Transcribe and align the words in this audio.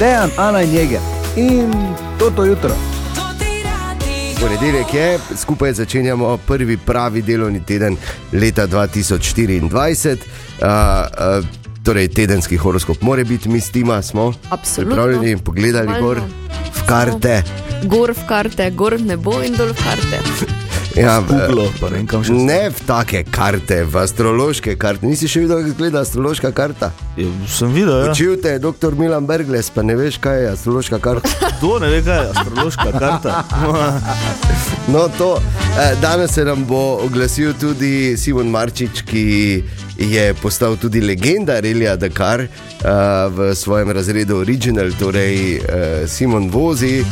Dejan, 0.00 0.30
Ana 0.36 0.62
in 0.62 0.72
Jeger. 0.72 1.00
In 1.36 1.72
to 2.18 2.30
to 2.30 2.44
jutro. 2.44 2.70
Ponedeljek 4.40 4.94
je, 4.94 5.18
skupaj 5.36 5.72
začenjamo 5.72 6.36
prvi 6.46 6.76
pravi 6.76 7.22
delovni 7.22 7.64
teden 7.64 7.96
leta 8.32 8.66
2024. 8.66 9.62
Uh, 9.62 10.68
uh, 10.68 11.46
torej, 11.84 12.08
tedenski 12.08 12.56
horoskop 12.56 13.02
mora 13.02 13.24
biti, 13.24 13.48
mi 13.48 13.60
s 13.60 13.70
tima 13.70 14.02
smo 14.02 14.32
Absolutno. 14.50 14.96
pripravljeni, 14.96 15.42
pogledali 15.42 15.86
Normalno. 15.86 16.06
gor 16.06 16.20
v 16.74 16.86
karte. 16.86 17.42
Gor 17.84 18.12
v 18.12 18.26
karte, 18.28 18.70
gor 18.70 19.00
nebo 19.00 19.42
in 19.42 19.56
dol 19.56 19.68
v 19.68 19.84
karte. 19.84 20.69
Ja, 20.92 21.18
v- 21.18 21.28
Google, 21.28 21.68
pa 21.78 21.86
ne 21.86 21.96
vem 21.96 22.06
kam 22.06 22.24
še. 22.24 22.32
ne 22.34 22.68
v 22.68 22.80
take 22.82 23.22
karte, 23.24 23.84
v 23.84 23.94
astrološke 23.96 24.74
karte. 24.74 25.06
Nisi 25.06 25.28
še 25.28 25.40
videl, 25.40 25.58
kako 25.58 25.68
izgleda 25.68 26.00
astrološka 26.00 26.50
karta? 26.52 26.90
Ja, 27.16 27.28
sem 27.46 27.70
videl, 27.70 27.94
ja. 28.00 28.10
Učil 28.10 28.36
te 28.36 28.48
je 28.50 28.58
dr. 28.60 28.94
Milan 28.94 29.22
Bergles, 29.22 29.70
pa 29.70 29.82
ne 29.82 29.94
veš, 29.94 30.18
kaj 30.18 30.40
je 30.40 30.48
astrološka 30.50 30.98
karta. 30.98 31.28
Kdo 31.56 31.78
ne 31.78 31.88
ve, 31.88 32.02
kaj 32.02 32.18
je 32.18 32.30
astrološka 32.30 32.90
karta? 32.92 33.30
No, 34.86 35.08
to. 35.10 35.38
Eh, 35.78 35.94
Danes 35.96 36.30
se 36.30 36.44
nam 36.44 36.64
bo 36.64 36.98
oglasil 36.98 37.52
tudi 37.54 38.16
Simon 38.16 38.48
Marčič, 38.48 39.02
ki 39.02 39.62
je 39.96 40.34
postal 40.34 40.76
tudi 40.76 41.00
legenda 41.00 41.60
Relija 41.60 41.96
Dakar 41.96 42.40
eh, 42.40 42.48
v 43.28 43.54
svojem 43.54 43.90
razredu 43.90 44.36
Original. 44.36 44.90
Torej, 44.90 45.36
eh, 45.56 45.62
Simon 46.08 46.50
vozi 46.50 46.98
eh, 46.98 47.04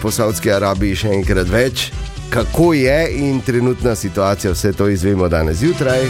po 0.00 0.10
Saudski 0.10 0.48
Arabiji 0.50 0.96
še 0.96 1.08
enkrat 1.10 1.48
več. 1.48 1.90
Kako 2.30 2.74
je 2.74 3.08
in 3.10 3.40
trenutna 3.40 3.94
situacija, 3.94 4.52
vse 4.52 4.72
to 4.72 4.88
izvemo 4.88 5.28
danes 5.28 5.56
zjutraj. 5.56 6.00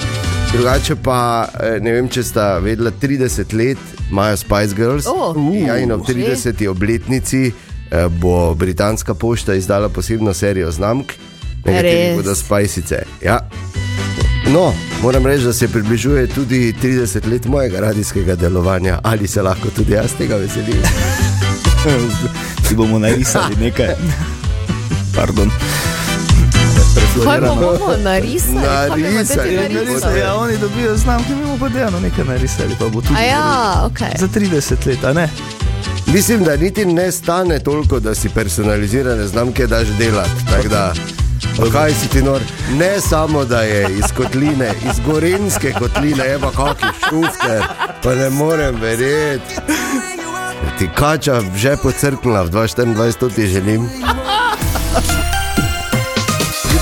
Drugače 0.53 0.97
pa 0.97 1.49
eh, 1.61 1.81
ne 1.81 1.93
vem, 1.93 2.09
če 2.09 2.23
sta 2.23 2.59
vedela, 2.59 2.91
30 2.91 3.55
let 3.55 3.79
imajo 4.11 4.37
Spice 4.37 4.75
Girls. 4.77 5.07
O, 5.07 5.35
ja, 5.67 5.79
in 5.79 5.93
ob 5.93 6.07
že. 6.07 6.15
30. 6.15 6.69
obletnici 6.69 7.53
eh, 7.91 8.09
bo 8.09 8.55
britanska 8.55 9.15
pošta 9.15 9.55
izdala 9.55 9.89
posebno 9.89 10.35
serijo 10.35 10.71
znamk, 10.71 11.13
na 11.65 11.73
kateri 11.73 12.17
bodo 12.17 12.35
spajsice. 12.35 13.03
Ja. 13.23 13.49
No, 14.53 14.73
moram 15.03 15.27
reči, 15.27 15.45
da 15.45 15.53
se 15.53 15.69
približuje 15.69 16.27
tudi 16.27 16.75
30 16.83 17.31
let 17.31 17.45
mojega 17.45 17.81
radijskega 17.81 18.35
delovanja, 18.35 18.99
ali 19.03 19.29
se 19.29 19.43
lahko 19.43 19.69
tudi 19.77 19.93
jaz 19.93 20.15
tega 20.19 20.37
veselim. 20.37 20.83
Si 22.69 22.75
bomo 22.75 22.99
narisali 22.99 23.57
nekaj. 23.61 23.95
Pardon. 25.17 25.51
Kaj 27.25 27.41
bomo 27.41 27.97
narisali? 28.03 28.55
Narisali, 28.55 29.25
zdaj 29.25 29.51
narisali. 29.51 29.87
narisali? 29.87 30.21
Ja, 30.21 30.35
oni 30.35 30.59
dobijo 30.59 30.97
znamke, 30.97 31.35
mi 31.35 31.43
bomo 31.43 31.59
pa 31.61 31.69
dejano 31.69 32.01
nekaj 32.01 32.25
narisali. 32.25 32.77
Pa 32.79 32.89
bo 32.89 33.01
tudi 33.01 33.15
A 33.17 33.23
ja, 33.23 33.83
ok. 33.85 33.99
za 34.19 34.29
30 34.29 34.87
let, 34.87 35.05
a 35.05 35.13
ne? 35.13 35.29
Mislim, 36.07 36.45
da 36.45 36.57
niti 36.57 36.85
ne 36.85 37.13
stane 37.13 37.59
toliko, 37.59 38.01
da 38.01 38.15
si 38.15 38.29
personalizirane 38.29 39.27
znamke 39.27 39.67
daš 39.67 39.89
delati. 39.89 40.31
kaj 41.73 41.93
si 41.95 42.09
ti 42.09 42.23
nor? 42.23 42.41
Ne 42.79 43.01
samo, 43.01 43.45
da 43.45 43.63
je 43.63 43.97
iz 43.99 44.05
kotline, 44.17 44.73
iz 44.85 45.01
gorenske 45.07 45.73
kotline, 45.73 46.25
je 46.25 46.39
pa 46.39 46.51
kakšen 46.51 46.89
šufter, 47.09 47.63
pa 48.03 48.15
ne 48.15 48.31
morem 48.31 48.81
verjeti. 48.81 49.55
Ti 50.79 50.89
kača 50.95 51.41
že 51.57 51.77
pocrknila 51.83 52.43
v 52.43 52.51
2024, 52.51 53.13
to 53.19 53.29
ti 53.29 53.47
želim. 53.47 53.89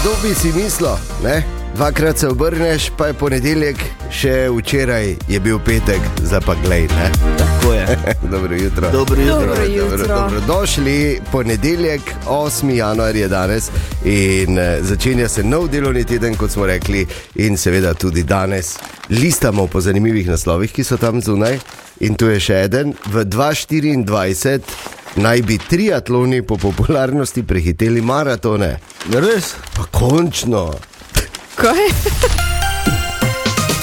Kdo 0.06 0.28
bi 0.28 0.34
si 0.34 0.52
mislil, 0.52 0.88
ne? 1.24 1.42
Dvakrat 1.74 2.18
se 2.18 2.28
obrneš, 2.28 2.90
pa 2.98 3.06
je 3.06 3.14
ponedeljek, 3.14 3.76
še 4.14 4.46
včeraj 4.54 5.16
je 5.28 5.40
bil 5.42 5.58
petek, 5.58 5.98
zdaj 6.22 6.40
pa 6.46 6.54
glej, 6.62 6.86
ne? 6.94 7.08
Tako 7.38 7.72
je. 7.72 7.96
Dobro 8.34 8.54
jutro. 8.54 8.90
Dobro 8.92 9.20
jutro. 9.20 9.46
Dobro 9.46 9.64
jutro. 9.64 10.06
Dobrodošli, 10.06 11.20
ponedeljek, 11.32 12.00
8. 12.26 12.70
januar 12.70 13.16
je 13.16 13.28
danes 13.28 13.70
in 14.04 14.58
eh, 14.58 14.78
začenja 14.82 15.28
se 15.28 15.42
nov 15.44 15.68
delovni 15.68 16.04
teden, 16.04 16.36
kot 16.38 16.50
smo 16.50 16.66
rekli, 16.66 17.06
in 17.34 17.58
seveda 17.58 17.94
tudi 17.94 18.22
danes 18.22 18.76
listamo 19.10 19.66
po 19.66 19.80
zanimivih 19.80 20.28
naslovih, 20.28 20.72
ki 20.72 20.84
so 20.84 20.96
tam 20.96 21.18
zunaj. 21.20 21.58
In 22.00 22.14
tu 22.14 22.30
je 22.30 22.38
še 22.40 22.68
en, 22.70 22.94
v 23.10 23.26
2024 23.26 24.62
naj 25.16 25.42
bi 25.42 25.58
triatloni 25.58 26.42
po 26.42 26.56
popularnosti 26.56 27.42
prehiteli 27.42 28.02
maratone. 28.02 28.78
Res? 29.12 29.54
Pa 29.76 29.84
končno, 29.98 30.74
Kaj? 31.56 31.88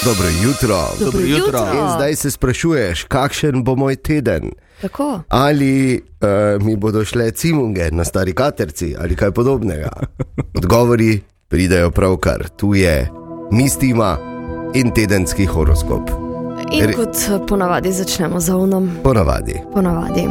dobro 0.06 0.28
jutro. 0.44 0.90
Dobro 1.00 1.22
jutro. 1.22 1.60
In 1.60 1.90
zdaj 1.96 2.16
se 2.16 2.32
sprašuješ, 2.32 3.04
kakšen 3.04 3.64
bo 3.64 3.76
moj 3.76 3.96
teden. 3.96 4.52
Tako. 4.82 5.22
Ali 5.30 5.96
uh, 5.96 6.64
mi 6.66 6.76
bodo 6.76 7.06
šle 7.06 7.32
cimunge 7.32 7.92
na 7.92 8.04
stari 8.04 8.34
katerci 8.34 8.96
ali 9.00 9.16
kaj 9.16 9.32
podobnega. 9.32 9.90
Odgovori 10.58 11.22
pridejo 11.48 11.92
pravkar, 11.92 12.50
tu 12.58 12.76
je 12.76 13.10
mistima 13.52 14.18
in 14.74 14.94
tedenski 14.94 15.46
horoskop. 15.46 16.33
In 16.72 16.86
Re- 16.86 16.94
kot 16.94 17.48
ponavadi 17.48 17.92
začnemo 17.92 18.40
z 18.40 18.50
ovnom. 18.50 18.90
Ponavadi. 19.04 19.62
Ponavadi. 19.74 20.28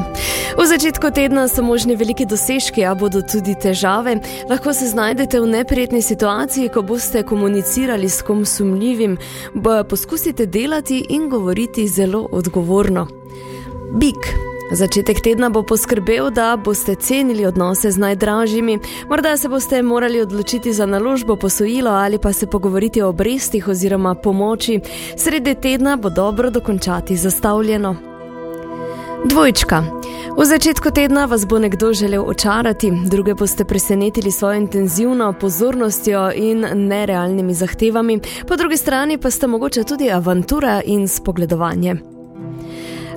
V 0.58 0.66
začetku 0.66 1.10
tedna 1.10 1.48
so 1.48 1.62
možni 1.62 1.96
veliki 1.96 2.26
dosežki, 2.26 2.84
a 2.84 2.94
bodo 2.94 3.22
tudi 3.22 3.54
težave. 3.54 4.16
Lahko 4.50 4.74
se 4.74 4.88
znajdete 4.88 5.40
v 5.40 5.46
neprijetni 5.46 6.02
situaciji, 6.02 6.68
ko 6.68 6.82
boste 6.82 7.22
komunicirali 7.22 8.08
s 8.08 8.22
kom 8.22 8.44
sumljivim. 8.44 9.18
Poskusite 9.88 10.46
delati 10.46 11.06
in 11.08 11.28
govoriti 11.30 11.88
zelo 11.88 12.28
odgovorno. 12.32 13.06
Bik. 13.94 14.51
Začetek 14.72 15.20
tedna 15.20 15.50
bo 15.50 15.60
poskrbel, 15.62 16.30
da 16.30 16.56
boste 16.56 16.94
cenili 16.94 17.44
odnose 17.46 17.90
z 17.90 17.98
najdražjimi. 17.98 18.78
Morda 19.08 19.36
se 19.36 19.48
boste 19.48 19.82
morali 19.82 20.20
odločiti 20.20 20.72
za 20.72 20.86
naložbo, 20.86 21.36
posojilo 21.36 21.90
ali 21.90 22.18
pa 22.18 22.32
se 22.32 22.46
pogovoriti 22.46 23.02
o 23.02 23.08
obrestih 23.08 23.68
oziroma 23.68 24.14
pomoči. 24.14 24.80
Sredi 25.16 25.54
tedna 25.54 25.96
bo 25.96 26.10
dobro 26.10 26.50
dokončati 26.50 27.16
zastavljeno. 27.16 27.96
Dvojčka. 29.24 29.84
V 30.38 30.44
začetku 30.44 30.90
tedna 30.90 31.24
vas 31.24 31.46
bo 31.46 31.58
nekdo 31.58 31.92
želel 31.92 32.24
očarati, 32.26 32.92
druge 33.10 33.34
boste 33.34 33.64
presenetili 33.64 34.30
svojo 34.30 34.54
intenzivno 34.54 35.32
pozornostjo 35.40 36.30
in 36.34 36.66
nerealnimi 36.74 37.54
zahtevami, 37.54 38.20
po 38.48 38.56
drugi 38.56 38.76
strani 38.76 39.18
pa 39.18 39.30
sta 39.30 39.46
mogoče 39.46 39.84
tudi 39.84 40.10
avantura 40.10 40.80
in 40.84 41.08
spogledovanje. 41.08 41.94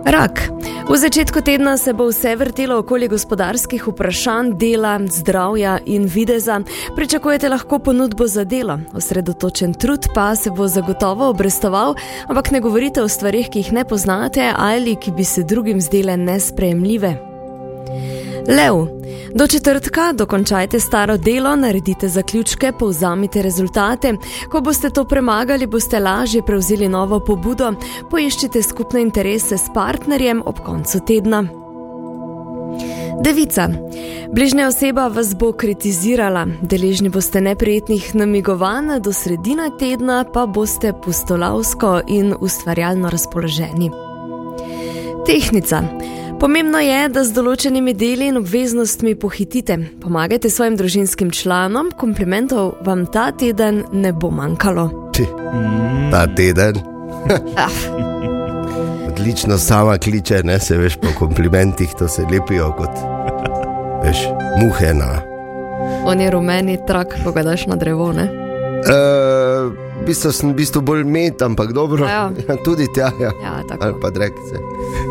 Rak. 0.06 0.50
V 0.90 0.98
začetku 0.98 1.42
tedna 1.42 1.78
se 1.78 1.94
bo 1.94 2.06
vse 2.08 2.36
vrtelo 2.36 2.78
okoli 2.78 3.08
gospodarskih 3.08 3.88
vprašanj, 3.88 4.52
dela, 4.54 5.00
zdravja 5.10 5.80
in 5.86 6.06
videza. 6.06 6.60
Pričakujete 6.96 7.50
lahko 7.50 7.80
ponudbo 7.80 8.28
za 8.28 8.44
delo, 8.44 8.80
osredotočen 8.94 9.74
trud 9.74 10.06
pa 10.14 10.36
se 10.36 10.52
bo 10.52 10.68
zagotovo 10.68 11.30
obrestoval, 11.30 11.96
ampak 12.28 12.52
ne 12.52 12.62
govorite 12.62 13.02
o 13.02 13.08
stvarih, 13.08 13.50
ki 13.50 13.60
jih 13.60 13.74
ne 13.74 13.86
poznate 13.86 14.54
ali 14.56 14.96
ki 14.96 15.12
bi 15.12 15.24
se 15.24 15.44
drugim 15.44 15.82
zdele 15.82 16.18
nesprejemljive. 16.18 17.18
Lev. 18.48 18.88
Do 19.34 19.48
četrtka 19.48 20.12
dokončajte 20.14 20.80
staro 20.80 21.18
delo, 21.18 21.56
naredite 21.56 22.08
zaključke, 22.10 22.72
povzamite 22.80 23.42
rezultate. 23.42 24.14
Ko 24.52 24.62
boste 24.62 24.90
to 24.90 25.04
premagali, 25.04 25.68
boste 25.68 26.00
lažje 26.00 26.42
prevzeli 26.46 26.88
novo 26.90 27.20
pobudo, 27.20 27.74
poiščite 28.12 28.64
skupne 28.64 29.02
interese 29.02 29.58
s 29.58 29.70
partnerjem 29.74 30.44
ob 30.46 30.60
koncu 30.66 31.00
tedna. 31.08 31.44
Devica. 33.24 33.70
Bližnja 34.34 34.68
oseba 34.68 35.08
vas 35.08 35.36
bo 35.36 35.52
kritizirala, 35.52 36.46
deležni 36.62 37.10
boste 37.10 37.42
neprijetnih 37.42 38.16
namigovanj, 38.16 39.00
do 39.02 39.14
sredine 39.14 39.70
tedna 39.80 40.26
pa 40.34 40.46
boste 40.46 40.94
pustolavsko 41.04 42.02
in 42.08 42.34
ustvarjalno 42.40 43.10
razpoloženi. 43.10 43.92
Tehnica. 45.26 45.84
Pomembno 46.46 46.78
je, 46.78 46.98
da 47.10 47.24
z 47.26 47.34
določenimi 47.34 47.96
deli 47.98 48.28
in 48.30 48.36
obveznostmi 48.38 49.16
pohitite. 49.18 49.80
Pomagajte 49.98 50.52
svojim 50.54 50.76
družinskim 50.78 51.32
članom, 51.34 51.88
komplimentov 51.98 52.76
vam 52.86 53.08
ta 53.10 53.32
teden 53.34 53.80
ne 53.90 54.12
bo 54.14 54.30
manjkalo. 54.30 54.84
Či, 55.18 55.26
ta 56.14 56.28
teden. 56.38 56.78
Ah, 57.58 57.74
Odlično 59.10 59.58
sama 59.58 59.98
kliče, 59.98 60.44
ne 60.46 60.60
se 60.62 60.78
veš 60.78 61.00
po 61.02 61.16
komplimentih, 61.18 61.90
to 61.98 62.06
se 62.08 62.22
lepijo 62.30 62.70
kot 62.78 62.94
veš, 64.06 64.28
muhe 64.62 64.94
na. 64.94 65.10
on 66.06 66.22
je 66.22 66.30
rumeni 66.30 66.78
trak, 66.88 67.18
ko 67.24 67.34
ga 67.34 67.42
daš 67.44 67.66
na 67.66 67.76
drevo. 67.76 68.12
Ne? 68.14 68.30
Uh, 68.86 69.74
bistvu 70.06 70.32
sem 70.32 70.52
v 70.52 70.56
bistvu 70.56 70.82
bolj 70.82 71.04
met, 71.04 71.42
ampak 71.42 71.74
dobro. 71.74 72.06
Ja. 72.06 72.32
Ja, 72.48 72.56
tudi 72.64 72.86
tja, 72.94 73.10
ja. 73.20 73.32
Ja, 73.42 73.64
tako. 73.68 73.86
ali 73.86 73.94
pa. 74.02 74.10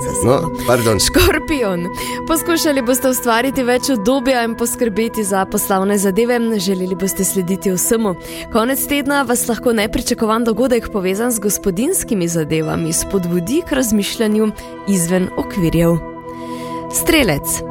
Zasebno. 0.05 0.25
No, 0.25 0.51
pardon. 0.67 1.01
Škorpion. 1.01 1.87
Poskušali 2.29 2.83
boste 2.83 3.11
ustvariti 3.11 3.65
več 3.67 3.91
obdobja 3.91 4.45
in 4.47 4.55
poskrbeti 4.59 5.25
za 5.25 5.45
poslovne 5.51 5.99
zadeve, 5.99 6.39
želeli 6.59 6.95
boste 6.95 7.25
slediti 7.25 7.73
vsemu. 7.75 8.15
Konec 8.53 8.87
tedna 8.87 9.23
vas 9.23 9.49
lahko 9.49 9.73
nepričakovan 9.73 10.45
dogodek 10.45 10.91
povezan 10.93 11.33
z 11.33 11.41
gospodinskimi 11.41 12.29
zadevami 12.29 12.93
spodbudi 12.93 13.63
k 13.69 13.73
razmišljanju 13.73 14.51
izven 14.89 15.29
okvirjev. 15.37 16.14
Strelec. 16.95 17.63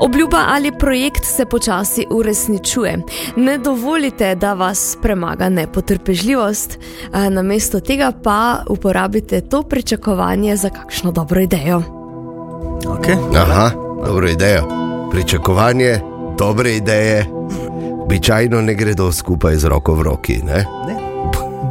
Obljuba 0.00 0.38
ali 0.48 0.72
projekt 0.78 1.24
se 1.24 1.44
počasi 1.46 2.06
uresničuje. 2.10 2.98
Ne 3.36 3.58
dovolite, 3.58 4.34
da 4.34 4.54
vas 4.54 4.96
premaga 5.02 5.48
nepotrpežljivost, 5.48 6.78
namesto 7.30 7.80
tega 7.80 8.12
pa 8.22 8.62
uporabite 8.68 9.40
to 9.40 9.62
pričakovanje 9.62 10.56
za 10.56 10.70
kakšno 10.70 11.12
dobro 11.12 11.40
idejo. 11.40 11.82
Okay. 12.84 13.16
Aha, 13.36 13.70
dobro 14.06 14.28
idejo. 14.28 14.62
Pričakovanje, 15.10 16.00
dobre 16.38 16.76
ideje, 16.76 17.26
običajno 18.02 18.60
ne 18.60 18.74
gredo 18.74 19.12
skupaj 19.12 19.56
z 19.56 19.64
roko 19.68 19.94
v 19.94 20.02
roki. 20.02 20.42
Ne? 20.42 20.64
Ne, 20.86 20.96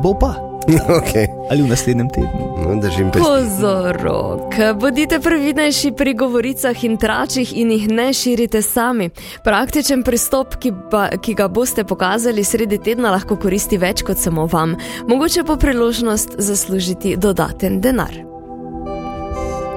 bo 0.03 0.13
pa. 0.19 0.50
Okay. 1.01 1.27
Ali 1.49 1.61
v 1.61 1.67
naslednjem 1.67 2.09
tednu. 2.09 2.29
No, 2.61 2.75
držim 2.81 3.11
pesti. 3.11 3.27
Pozorok, 3.27 4.53
bodite 4.79 5.19
previdnejši 5.19 5.91
pri 5.97 6.13
govoricah 6.13 6.83
in 6.83 6.97
tračih 6.97 7.57
in 7.57 7.71
jih 7.71 7.89
ne 7.89 8.13
širite 8.13 8.61
sami. 8.61 9.09
Praktičen 9.43 10.03
pristop, 10.03 10.55
ki, 10.61 10.71
ba, 10.91 11.09
ki 11.21 11.33
ga 11.33 11.47
boste 11.47 11.83
pokazali 11.83 12.43
sredi 12.43 12.77
tedna, 12.77 13.11
lahko 13.11 13.35
koristi 13.35 13.77
več 13.81 14.05
kot 14.05 14.21
samo 14.21 14.45
vam. 14.51 14.77
Mogoče 15.07 15.43
pa 15.43 15.57
priložnost 15.57 16.37
zaslužiti 16.37 17.15
dodaten 17.17 17.81
denar. 17.81 18.13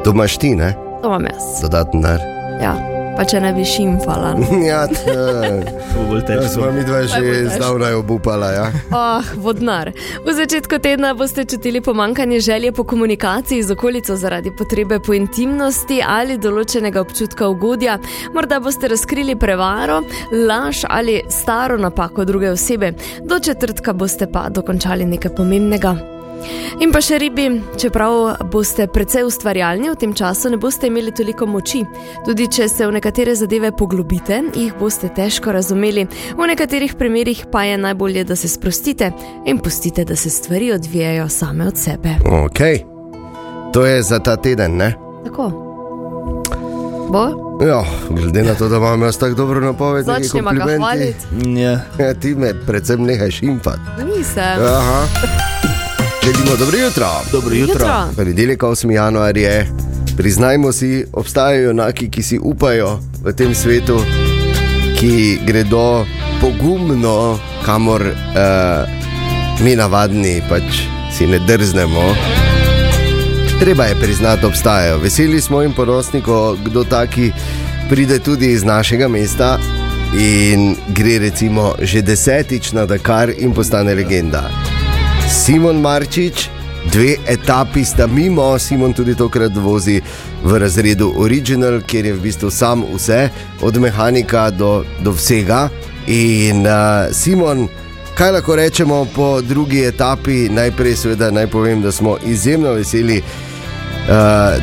To 0.04 0.12
imaš 0.12 0.38
ti, 0.38 0.54
ne? 0.56 0.74
To 1.02 1.16
vam 1.16 1.24
jaz. 1.24 1.62
Dodaten 1.62 2.04
denar. 2.04 2.20
Ja, 2.62 2.93
pa 3.16 3.24
če 3.24 3.40
ne 3.40 3.52
bi 3.52 3.64
šimfala. 3.64 4.34
Ja, 4.68 4.86
t- 4.86 5.04
Bo 5.94 6.04
bolj 6.08 6.20
ja, 6.20 6.26
težko. 6.26 6.48
smo 6.54 6.70
mi 6.72 6.84
dva 6.84 7.02
že 7.06 7.48
zdavnaj 7.54 7.94
obupala. 7.94 8.48
Ja. 8.52 8.66
Oh, 8.92 9.24
vodnar. 9.36 9.92
V 10.26 10.32
začetku 10.32 10.78
tedna 10.78 11.14
boste 11.14 11.44
čutili 11.44 11.80
pomankanje 11.80 12.40
želje 12.40 12.72
po 12.72 12.84
komunikaciji 12.84 13.62
z 13.62 13.70
okolico 13.70 14.16
zaradi 14.16 14.50
potrebe 14.58 14.98
po 15.06 15.14
intimnosti 15.14 16.00
ali 16.06 16.38
določenega 16.38 17.00
občutka 17.00 17.48
ugodja. 17.48 17.98
Morda 18.34 18.60
boste 18.60 18.88
razkrili 18.88 19.36
prevaro, 19.36 20.00
laž 20.48 20.84
ali 20.88 21.20
staro 21.28 21.78
napako 21.78 22.24
druge 22.24 22.50
osebe. 22.50 22.92
Do 23.22 23.38
četrtka 23.38 23.92
boste 23.92 24.26
pa 24.32 24.48
dokončali 24.48 25.04
nekaj 25.04 25.34
pomembnega. 25.36 26.13
In 26.80 26.90
pa 26.92 27.00
še 27.00 27.18
ribi, 27.22 27.46
čeprav 27.78 28.36
boste 28.50 28.86
precej 28.90 29.24
ustvarjalni, 29.28 29.90
v 29.92 29.96
tem 29.96 30.14
času 30.14 30.50
ne 30.50 30.58
boste 30.58 30.88
imeli 30.90 31.12
toliko 31.14 31.46
moči. 31.46 31.84
Tudi 32.26 32.48
če 32.50 32.68
se 32.68 32.86
v 32.86 32.96
nekatere 32.96 33.34
zadeve 33.38 33.70
poglobite, 33.72 34.40
jih 34.54 34.74
boste 34.80 35.08
težko 35.14 35.54
razumeli, 35.54 36.06
v 36.34 36.48
nekaterih 36.50 36.96
primerjih 36.98 37.46
pa 37.52 37.62
je 37.64 37.78
najbolje, 37.78 38.24
da 38.24 38.36
se 38.36 38.48
sprostite 38.48 39.12
in 39.46 39.58
pustite, 39.58 40.04
da 40.04 40.16
se 40.16 40.30
stvari 40.30 40.72
odvijajo 40.72 41.28
same 41.28 41.68
od 41.68 41.78
sebe. 41.78 42.16
Okay. 42.24 42.82
To 43.72 43.86
je 43.86 44.02
za 44.02 44.18
ta 44.18 44.36
teden, 44.36 44.76
ne? 44.76 44.94
Tako. 45.24 45.50
Bo? 47.10 47.24
Ja, 47.66 47.84
glede 48.10 48.42
na 48.42 48.54
to, 48.54 48.68
da 48.68 48.76
imam 48.76 49.02
jaz 49.02 49.18
tako 49.18 49.34
dobro 49.34 49.60
napoved, 49.60 50.04
Začnemo 50.04 50.50
ga 50.50 50.58
komplimenti. 50.58 50.78
hvaliti. 50.78 51.60
Ja. 51.60 51.78
Ja, 51.98 52.14
ti 52.14 52.34
me 52.34 52.54
predvsem 52.66 53.02
nehaj 53.02 53.30
šimfati. 53.30 53.80
Nisem. 54.04 54.58
Aha. 54.62 55.73
Želimo 56.24 56.56
dobro 56.56 56.78
jutro. 56.78 57.06
Dobro 57.32 57.54
jutro. 57.54 57.86
Ponedeljek 58.16 58.60
8. 58.60 58.90
januar 58.90 59.36
je. 59.36 59.66
Priznajmo 60.16 60.72
si, 60.72 61.04
obstajajo 61.12 61.62
junaki, 61.62 62.10
ki 62.10 62.22
si 62.22 62.38
upajo 62.38 62.98
v 63.24 63.32
tem 63.32 63.54
svetu, 63.54 64.00
ki 65.00 65.38
gredo 65.46 66.06
pogumno, 66.40 67.38
kamor 67.64 68.02
uh, 68.02 69.64
mi 69.64 69.76
navadni 69.76 70.42
pač 70.48 70.62
si 71.18 71.26
ne 71.26 71.38
drznemo. 71.38 72.14
Treba 73.60 73.84
je 73.84 73.94
priznati, 73.94 74.46
obstajajo. 74.46 74.98
Veseli 74.98 75.40
smo 75.40 75.62
in 75.62 75.72
ponosni, 75.72 76.22
ko 76.22 76.56
kdo 76.64 76.84
taki 76.84 77.32
pride 77.90 78.18
tudi 78.18 78.52
iz 78.52 78.64
našega 78.64 79.08
mesta 79.08 79.58
in 80.18 80.76
gre 80.88 81.18
recimo 81.18 81.74
že 81.82 82.02
desetič 82.02 82.72
na 82.72 82.86
Dakar 82.86 83.30
in 83.38 83.52
postane 83.52 83.94
legenda. 83.94 84.73
Simon 85.34 85.80
Marčič, 85.80 86.48
dve 86.92 87.16
etapi 87.26 87.84
sta 87.84 88.06
mimo, 88.06 88.58
Simon 88.58 88.92
tudi 88.92 89.14
tokrat 89.14 89.56
vozi 89.56 90.00
v 90.44 90.58
razredu 90.58 91.12
Original, 91.16 91.80
kjer 91.82 92.06
je 92.06 92.12
v 92.14 92.20
bistvu 92.22 92.50
sam 92.50 92.84
vse, 92.94 93.28
od 93.60 93.76
mehanika 93.76 94.50
do, 94.50 94.84
do 95.02 95.10
vsega. 95.10 95.68
In 96.06 96.62
uh, 96.62 97.10
Simon, 97.10 97.66
kaj 98.14 98.30
lahko 98.30 98.56
rečemo 98.56 99.06
po 99.14 99.40
drugi 99.42 99.82
etapi? 99.82 100.48
Najprej, 100.48 100.96
seveda, 100.96 101.30
naj 101.34 101.50
povem, 101.50 101.82
da 101.82 101.92
smo 101.92 102.16
izjemno 102.24 102.78
veseli, 102.78 103.18
uh, 103.18 104.14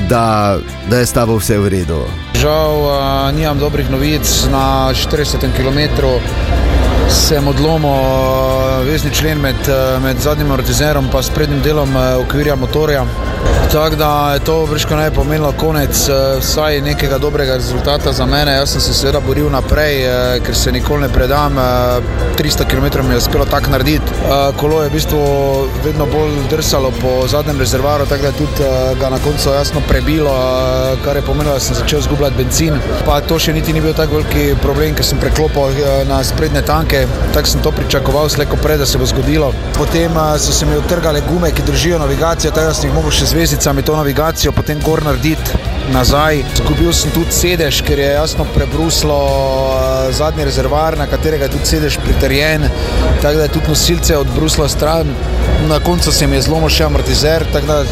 da, 0.10 0.58
da 0.90 0.98
je 0.98 1.06
s 1.06 1.12
tabo 1.12 1.36
vse 1.36 1.60
v 1.60 1.68
redu. 1.68 2.00
Žal 2.40 2.72
uh, 2.80 2.96
nimam 3.36 3.60
dobrih 3.60 3.92
novic. 3.92 4.48
Na 4.52 4.96
40 4.96 5.52
km 5.52 6.08
sem 7.12 7.48
odlomil 7.48 7.92
uh, 7.92 8.61
vezni 8.84 9.12
člen 9.14 9.40
med, 9.42 9.56
uh, 9.68 10.04
med 10.04 10.20
zadnjim 10.20 10.52
amortizerjem 10.52 11.10
in 11.14 11.24
sprednjim 11.24 11.62
delom 11.62 11.96
uh, 11.96 12.26
okvirja 12.26 12.56
motorja. 12.56 13.06
Tako 13.72 13.96
da 13.96 14.34
je 14.34 14.40
to 14.40 14.66
vrško 14.66 14.96
naj 14.96 15.12
pomenilo 15.12 15.52
konec 15.52 16.10
uh, 16.10 16.40
vsaj 16.40 16.82
nekega 16.82 17.18
dobrega 17.18 17.54
rezultata 17.54 18.12
za 18.12 18.26
mene. 18.26 18.52
Jaz 18.52 18.72
sem 18.72 18.82
se 18.82 18.94
seveda 18.94 19.20
boril 19.20 19.50
naprej, 19.50 20.04
ker 20.46 20.56
se 20.56 20.72
nikoli 20.72 21.02
ne 21.02 21.10
predam. 21.10 21.58
Uh, 21.58 22.22
300 22.38 22.66
km 22.66 23.08
mi 23.08 23.14
je 23.14 23.18
uspelo 23.18 23.46
tako 23.46 23.72
narediti. 23.72 24.12
Kolo 24.58 24.82
je 24.84 24.90
v 24.90 24.94
bistvu 24.94 25.20
vedno 25.86 26.06
bolj 26.06 26.32
drsalo 26.50 26.92
po 27.02 27.28
zadnjem 27.28 27.60
rezervoarju, 27.60 28.06
tako 28.06 28.22
da 28.22 28.28
je 28.28 28.34
tudi 28.34 28.52
ga 29.00 29.10
na 29.10 29.20
koncu 29.24 29.50
jasno 29.50 29.82
prebilo, 29.88 30.34
kar 31.06 31.16
je 31.16 31.22
pomenilo, 31.22 31.54
da 31.54 31.60
sem 31.60 31.76
začel 31.76 32.00
izgubljati 32.00 32.38
benzin. 32.38 32.80
Pa 33.06 33.20
to 33.22 33.40
še 33.40 33.54
niti 33.54 33.74
ni 33.74 33.82
bil 33.82 33.94
tako 33.94 34.16
veliki 34.20 34.56
problem, 34.62 34.96
ker 34.96 35.06
sem 35.06 35.20
preklopil 35.20 35.78
na 36.10 36.24
sprednje 36.24 36.62
tanke, 36.66 37.06
tako 37.34 37.54
sem 37.54 37.62
to 37.62 37.72
pričakoval, 37.72 38.30
slejko 38.30 38.58
prej, 38.64 38.71
da 38.78 38.86
se 38.86 38.98
bo 38.98 39.06
zgodilo. 39.06 39.54
Potem 39.78 40.12
uh, 40.12 40.38
so 40.40 40.52
se 40.52 40.66
mi 40.66 40.78
utrgale 40.78 41.22
gume, 41.30 41.52
ki 41.52 41.62
držijo 41.68 42.00
navigacijo, 42.00 42.52
tako 42.52 42.68
da 42.68 42.74
sem 42.74 42.90
jih 42.90 42.96
mogel 42.96 43.12
še 43.12 43.26
z 43.26 43.38
vezicami 43.38 43.84
to 43.84 43.96
navigacijo 43.96 44.52
potem 44.52 44.82
gor 44.86 45.04
narediti. 45.04 45.60
Nazaj. 45.92 46.44
Zgubil 46.56 46.94
sem 46.94 47.12
tudi 47.12 47.34
sedež, 47.36 47.82
ker 47.84 48.00
je 48.00 48.12
jasno 48.14 48.46
prebruslo 48.56 49.18
uh, 49.18 50.12
zadnji 50.16 50.46
rezervoar, 50.48 50.98
na 50.98 51.08
katerega 51.08 51.50
je 51.50 51.56
tudi 51.58 51.72
sedež 51.74 51.98
pritrjen, 52.04 52.68
tako 53.22 53.38
da 53.38 53.48
je 53.48 53.56
tudi 53.58 53.74
nosilce 53.74 54.18
odbruslo 54.18 54.70
stran. 54.70 55.16
Na 55.70 55.80
koncu 55.80 56.12
se 56.12 56.28
mi 56.28 56.40
je 56.40 56.46
zlomil 56.48 56.70
še 56.70 56.88
amortizer, 56.88 57.46
tako 57.54 57.68
da 57.68 57.84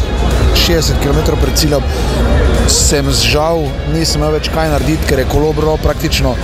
60 0.54 1.02
km 1.02 1.36
pred 1.40 1.58
ciljem 1.58 2.49
sem 2.70 3.10
žal, 3.10 3.66
nisem 3.94 4.20
imel 4.20 4.38
več 4.38 4.50
kaj 4.54 4.70
narediti, 4.74 5.08
ker 5.10 5.22
je 5.22 5.28
kolo 5.30 5.52
bilo 5.56 5.76
praktično 5.82 6.36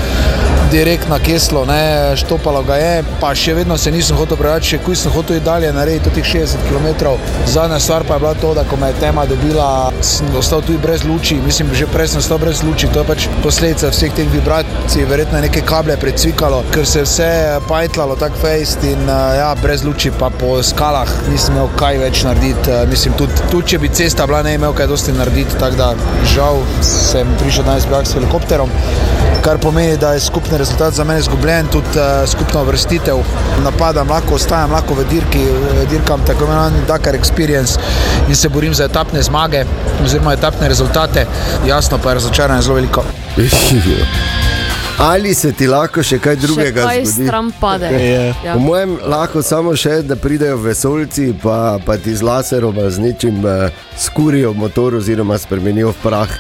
direkt 0.70 1.08
na 1.08 1.18
keslo, 1.18 1.64
ne, 1.64 2.16
štopalo 2.16 2.62
ga 2.66 2.76
je, 2.76 3.02
pa 3.20 3.30
še 3.38 3.54
vedno 3.54 3.76
se 3.78 3.90
nisem 3.94 4.16
hotel 4.18 4.38
preveč, 4.40 4.72
še 4.72 4.80
kuj 4.82 4.98
sem 4.98 5.12
hotel 5.14 5.38
dalje 5.44 5.70
narediti 5.72 6.10
teh 6.16 6.26
60 6.26 6.66
km. 6.66 7.12
Zadnja 7.46 7.78
stvar 7.82 8.04
pa 8.08 8.16
je 8.16 8.24
bila 8.24 8.34
to, 8.40 8.52
da 8.54 8.64
ko 8.66 8.78
me 8.80 8.90
je 8.90 8.98
tema 9.00 9.26
dobila, 9.30 9.92
sem 10.02 10.26
ostal 10.38 10.64
tudi 10.66 10.80
brez 10.82 11.04
luči, 11.06 11.38
mislim, 11.44 11.70
že 11.74 11.86
prej 11.92 12.10
sem 12.12 12.22
ostal 12.22 12.40
brez 12.42 12.64
luči, 12.66 12.90
to 12.92 13.04
je 13.04 13.08
pač 13.08 13.28
posledica 13.44 13.92
vseh 13.94 14.14
teh 14.16 14.30
vibracij, 14.32 15.06
verjetno 15.06 15.38
je 15.38 15.46
neke 15.46 15.62
kable 15.66 15.96
precvikalo, 16.02 16.64
ker 16.74 16.86
se 16.86 17.04
je 17.04 17.06
vse 17.06 17.30
pajtlalo 17.68 18.18
tako 18.18 18.42
fejst 18.42 18.84
in 18.90 19.06
uh, 19.06 19.36
ja, 19.38 19.52
brez 19.62 19.86
luči 19.86 20.10
pa 20.18 20.32
po 20.34 20.56
skalah 20.66 21.10
nisem 21.30 21.54
imel 21.54 21.70
kaj 21.78 22.02
več 22.02 22.24
narediti, 22.26 22.72
uh, 22.72 22.82
mislim, 22.90 23.14
tudi, 23.20 23.38
tudi 23.52 23.74
če 23.74 23.82
bi 23.84 23.92
cesta 23.94 24.26
bila, 24.26 24.42
ne 24.42 24.56
imel 24.58 24.74
kaj 24.74 24.90
dosti 24.90 25.14
narediti, 25.14 25.60
tako 25.62 25.78
da 25.78 26.15
žal 26.24 26.62
sem 26.82 27.28
prišel 27.42 27.64
danes 27.64 27.86
brak 27.86 28.06
s 28.06 28.14
helikopterom 28.18 28.70
kar 29.46 29.58
pomeni, 29.58 29.96
da 29.96 30.12
je 30.12 30.20
skupni 30.20 30.58
rezultat 30.58 30.94
za 30.94 31.04
mene 31.04 31.20
izgubljen, 31.20 31.66
tudi 31.72 31.86
uh, 31.86 32.28
skupna 32.28 32.62
vrstitev. 32.62 33.20
Napadam, 33.64 34.10
lahko 34.10 34.34
ostajam, 34.34 34.72
lahko 34.74 34.94
v 34.94 35.04
dirki, 35.10 35.44
dirkam 35.90 36.24
tako 36.26 36.44
imenovan 36.44 36.74
Dakar 36.88 37.14
Experience 37.14 37.78
in 38.28 38.34
se 38.36 38.48
borim 38.48 38.74
za 38.74 38.84
etapne 38.90 39.22
zmage 39.22 39.64
oziroma 40.04 40.32
etapne 40.32 40.68
rezultate. 40.68 41.26
Jasno 41.66 41.98
pa 42.02 42.10
je 42.10 42.14
razočaranje 42.14 42.62
zelo 42.62 42.74
veliko. 42.74 43.04
Ali 44.98 45.34
se 45.34 45.52
ti 45.52 45.66
lahko 45.66 46.02
še 46.02 46.16
kaj 46.18 46.36
drugega 46.40 46.80
Še 46.80 46.86
kaj 46.86 47.00
zgodi? 47.04 47.26
stran 47.28 47.50
pade. 47.60 47.90
Ja. 47.92 48.22
Ja. 48.44 48.54
Po 48.54 48.62
mojem, 48.64 48.96
lahko 49.04 49.42
samo 49.42 49.74
še, 49.76 50.00
da 50.02 50.16
pridejo 50.16 50.56
vesoljci, 50.56 51.34
pa, 51.42 51.76
pa 51.84 51.98
ti 52.00 52.14
z 52.16 52.24
laserom, 52.24 52.80
z 52.90 53.04
nečim 53.04 53.44
uh, 53.44 53.68
skurijo 54.00 54.54
motor 54.56 54.96
oziroma 54.96 55.36
spremenijo 55.38 55.92
v 55.92 56.00
prah. 56.02 56.32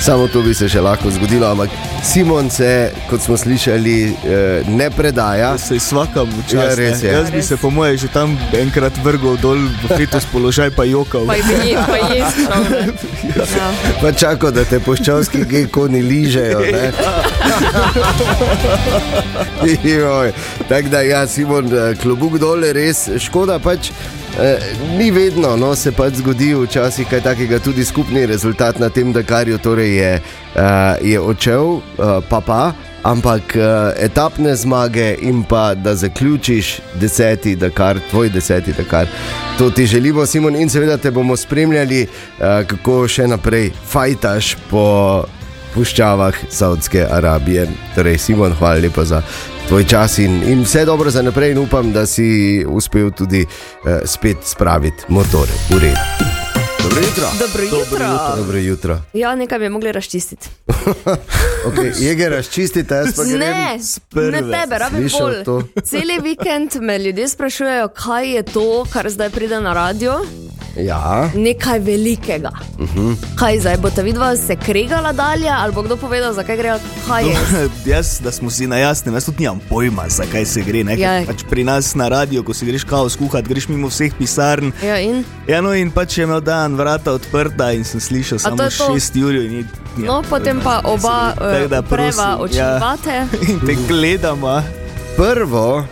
Samo 0.00 0.28
to 0.28 0.42
bi 0.46 0.54
se 0.54 0.68
še 0.70 0.80
lahko 0.80 1.10
zgodilo, 1.10 1.50
ampak 1.50 1.74
Simon 2.04 2.50
se, 2.50 2.90
kot 3.10 3.20
smo 3.20 3.36
slišali, 3.36 4.04
eh, 4.04 4.62
ne 4.68 4.90
predaja. 4.90 5.58
Se 5.58 5.78
svaka 5.78 6.22
včasih. 6.22 6.58
Ja, 6.58 6.74
res 6.74 7.02
je. 7.02 7.12
Jaz 7.12 7.30
bi 7.30 7.42
se 7.42 7.56
po 7.56 7.70
mojem 7.70 7.96
že 7.96 8.08
tam 8.08 8.38
enkrat 8.52 8.92
vrgel 9.04 9.36
dol 9.36 9.56
v 9.56 9.88
fetus 9.96 10.24
položaj, 10.32 10.70
pa 10.70 10.84
jokal. 10.84 11.26
Pa 11.26 11.34
je 11.34 11.42
je, 11.64 11.78
pa 11.86 11.96
je 11.96 12.24
šel. 12.34 12.64
Ja. 13.36 13.44
Pa 14.00 14.12
čakal, 14.12 14.50
da 14.50 14.64
te 14.64 14.80
poščavski 14.80 15.44
gekoni 15.44 16.02
ližejo. 16.02 16.60
Tako 20.68 20.88
da, 20.88 21.00
ja, 21.00 21.26
Simon, 21.26 21.66
eh, 21.72 21.94
klobuk 22.02 22.38
dole, 22.38 22.72
res 22.72 23.08
škoda 23.18 23.58
pač. 23.58 23.90
E, 24.40 24.58
ni 24.98 25.10
vedno, 25.10 25.56
no, 25.56 25.74
se 25.78 25.92
pač 25.94 26.14
zgodi 26.18 26.48
včasih 26.58 27.06
kaj 27.06 27.20
takega, 27.22 27.60
tudi 27.62 27.84
skupni 27.86 28.26
rezultat 28.26 28.80
na 28.82 28.88
tem 28.90 29.12
Dakarju 29.14 29.58
torej 29.62 29.94
je, 29.94 30.08
je 31.00 31.20
odšel, 31.20 31.64
uh, 31.64 31.82
pa 32.28 32.40
pa. 32.40 32.72
Ampak 33.04 33.56
uh, 33.56 33.92
etapne 34.00 34.56
zmage 34.56 35.16
in 35.20 35.42
pa 35.44 35.74
da 35.74 35.94
zaključiš 35.94 36.80
deseti, 36.94 37.56
da 37.56 37.70
kar 37.70 37.98
tvoj 38.10 38.28
deseti, 38.28 38.72
da 38.72 38.84
kar 38.84 39.06
to 39.58 39.70
ti 39.70 39.86
želimo, 39.86 40.26
Simon, 40.26 40.56
in 40.56 40.70
seveda 40.70 40.96
te 40.96 41.10
bomo 41.10 41.36
spremljali, 41.36 42.02
uh, 42.02 42.66
kako 42.66 43.08
še 43.08 43.26
naprej 43.28 43.72
fajtaš 43.92 44.56
po 44.70 45.24
puščavah 45.74 46.34
Saudske 46.50 47.04
Arabije. 47.10 47.66
Torej, 47.94 48.18
Simon, 48.18 48.56
hvala 48.58 48.80
lepa 48.80 49.04
za 49.04 49.20
tvoj 49.68 49.84
čas 49.84 50.18
in, 50.18 50.40
in 50.48 50.64
vse 50.64 50.84
dobro 50.84 51.10
za 51.10 51.22
naprej, 51.22 51.52
in 51.52 51.58
upam, 51.58 51.92
da 51.92 52.06
si 52.06 52.64
uspel 52.68 53.10
tudi 53.10 53.44
uh, 53.44 54.00
spet 54.04 54.48
spraviti 54.48 55.04
motore 55.08 55.52
v 55.70 55.82
red. 55.84 56.43
Dobro 56.84 57.00
jutro. 57.00 57.26
Dobro 57.38 57.62
jutro. 57.62 58.36
Dobro 58.36 58.58
jutro. 58.58 59.00
Ja, 59.12 59.34
nekaj 59.34 59.58
bi 59.58 59.68
mogli 59.68 59.92
razčistiti. 59.92 60.48
Okay, 61.66 61.92
Jege 61.98 62.28
razčistite, 62.28 62.94
jaz 62.94 63.16
pa 63.16 63.24
grem. 63.24 63.38
Ne, 63.40 63.78
ne 64.30 64.38
tebe, 64.40 64.78
rabim 64.78 65.08
bolj. 65.20 65.44
to? 65.44 65.62
Cel 65.84 66.22
vikend 66.22 66.70
me 66.80 66.98
ljudje 66.98 67.28
sprašujejo, 67.28 67.88
kaj 67.88 68.34
je 68.34 68.42
to, 68.42 68.86
kar 68.92 69.10
zdaj 69.10 69.30
pride 69.30 69.60
na 69.60 69.72
radio. 69.72 70.20
Ja, 70.76 71.30
Nekaj 71.34 71.78
velikega. 71.80 72.50
Uh 72.72 72.84
Mhm. 72.84 72.98
-huh. 73.00 73.16
Kaj 73.34 73.60
zdaj 73.60 73.76
bo 73.76 73.90
ta 73.90 74.02
vidva 74.02 74.36
se 74.36 74.56
kregala 74.56 75.12
dalje, 75.12 75.48
ali 75.50 75.72
bo 75.72 75.82
kdo 75.82 75.96
povedal, 75.96 76.32
zakaj 76.32 76.56
gre, 76.56 76.74
kaj 77.08 77.24
je. 77.24 77.36
Jaz, 77.86 78.20
da 78.20 78.30
smo 78.30 78.50
si 78.50 78.66
na 78.66 78.76
jasnem, 78.78 79.14
jaz 79.14 79.24
tudi 79.24 79.38
nimam 79.40 79.60
pojma, 79.68 80.02
zakaj 80.08 80.44
se 80.44 80.60
gre. 80.62 80.78
Ja. 80.90 81.12
Ja. 81.12 81.26
Pač 81.26 81.44
pri 81.44 81.64
nas 81.64 81.94
na 81.94 82.08
radio, 82.08 82.42
ko 82.42 82.54
si 82.54 82.66
greš 82.66 82.84
kao 82.84 83.08
skuhati, 83.08 83.48
greš 83.48 83.68
mimo 83.68 83.88
vseh 83.88 84.12
pisarn. 84.14 84.72
Ja, 84.82 84.98
in? 84.98 85.24
Ja, 85.46 85.60
no 85.60 85.74
in 85.74 85.90
pač 85.90 86.18
je 86.18 86.24
imel 86.24 86.40
dan 86.40 86.74
vrata 86.74 87.12
odprta 87.12 87.72
in 87.72 87.84
sem 87.84 88.00
slišal 88.00 88.38
samo 88.38 88.62
je 88.62 88.70
to? 88.70 88.84
6 88.90 89.22
ur. 89.22 89.34
In, 89.34 89.52
ni- 89.52 89.64
No, 89.98 90.22
potem 90.22 90.60
pa 90.60 90.80
oba 90.94 91.34
uh, 91.70 91.88
preva 91.88 92.36
očivate, 92.36 93.10
Ja. 93.10 93.26
In 93.48 93.60
te 93.60 93.74
gledamo. 93.88 94.62
prvo, 95.16 95.86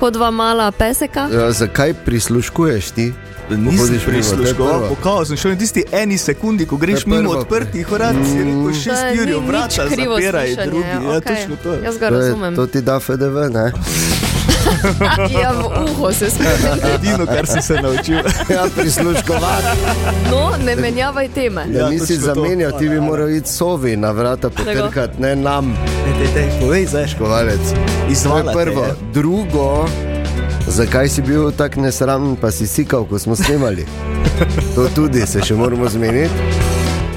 kot 0.00 0.12
dva 0.12 0.30
mala 0.30 0.70
peseka. 0.70 1.28
ja, 1.28 1.52
zakaj 1.52 1.94
prisluškuješ 1.96 2.90
ti? 2.90 3.12
Nisem 3.50 4.00
prisluškoval, 4.06 4.88
pokazal 4.88 5.24
sem 5.24 5.36
šel 5.36 5.50
in 5.50 5.58
tisti 5.58 5.84
eni 5.92 6.18
sekundi, 6.18 6.66
ko 6.66 6.76
greš 6.76 7.06
mimo 7.06 7.30
odprtih 7.32 7.88
vrat, 7.88 8.16
si 8.24 8.38
rekel 8.38 8.62
To 8.62 8.68
je 8.68 8.74
6 8.74 9.26
ni 9.26 9.34
ur, 9.34 9.42
nič 9.42 9.48
vrata 9.48 9.70
slišanje, 9.86 10.66
drugi. 10.66 10.88
Ja, 10.88 10.98
okej. 11.08 11.36
točno 11.36 11.56
to 11.56 11.72
je. 11.72 11.78
Jaz 11.84 11.98
ga 11.98 12.08
To, 12.08 12.14
je, 12.14 12.20
razumem. 12.20 12.54
to 12.54 12.66
ti 12.66 12.80
da 12.82 13.00
FDV, 13.00 13.36
ne? 13.50 13.72
Ja, 15.32 15.52
v 15.52 15.64
uho 15.86 16.12
se 16.12 16.30
spomnim. 16.30 16.84
Edino, 16.94 17.26
kar 17.26 17.46
sem 17.46 17.62
se 17.62 17.74
naučil. 17.74 18.16
Ja, 18.48 18.66
prisluškovati. 18.76 19.66
No, 20.30 20.52
ne 20.60 20.76
menjavaj 20.76 21.28
teme. 21.28 21.64
Ja, 21.68 21.78
Ja, 21.78 21.88
nisi 21.88 22.06
točno 22.14 22.34
to. 22.34 22.40
zamenjal, 22.40 22.72
ti 22.72 22.88
bi 22.88 23.00
moral 23.00 23.30
iti 23.30 23.48
sovi 23.48 23.96
na 23.96 24.10
vrata 24.10 24.50
potrkati, 24.50 25.20
ne 25.20 25.36
nam, 25.36 25.76
Dej, 26.08 26.28
dej, 26.34 26.50
Povej, 26.60 26.86
zdaj. 26.86 27.06
kovalec. 27.18 27.60
To 27.60 27.74
je 27.74 28.12
Izvala 28.12 28.42
te 28.44 28.64
prvo. 28.64 28.86
Drugo, 29.12 29.88
zakaj 30.68 31.08
si 31.08 31.22
bil 31.22 31.50
tako 31.50 31.80
nesramen, 31.80 32.36
pa 32.36 32.50
si 32.50 32.66
sikal, 32.66 33.04
ko 33.04 33.18
smo 33.18 33.36
snemali? 33.36 33.86
To 34.74 34.88
tudi 34.88 35.26
se 35.26 35.40
še 35.40 35.54
moramo 35.54 35.88
zmeniti. 35.88 36.34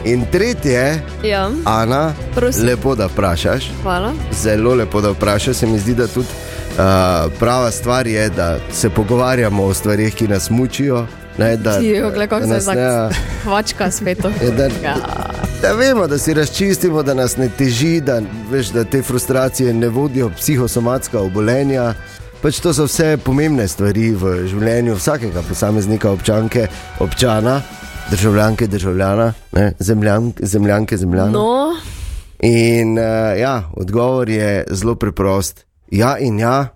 In 0.04 0.26
tretje, 0.26 1.02
Ja, 1.24 1.50
Ana, 1.64 2.14
Prosim. 2.36 2.66
lepo 2.66 2.96
da 2.96 3.06
vprašaš. 3.06 3.72
hvala. 3.84 4.14
Zelo 4.34 4.74
lepo 4.74 5.02
da 5.02 5.12
vprašaš. 5.12 5.56
Se 5.56 5.68
mi 5.68 5.80
zdi, 5.80 5.94
da 5.94 6.08
tudi 6.08 6.28
uh, 6.28 6.76
prava 7.40 7.72
stvar 7.72 8.08
je, 8.08 8.30
da 8.30 8.58
se 8.72 8.90
pogovarjamo 8.90 9.64
o 9.64 9.74
stvarih, 9.74 10.16
ki 10.16 10.28
nas 10.28 10.50
mučijo. 10.50 11.06
Ne, 11.38 11.58
da, 11.58 11.80
Ti, 11.80 12.02
oglej, 12.02 12.28
kako 12.28 12.46
da 12.48 12.54
se 12.56 12.62
zdaj 12.62 13.10
hvačka 13.44 13.92
spet. 13.92 14.18
Ja, 14.42 14.52
da, 14.52 14.64
Ja. 14.84 14.96
da 15.62 15.74
vemo, 15.74 16.08
da 16.08 16.18
si 16.18 16.34
razčistimo, 16.34 17.04
da 17.04 17.14
nas 17.14 17.38
ne 17.38 17.50
teži, 17.50 18.02
da, 18.02 18.22
veš, 18.52 18.68
da 18.68 18.84
te 18.84 19.02
frustracije 19.02 19.74
ne 19.74 19.88
vodijo 19.90 20.30
psihosomatska 20.32 21.20
obolenja. 21.20 21.94
Pač 22.42 22.60
to 22.60 22.74
so 22.74 22.88
vse 22.90 23.18
pomembne 23.22 23.68
stvari 23.70 24.12
v 24.18 24.48
življenju 24.50 24.96
vsakega 24.98 25.44
posameznika, 25.46 26.10
občanke, 26.10 26.68
občana, 27.00 27.60
državljanke, 28.10 28.68
državljana, 28.68 29.34
ne, 29.54 29.74
zemljank, 29.80 30.42
zemljanke, 30.42 30.98
zemljana. 30.98 31.32
No, 31.32 31.78
In 32.42 32.98
uh, 32.98 33.40
ja, 33.40 33.70
odgovor 33.78 34.30
je 34.30 34.64
zelo 34.70 34.96
preprost. 34.96 35.66
Ja 35.92 36.18
in 36.18 36.40
ja. 36.40 36.68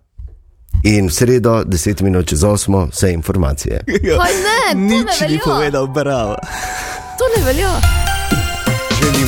In 0.83 1.07
v 1.07 1.13
sredo, 1.13 1.63
10 1.65 2.01
minut 2.03 2.27
čez 2.29 2.45
8, 2.45 2.91
vse 2.91 3.11
informacije. 3.13 3.81
kaj 4.21 4.33
ne, 4.45 4.61
Nič 4.77 5.21
ni 5.29 5.39
povedal, 5.41 5.87
bravo. 5.87 6.37
To 7.17 7.25
ne 7.37 7.45
velja. 7.45 8.04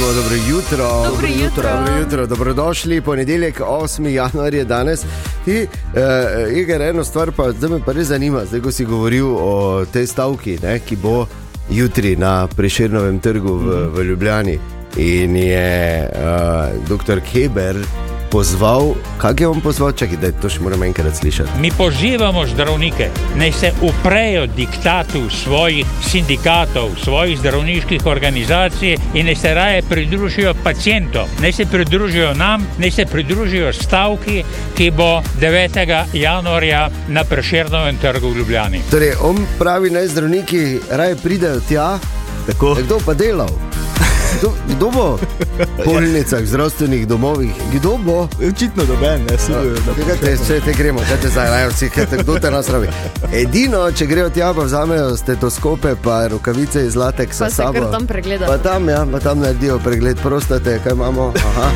Želimo 0.08 0.22
dobro 0.24 0.36
jutro. 0.50 1.10
Dobro 1.10 1.28
jutro. 1.28 1.64
Dobro 1.64 2.00
jutro. 2.00 2.28
Dobrodošli, 2.28 3.02
ponedeljek, 3.02 3.60
8. 3.60 4.08
januar 4.08 4.54
je 4.54 4.66
danes. 4.66 5.06
Ti, 5.46 5.68
uh, 5.68 6.58
Igor, 6.58 6.82
eno 6.82 7.04
stvar 7.04 7.32
pa 7.32 7.52
zdaj 7.52 7.70
me 7.70 7.80
pa 7.86 7.92
res 7.92 8.08
zanima, 8.08 8.46
zdaj 8.46 8.62
ko 8.62 8.72
si 8.72 8.86
govoril 8.86 9.28
o 9.28 9.86
tej 9.94 10.08
stavki, 10.08 10.60
ne, 10.64 10.80
ki 10.80 10.96
bo 10.96 11.26
jutri 11.70 12.16
na 12.16 12.48
Preširnovem 12.48 13.20
trgu 13.20 13.54
v, 13.54 13.88
v 13.96 14.04
Ljubljani. 14.04 14.60
In 14.98 15.36
je 15.36 16.10
uh, 16.10 16.88
dr. 16.88 17.20
Keber 17.32 17.76
pozval, 18.38 18.94
kaj 19.18 19.34
je 19.40 19.48
on 19.48 19.62
pozval, 19.62 19.92
čakaj, 19.98 20.18
da 20.22 20.30
to 20.30 20.50
še 20.50 20.62
moram 20.62 20.84
enkrat 20.86 21.16
slišati. 21.18 21.58
Mi 21.58 21.72
pozivamo 21.74 22.44
zdravnike, 22.46 23.10
naj 23.40 23.52
se 23.52 23.72
uprejo 23.82 24.44
diktatu 24.54 25.24
svojih 25.34 25.86
sindikatov, 26.06 26.92
svojih 27.02 27.40
zdravniških 27.40 28.06
organizacij 28.06 28.94
in 29.18 29.26
naj 29.26 29.36
se 29.42 29.54
raje 29.58 29.82
pridružijo 29.90 30.54
pacijentom, 30.64 31.32
naj 31.42 31.56
se 31.58 31.66
pridružijo 31.66 32.36
nam, 32.38 32.68
naj 32.78 32.92
se 32.92 33.06
pridružijo 33.10 33.74
stavki, 33.74 34.44
ki 34.78 34.92
bo 34.92 35.24
9. 35.42 36.04
januarja 36.14 36.90
na 37.08 37.24
Prešernovem 37.24 37.98
trgu 37.98 38.30
v 38.30 38.44
Ljubljani. 38.44 38.84
Torej, 38.92 39.16
on 39.22 39.42
pravi, 39.58 39.90
naj 39.90 40.14
zdravniki 40.14 40.62
raje 40.92 41.18
pridejo 41.24 41.64
tja, 41.70 41.96
Tako. 42.46 42.76
kdo 42.84 43.02
pa 43.06 43.18
delal. 43.18 43.67
Kdo, 44.36 44.52
kdo 44.76 44.92
bo 44.92 45.08
v 45.78 45.86
bolnicah, 45.86 46.46
zdravstvenih 46.46 47.08
domovih, 47.08 47.52
kdo 47.74 47.98
bo? 47.98 48.28
Očitno 48.50 48.86
doben, 48.86 49.22
ne 49.30 49.38
Kaj 50.08 50.18
te, 50.22 50.34
če 50.48 50.60
te 50.66 50.74
gremo, 50.74 51.00
kaj 51.00 51.22
te 51.22 51.30
zdaj 51.30 51.50
rajo, 51.50 51.70
vsi, 51.72 51.90
kaj 51.90 52.06
te, 52.06 52.18
kdo 52.22 52.40
te 52.40 52.52
nas 52.52 52.70
rabi. 52.70 52.90
Edino, 53.34 53.86
če 53.92 54.06
grejo 54.06 54.30
tja, 54.30 54.52
pa 54.54 54.66
vzamejo 54.68 55.16
stetoskope, 55.18 55.96
pa 56.04 56.28
rokavice 56.28 56.86
iz 56.86 56.96
lateksa 56.96 57.46
Pa 57.46 57.50
se 57.50 57.56
sabo. 57.56 57.74
kar 57.74 57.92
tam 57.92 58.08
pregledajo. 58.08 58.52
Pa 58.52 58.58
tam, 58.58 58.90
ja, 58.90 59.06
pa 59.12 59.20
tam 59.20 59.40
naredijo 59.40 59.80
pregled 59.84 60.22
prostate, 60.24 60.80
kaj 60.84 60.98
imamo. 60.98 61.32
Aha, 61.52 61.70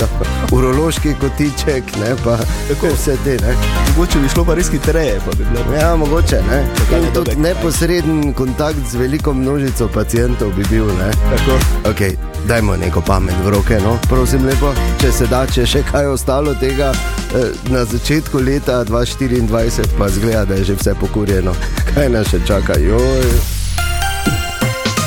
ta 0.00 0.08
urološki 0.52 1.14
kotiček, 1.20 1.96
ne, 2.00 2.14
pa 2.24 2.38
tako 2.68 2.94
vse 2.96 3.16
te. 3.24 3.38
Ne. 3.42 3.54
Mogoče 3.92 4.18
bi 4.18 4.28
šlo 4.28 4.44
pa 4.44 4.54
res 4.54 4.70
hitreje, 4.72 5.20
pa 5.24 5.36
bi 5.38 5.44
bilo. 5.44 5.76
Ja, 5.76 5.96
mogoče 5.96 6.42
ne. 6.50 6.64
Tako 6.78 7.04
tudi 7.14 7.36
neposreden 7.36 8.32
kontakt 8.32 8.78
z 8.90 8.94
veliko 8.94 9.34
množico 9.34 9.88
pacijentov 9.94 10.52
bi 10.56 10.64
bil. 10.70 10.86
Ne. 10.86 11.10
Tako. 11.30 11.81
Okay, 11.84 12.14
dajmo 12.46 12.76
neko 12.76 13.00
pamet 13.00 13.34
v 13.44 13.50
roke, 13.50 13.74
no? 13.82 13.98
prosim, 14.08 14.46
lepo, 14.46 14.70
če 15.00 15.12
se 15.12 15.26
da, 15.26 15.42
če 15.46 15.66
še 15.66 15.82
kaj 15.82 16.06
ostalo 16.06 16.54
tega 16.54 16.92
eh, 17.34 17.50
na 17.68 17.82
začetku 17.84 18.38
leta 18.38 18.84
2024, 18.84 19.98
pa 19.98 20.08
zgleda, 20.08 20.44
da 20.44 20.54
je 20.54 20.64
že 20.64 20.74
vse 20.74 20.94
pokurjeno. 20.94 21.54
Kaj 21.90 22.08
nas 22.08 22.30
še 22.30 22.38
čaka? 22.46 22.78
Joj. 22.78 23.26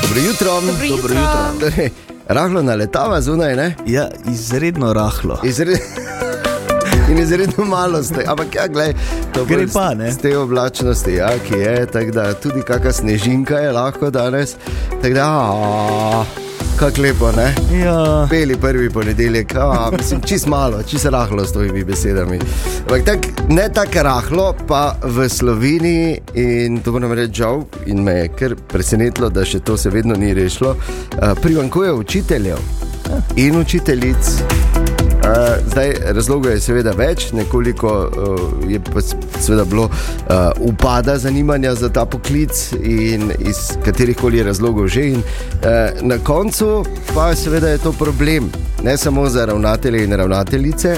Dobro 0.02 0.20
jutro. 0.20 0.60
Dobro 0.88 1.14
jutro. 1.14 1.40
Torej, 1.60 1.90
Rahlo 2.28 2.62
naletava 2.62 3.20
zunaj, 3.20 3.56
ne? 3.56 3.68
Ja, 3.86 4.08
izredno 4.26 4.92
rahlo. 4.92 5.40
Izred... 5.44 5.78
In 7.10 7.18
izredno 7.18 7.64
malo 7.64 8.02
ste, 8.02 8.24
ampak 8.26 8.54
ja, 8.54 8.66
gledaj, 8.66 8.94
to 9.32 9.44
Gre 9.44 9.66
pa, 9.66 9.90
s- 9.90 9.98
ne? 9.98 10.12
Z 10.12 10.18
te 10.18 10.38
oblačnosti, 10.38 11.12
ja, 11.12 11.30
ki 11.38 11.54
je, 11.54 11.86
tako 11.86 12.10
da 12.10 12.34
tudi 12.34 12.62
kakšna 12.62 12.92
snežinka 12.92 13.58
je 13.58 13.72
lahko 13.72 14.10
danes. 14.10 14.56
Tako 14.90 15.14
da, 15.14 15.26
aaa, 15.26 16.24
kako 16.76 17.02
lepo, 17.02 17.32
ne? 17.32 17.54
Ja. 17.84 18.26
Peli 18.30 18.56
prvi 18.56 18.90
ponedeljek, 18.90 19.54
a, 19.54 19.90
mislim, 19.98 20.20
čist 20.20 20.46
malo, 20.46 20.82
čist 20.82 21.04
rahlo 21.04 21.44
s 21.44 21.52
tvojimi 21.52 21.84
besedami. 21.84 22.38
Ampak 22.80 23.04
tak, 23.04 23.18
ne 23.48 23.68
tako 23.72 24.02
rahlo, 24.02 24.54
pa 24.68 24.96
v 25.02 25.28
Sloveniji, 25.28 26.20
in 26.34 26.80
to 26.80 26.92
moram 26.92 27.12
reči 27.12 27.34
žal, 27.34 27.64
in 27.86 28.02
me 28.04 28.12
je 28.12 28.28
kar 28.28 28.56
presenetilo, 28.68 29.30
da 29.30 29.44
še 29.44 29.60
to 29.60 29.76
se 29.76 29.90
vedno 29.90 30.14
ni 30.14 30.34
rešilo, 30.34 30.76
a, 31.20 31.34
primanjkuje 31.34 31.92
učiteljev 31.92 32.58
in 33.36 33.60
učiteljic. 33.60 34.36
Uh, 35.26 35.32
zdaj, 35.66 35.92
razlogov 36.14 36.52
je 36.52 36.60
seveda 36.60 36.92
več, 36.94 37.32
nekoliko 37.34 37.88
uh, 38.06 38.44
je 38.70 38.78
pa 38.78 39.02
seveda 39.02 39.64
bilo 39.66 39.88
uh, 39.88 40.52
upada 40.62 41.16
zanimanja 41.18 41.74
za 41.74 41.88
ta 41.90 42.04
poklic 42.06 42.72
in 42.78 43.32
iz 43.38 43.72
katerih 43.84 44.16
koli 44.16 44.44
razlogov 44.46 44.86
že. 44.88 45.08
In, 45.16 45.24
uh, 45.24 45.98
na 46.06 46.18
koncu 46.22 46.84
pa 47.14 47.32
seveda 47.34 47.74
je 47.74 47.82
to 47.82 47.92
problem, 47.92 48.52
ne 48.86 48.96
samo 48.96 49.26
za 49.28 49.44
ravnatelje 49.50 50.04
in 50.04 50.14
ravnateljice, 50.14 50.94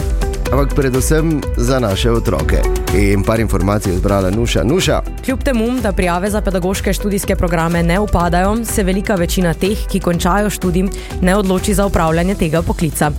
ampak 0.53 0.77
predvsem 0.77 1.41
za 1.57 1.81
naše 1.81 2.13
otroke. 2.13 2.78
In 2.95 3.23
par 3.23 3.40
informacij 3.40 3.92
je 3.92 3.99
zbrala 3.99 4.30
Nuša. 4.30 4.62
Nuša. 4.64 5.02
Kljub 5.25 5.42
temu, 5.42 5.80
da 5.83 5.92
prijave 5.92 6.30
za 6.30 6.40
pedagoške 6.40 6.92
študijske 6.92 7.37
programe 7.37 7.83
ne 7.83 7.99
upadajo, 7.99 8.64
se 8.64 8.83
velika 8.83 9.14
večina 9.14 9.54
teh, 9.54 9.78
ki 9.90 10.00
končajo 10.00 10.50
študij, 10.50 10.85
ne 11.21 11.37
odloči 11.37 11.75
za 11.75 11.87
upravljanje 11.87 12.35
tega 12.35 12.62
poklica. 12.62 13.11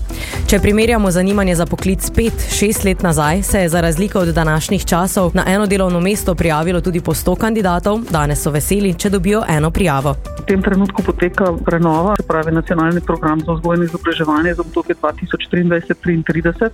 Če 0.47 0.59
primerjamo 0.59 1.11
zanimanje 1.11 1.55
za 1.55 1.65
poklic 1.65 2.09
5-6 2.11 2.85
let 2.85 3.03
nazaj, 3.03 3.43
se 3.43 3.61
je 3.61 3.69
za 3.69 3.81
razliko 3.81 4.19
od 4.19 4.27
današnjih 4.27 4.85
časov 4.85 5.31
na 5.33 5.43
eno 5.47 5.67
delovno 5.67 5.99
mesto 5.99 6.35
prijavilo 6.35 6.81
tudi 6.81 7.01
po 7.01 7.13
100 7.13 7.37
kandidatov, 7.37 7.99
danes 8.11 8.41
so 8.41 8.51
veseli, 8.51 8.93
če 8.93 9.09
dobijo 9.09 9.43
eno 9.49 9.71
prijavo. 9.71 10.15
V 10.39 10.45
tem 10.47 10.61
trenutku 10.61 11.03
poteka 11.03 11.53
prenova, 11.65 12.15
se 12.15 12.27
pravi 12.27 12.51
nacionalni 12.51 13.01
program 13.01 13.39
za 13.45 13.53
vzgojno 13.53 13.83
izobraževanje 13.83 14.53
za 14.53 14.61
obdobje 14.61 14.95
2023-2033 14.95 16.69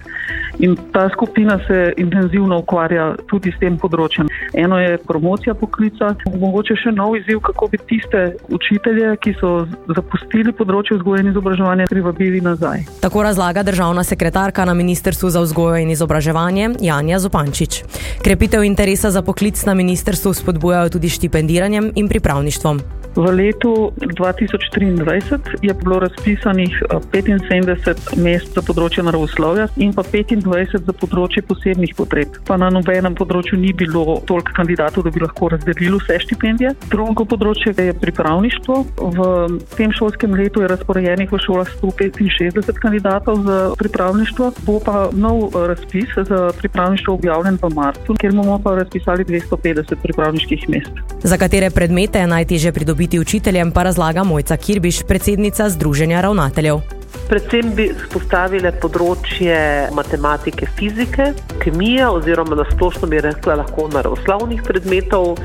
in 0.59 0.77
ta 0.93 1.09
skupina 1.09 1.59
se 1.67 1.93
intenzivno 1.97 2.59
ukvarja 2.59 2.85
tudi 3.30 3.51
s 3.51 3.60
tem 3.60 3.77
področjem. 3.77 4.30
Eno 4.54 4.80
je 4.80 4.98
promocija 5.08 5.56
poklica, 5.58 6.13
mogoče 6.36 6.77
še 6.84 6.94
nov 6.96 7.15
izziv, 7.20 7.42
kako 7.46 7.70
bi 7.72 7.80
tiste 7.89 8.24
učitelje, 8.50 9.15
ki 9.22 9.36
so 9.39 9.54
zapustili 9.96 10.54
področje 10.56 11.00
vzgoje 11.00 11.25
in 11.25 11.32
izobraževanja, 11.34 11.89
privabili 11.92 12.42
nazaj. 12.46 12.86
Tako 13.04 13.25
razlaga 13.27 13.63
državna 13.63 14.04
sekretarka 14.04 14.65
na 14.65 14.74
Ministrstvu 14.74 15.30
za 15.30 15.44
vzgojo 15.46 15.82
in 15.84 15.94
izobraževanje 15.96 16.75
Janja 16.82 17.20
Zupančič. 17.20 17.84
Krepitev 18.25 18.63
interesa 18.63 19.12
za 19.12 19.22
poklic 19.22 19.60
na 19.65 19.74
ministrstvu 19.74 20.34
spodbujajo 20.34 20.89
tudi 20.98 21.10
štipendiranjem 21.10 21.92
in 21.96 22.10
pripravništvom. 22.10 23.04
V 23.15 23.31
letu 23.31 23.95
2023 23.95 25.39
je 25.62 25.74
bilo 25.74 26.00
razpisanih 26.00 26.84
eh, 26.91 27.00
75 27.12 28.17
mest 28.19 28.51
za 28.51 28.62
področje 28.62 29.05
naravoslovja 29.07 29.69
in 29.79 29.93
pa 29.95 30.03
25 30.03 30.84
za 30.84 30.93
področje 31.00 31.45
posebnih 31.48 31.95
potreb. 31.95 32.36
Pa 32.43 32.57
na 32.60 32.67
nobenem 32.74 33.15
področju 33.15 33.55
ni 33.62 33.72
bilo 33.72 34.19
toliko 34.27 34.51
kandidatov, 34.57 35.07
da 35.07 35.13
bi 35.15 35.24
lahko 35.24 35.48
razdelili 35.53 36.00
vse 36.01 36.19
štipendije. 36.25 36.74
Drugo 36.91 37.24
področje 37.24 37.72
je 37.72 37.95
pripravništvo. 37.95 38.75
V 39.15 39.29
tem 39.77 39.95
šolskem 39.95 40.36
letu 40.36 40.65
je 40.65 40.72
razporejenih 40.75 41.31
v 41.31 41.39
šolah 41.39 41.72
165 41.79 42.84
kandidatov 42.84 43.48
za 43.48 43.60
pripravništvo. 43.79 44.51
Bo 44.67 44.77
pa 44.84 45.07
nov 45.15 45.55
eh, 45.55 45.69
razpis 45.72 46.19
za 46.19 46.51
pripravništvo 46.60 47.15
objavljen 47.15 47.62
v 47.63 47.72
marcu, 47.79 48.19
kjer 48.19 48.36
bomo 48.36 48.60
pa 48.60 48.75
razpisali 48.84 49.24
250 49.24 50.03
pripravniških 50.03 50.67
mest. 50.75 51.03
Za 51.24 51.39
katere 51.39 51.72
predmete 51.72 52.19
je 52.19 52.27
najtežje 52.36 52.75
pridobiti 52.75 53.04
učiteljem, 53.13 53.71
pa 53.71 53.83
razlaga 53.83 54.24
Mojca 54.24 54.57
Kirbiš, 54.57 55.03
predsednica 55.07 55.69
Združenja 55.69 56.21
ravnateljev. 56.21 56.81
Predvsem 57.25 57.71
bi 57.74 57.88
spostavile 58.03 58.69
področje 58.81 59.55
matematike, 59.97 60.67
fizike, 60.77 61.31
kemije 61.63 62.05
oziroma 62.19 62.57
na 62.59 62.65
splošno 62.69 63.09
bi 63.09 63.21
rekla 63.24 63.55
lahko 63.63 63.88
naravoslovnih 63.93 64.62
predmetov, 64.67 65.39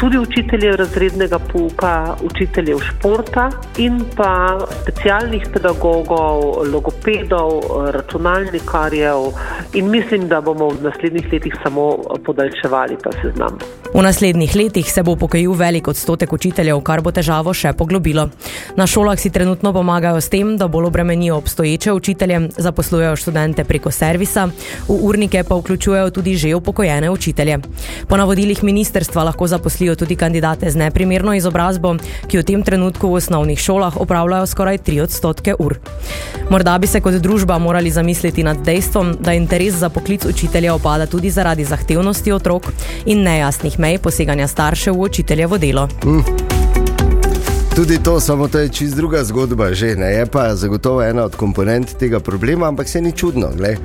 tudi 0.00 0.20
učiteljev 0.22 0.78
razrednega 0.80 1.40
pouka, 1.50 1.92
učiteljev 2.24 2.80
športa 2.86 3.48
in 3.82 4.00
pa 4.16 4.30
specialnih 4.84 5.50
pedagogov, 5.52 6.62
logopedov, 6.72 7.60
računalnikarjev 7.98 9.28
in 9.76 9.90
mislim, 9.92 10.28
da 10.32 10.40
bomo 10.40 10.70
v 10.72 10.86
naslednjih 10.88 11.28
letih 11.32 11.60
samo 11.64 11.90
podaljševali 12.24 12.96
ta 13.04 13.12
seznam. 13.20 13.60
V 13.88 14.02
naslednjih 14.02 14.56
letih 14.56 14.92
se 14.92 15.02
bo 15.02 15.16
pokojil 15.16 15.52
velik 15.56 15.88
odstotek 15.88 16.32
učiteljev, 16.32 16.80
kar 16.84 17.00
bo 17.00 17.08
težavo 17.08 17.54
še 17.56 17.70
poglobilo. 17.72 18.26
Na 18.76 18.84
šolah 18.86 19.16
si 19.16 19.30
trenutno 19.32 19.72
pomagajo 19.72 20.20
s 20.20 20.28
tem, 20.28 20.50
da 20.60 20.68
bolj 20.68 20.90
obremenijo 20.90 21.38
obstoječe 21.40 21.92
učitelje, 21.96 22.40
zaposlujejo 22.60 23.16
študente 23.16 23.64
preko 23.64 23.90
servisa, 23.90 24.44
v 24.88 24.98
urnike 25.08 25.40
pa 25.44 25.56
vključujejo 25.56 26.10
tudi 26.10 26.36
že 26.36 26.54
upokojene 26.54 27.10
učitelje. 27.10 27.58
Po 28.08 28.16
navodilih 28.16 28.62
ministerstva 28.64 29.24
lahko 29.30 29.46
zaposlijo 29.46 29.96
tudi 29.96 30.16
kandidate 30.16 30.70
z 30.70 30.76
neprimerno 30.76 31.32
izobrazbo, 31.34 31.96
ki 32.28 32.38
v 32.38 32.44
tem 32.44 32.62
trenutku 32.62 33.08
v 33.08 33.22
osnovnih 33.22 33.58
šolah 33.58 33.96
opravljajo 33.96 34.46
skoraj 34.46 34.78
3 34.84 35.00
odstotke 35.08 35.56
ur. 35.58 35.78
Morda 36.50 36.78
bi 36.78 36.86
se 36.86 37.00
kot 37.00 37.14
družba 37.24 37.58
morali 37.58 37.90
zamisliti 37.90 38.44
nad 38.44 38.60
dejstvom, 38.64 39.16
da 39.20 39.32
interes 39.32 39.80
za 39.80 39.88
poklic 39.88 40.28
učitelja 40.28 40.74
opada 40.74 41.06
tudi 41.06 41.30
zaradi 41.30 41.64
zahtevnosti 41.64 42.32
otrok 42.32 42.68
in 43.06 43.24
nejasnih 43.24 43.77
mej 43.78 43.98
poseganja 43.98 44.48
staršev 44.48 44.94
v 44.94 45.00
učiteljevo 45.00 45.58
delo. 45.58 45.88
Mm. 46.04 46.22
Tudi 47.74 47.98
to, 48.02 48.20
samo 48.20 48.48
to 48.48 48.58
je 48.58 48.68
čist 48.68 48.96
druga 48.96 49.24
zgodba, 49.24 49.74
že 49.74 49.96
ne 49.96 50.12
je 50.12 50.26
pa 50.26 50.54
zagotovo 50.54 51.02
ena 51.02 51.24
od 51.24 51.36
komponent 51.36 51.94
tega 51.98 52.20
problema, 52.20 52.68
ampak 52.68 52.88
se 52.88 53.00
ni 53.00 53.12
čudno. 53.12 53.48
Glej. 53.56 53.76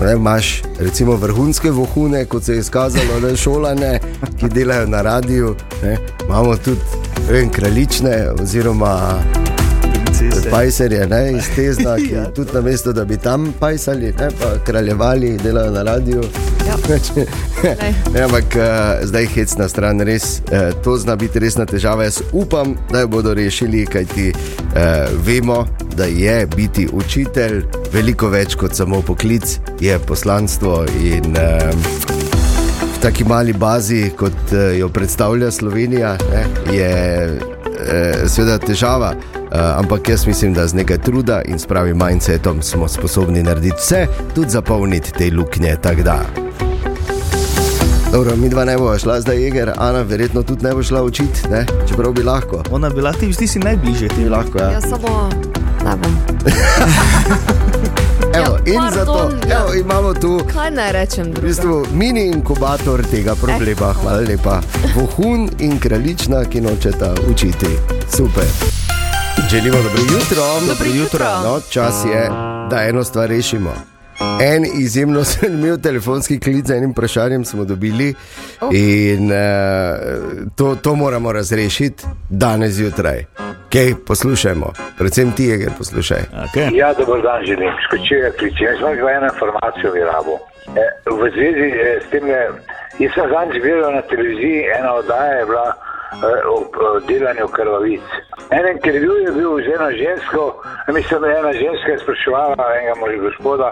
Ne, 0.00 0.12
imaš 0.12 0.62
recimo 0.80 1.16
vrhunske 1.16 1.70
vohune, 1.70 2.24
kot 2.24 2.44
se 2.44 2.52
je 2.52 2.58
izkazalo, 2.58 3.20
ne 3.22 3.36
šolane, 3.36 4.00
ki 4.40 4.48
delajo 4.48 4.86
na 4.86 5.02
radiju. 5.02 5.54
Ne. 5.82 5.98
Imamo 6.26 6.56
tudi 6.56 6.80
vem, 7.30 7.48
kraljične 7.48 8.30
oziroma 8.42 9.18
pajserje 10.50 11.06
ne, 11.06 11.32
iz 11.32 11.48
Tezna, 11.56 11.96
ki 11.96 12.12
ja, 12.16 12.24
tudi 12.30 12.50
na 12.54 12.60
mesto, 12.60 12.92
da 12.92 13.04
bi 13.04 13.16
tam 13.16 13.52
pajsali, 13.60 14.12
ne, 14.18 14.28
pa 14.40 14.58
kraljevali, 14.64 15.38
delajo 15.42 15.70
na 15.70 15.82
radiju. 15.82 16.22
Ja. 16.66 16.76
ne, 18.14 18.20
ampak 18.20 18.44
uh, 18.56 18.64
zdaj 19.02 19.26
hec 19.34 19.56
na 19.58 19.68
stran, 19.68 20.00
res 20.00 20.40
uh, 20.40 20.82
to 20.84 20.96
zna 20.98 21.16
biti 21.16 21.38
resna 21.38 21.66
težava. 21.66 22.04
Jaz 22.04 22.22
upam, 22.32 22.76
da 22.92 23.00
jo 23.00 23.08
bodo 23.08 23.34
rešili, 23.34 23.86
kajti 23.86 24.32
uh, 24.32 24.76
vemo, 25.26 25.66
da 25.96 26.04
je 26.04 26.46
biti 26.56 26.88
učitelj 26.92 27.62
veliko 27.92 28.28
več 28.28 28.54
kot 28.54 28.74
samo 28.74 29.02
poklic, 29.02 29.58
je 29.80 29.98
poslanstvo 29.98 30.84
in 31.00 31.36
uh, 31.36 31.70
v 32.94 33.02
taki 33.02 33.24
mali 33.24 33.52
bazi, 33.52 34.10
kot 34.16 34.52
jo 34.78 34.88
predstavlja 34.88 35.50
Slovenija, 35.50 36.16
ne, 36.32 36.44
je 36.72 36.92
uh, 37.30 38.28
seveda 38.28 38.58
težava. 38.58 39.14
Uh, 39.54 39.60
ampak 39.78 40.08
jaz 40.08 40.26
mislim, 40.26 40.54
da 40.54 40.66
z 40.66 40.74
nekaj 40.74 40.98
truda 40.98 41.42
in 41.42 41.58
s 41.58 41.66
pravim 41.66 41.98
mindsetom 42.04 42.62
smo 42.62 42.88
sposobni 42.88 43.42
narediti 43.42 43.76
vse, 43.78 44.06
tudi 44.34 44.50
zapolniti 44.50 45.12
te 45.12 45.30
luknje. 45.30 45.76
Dobro, 48.12 48.36
mi 48.36 48.48
dva 48.48 48.64
ne 48.64 48.76
bomo 48.78 48.98
šla 48.98 49.20
zdaj, 49.20 49.42
Jeger, 49.42 49.72
Ana, 49.76 50.02
verjetno 50.02 50.42
tudi 50.42 50.64
ne 50.64 50.74
bo 50.74 50.82
šla 50.82 51.02
učiti, 51.02 51.48
ne? 51.50 51.66
čeprav 51.88 52.12
bi 52.12 52.22
lahko. 52.22 52.62
Ona 52.70 52.90
bi 52.90 53.00
lahko, 53.00 53.20
ti 53.20 53.26
vsi 53.26 53.46
si 53.46 53.58
najbližje. 53.58 54.08
Ti 54.08 54.22
bi 54.24 54.28
lahko, 54.28 54.58
ja. 54.58 54.70
Ja, 54.70 54.80
samo 54.80 55.30
ne 55.84 55.96
bom. 56.02 56.16
Evo, 58.34 58.58
Ja, 58.66 58.72
in 58.72 58.78
pardon, 58.78 58.92
zato 58.94 59.30
ja. 59.48 59.60
evo, 59.60 59.74
imamo 59.74 60.14
tu 60.14 60.40
rečem? 60.92 61.26
v 61.26 61.40
bistvu 61.42 61.86
mini 61.92 62.26
inkubator 62.26 63.02
tega 63.10 63.34
problema. 63.34 63.92
Hvala 63.92 64.20
lepa. 64.20 64.60
Vohun 64.96 65.50
in 65.58 65.78
kraljična, 65.78 66.44
ki 66.44 66.60
nočeta 66.60 67.14
učiti. 67.30 67.66
Super. 68.16 68.83
Želimo 69.50 69.76
dobro 69.76 70.00
jutro. 70.00 70.42
Dobro 70.68 70.86
jutro. 70.94 71.24
No, 71.44 71.60
čas 71.70 72.04
je, 72.04 72.28
da 72.70 72.82
eno 72.88 73.04
stvar 73.04 73.28
rešimo. 73.28 73.74
En 74.42 74.64
izjemno 74.80 75.22
zanimiv 75.30 75.76
telefonski 75.82 76.40
klic 76.40 76.66
z 76.66 76.70
enim 76.70 76.90
vprašanjem 76.90 77.44
smo 77.44 77.64
dobili 77.64 78.14
Oh. 78.60 78.70
in 78.72 79.32
uh, 79.32 79.38
to, 80.56 80.76
to 80.82 80.94
moramo 80.94 81.32
razrešiti 81.32 82.04
danes 82.28 82.72
zjutraj. 82.72 83.24
Kaj 83.72 83.94
poslušajmo, 84.06 84.72
predvsem 84.98 85.32
ti, 85.32 85.44
Jeger, 85.44 85.70
poslušaj. 85.78 86.22
Okay. 86.44 86.76
Ja, 86.76 86.94
dober 86.94 87.22
dan, 87.22 87.44
želim. 87.46 87.70
Skočil 87.86 88.18
je 88.18 88.32
klic. 88.38 88.54
Jaz 88.60 88.78
imam 88.80 88.96
dva 88.96 89.10
eno 89.10 89.26
informacijo 89.34 89.92
v 89.92 89.96
Irabu. 89.96 90.36
E, 90.82 90.86
v 91.10 91.30
zvezi 91.34 91.68
e, 91.86 92.00
s 92.06 92.10
tem, 92.10 92.26
je, 92.26 92.42
jaz 92.98 93.12
sem 93.14 93.26
zadnjič 93.34 93.62
videl 93.62 93.92
na 93.92 94.02
televiziji, 94.02 94.58
ena 94.78 94.94
oddaja 94.94 95.32
je 95.38 95.46
bila 95.46 95.68
e, 96.22 96.46
o, 96.54 96.56
o 96.86 97.00
delanju 97.08 97.48
krvavic. 97.56 98.06
En 98.50 98.64
intervju 98.76 99.12
je 99.24 99.32
bil 99.32 99.52
z 99.64 99.68
eno 99.76 99.90
žensko, 100.02 100.62
mislim, 100.88 101.20
da 101.20 101.26
je 101.26 101.38
ena 101.38 101.52
ženska 101.52 101.88
je 101.92 101.98
spraševala 101.98 102.64
enega 102.78 102.94
moža 103.00 103.16
gospoda, 103.16 103.68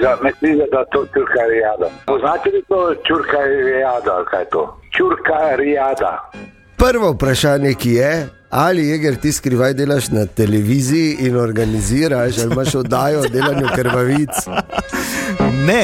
za 0.00 0.16
metliza, 0.22 0.64
da 0.72 0.84
to 0.84 1.06
čurka 1.14 1.42
rijada. 1.52 1.88
Poznate 2.06 2.50
li 2.50 2.62
to 2.68 2.94
čurka 3.06 3.38
rijada, 3.66 4.24
kaj 4.30 4.40
je 4.40 4.48
to? 4.50 4.80
Čurka 4.96 5.56
rijada. 5.56 6.30
Prvo 6.76 7.10
vprašanje, 7.10 7.74
ki 7.74 7.92
je, 7.92 8.28
ali 8.50 8.88
Jeger 8.88 9.16
ti 9.16 9.32
skrivaj 9.32 9.74
delaš 9.74 10.08
na 10.08 10.26
televiziji 10.26 11.16
in 11.20 11.36
organiziraš, 11.36 12.38
ali 12.38 12.52
imaš 12.52 12.74
oddajo 12.74 13.20
o 13.20 13.28
delanju 13.28 13.68
krvavic? 13.74 14.34
Ne, 15.66 15.82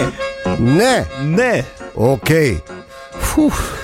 Ne, 0.58 1.04
ne. 1.24 1.64
ok. 1.94 2.28
Fuh. 3.20 3.79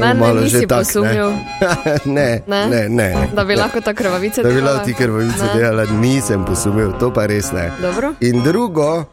Malo 0.00 0.40
že 0.42 0.60
tak, 0.62 0.78
posumil. 0.80 1.28
ne, 2.08 2.42
Ne? 2.46 2.62
ne, 2.66 2.82
ne. 2.88 3.08
Da 3.30 3.44
bi 3.44 3.54
lahko 3.54 3.80
ta 3.80 3.92
krvavica 3.92 4.42
Da 4.42 4.48
bi 4.48 4.54
delala? 4.54 4.72
lahko 4.72 4.86
ti 4.86 4.94
krvavice 4.94 5.44
Ne. 5.44 5.52
delala, 5.54 5.84
nisem 5.94 6.44
posumil, 6.44 6.92
to 6.94 7.10
pa 7.10 7.26
res 7.26 7.52
ne. 7.52 7.70
Dobro. 7.78 8.14
In 8.20 8.42
drugo, 8.42 9.04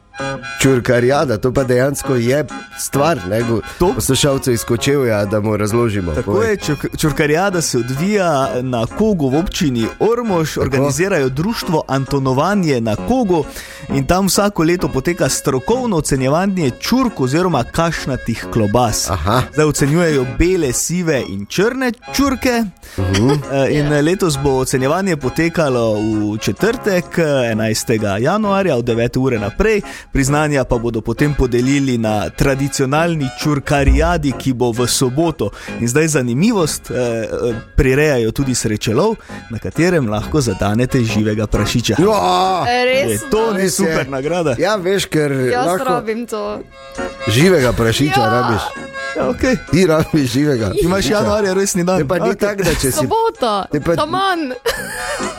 čurkarijada, 0.62 1.38
to 1.38 1.54
pa 1.54 1.64
dejansko 1.64 2.16
je 2.16 2.46
stvar, 2.80 3.20
ne 3.30 3.44
bo 3.44 3.60
To- 3.80 3.94
poslušalcev 3.94 4.54
izkočil, 4.54 5.06
ja, 5.06 5.26
da 5.26 5.40
mu 5.40 5.58
razložimo. 5.58 6.12
Tako 6.12 6.32
Povej. 6.32 6.50
je, 6.52 6.58
čurkarijada 6.98 7.62
se 7.62 7.78
odvija 7.78 8.28
na 8.62 8.86
Kogu 8.88 9.30
v 9.30 9.38
občini 9.38 9.88
Ormož, 10.00 10.58
organizirajo 10.58 11.30
društvo 11.30 11.84
Antonovanje 11.88 12.82
na 12.82 12.96
Kogu 12.96 13.46
in 13.90 14.06
tam 14.06 14.26
vsako 14.28 14.64
leto 14.64 14.88
poteka 14.88 15.30
strokovno 15.30 15.98
ocenjevanje 15.98 16.72
čurk 16.72 17.20
oziroma 17.20 17.64
kašnatih 17.64 18.46
klobas. 18.54 19.10
Aha. 19.10 19.42
Zdaj 19.54 19.66
ocenjujejo 19.66 20.26
bele, 20.40 20.74
sive 20.74 21.24
in 21.30 21.46
črne 21.46 21.92
čurke. 22.14 22.64
Uh 22.98 23.06
-huh. 23.06 23.38
Eh, 23.52 23.78
In 23.78 24.06
letos 24.06 24.38
bo 24.44 24.50
ocenjevanje 24.52 25.18
potekalo 25.18 25.94
v 25.94 26.38
četrtek, 26.38 27.06
eh, 27.18 27.24
11. 27.52 28.18
januarja, 28.20 28.76
od 28.76 28.86
9. 28.86 29.18
ure 29.18 29.40
naprej. 29.40 29.82
Priznanja 30.10 30.64
pa 30.64 30.78
bodo 30.78 31.02
potem 31.02 31.34
podelili 31.34 31.98
na 31.98 32.30
tradicionalni 32.30 33.30
čurkarijadi, 33.38 34.34
ki 34.34 34.54
bo 34.54 34.72
v 34.72 34.88
soboto. 34.88 35.50
In 35.80 35.88
zdaj 35.88 36.08
zanimivost, 36.10 36.90
eh, 36.90 36.96
eh, 36.96 37.28
prirejajo 37.76 38.32
tudi 38.32 38.56
srečelov, 38.56 39.16
na 39.50 39.60
katerem 39.60 40.08
lahko 40.08 40.42
zadanete 40.42 41.00
živega 41.02 41.48
prašiča. 41.48 41.96
Ja, 42.00 42.66
Res? 42.84 43.12
Je, 43.14 43.30
to 43.30 43.54
ni 43.54 43.60
Res 43.60 43.66
je. 43.66 43.78
super 43.78 44.08
nagrada. 44.08 44.56
ja, 44.58 44.76
veš, 44.76 45.06
ker 45.06 45.32
Jaz 45.32 45.66
lahko 45.68 45.84
rabim 45.86 46.26
to. 46.26 46.60
živega 47.28 47.74
prašiča 47.74 48.20
Ja. 48.20 48.30
rabiš. 48.32 48.62
Ja, 49.16 49.24
okay. 49.26 49.58
Ti 49.72 49.86
rabiš 49.86 50.30
živega. 50.30 50.72
Imaš 50.78 51.06
januarja 51.08 51.54
resni 51.54 51.84
dan. 51.84 51.98
Te 51.98 52.06
pa 52.06 52.16
ni 52.16 52.30
Okej. 52.30 52.36
tako, 52.40 52.64
da 52.64 52.72
če 52.72 52.80
si, 52.84 52.92
Sobota, 52.94 53.66
Te 53.72 53.82
pa- 53.82 53.96
taman. 53.96 54.54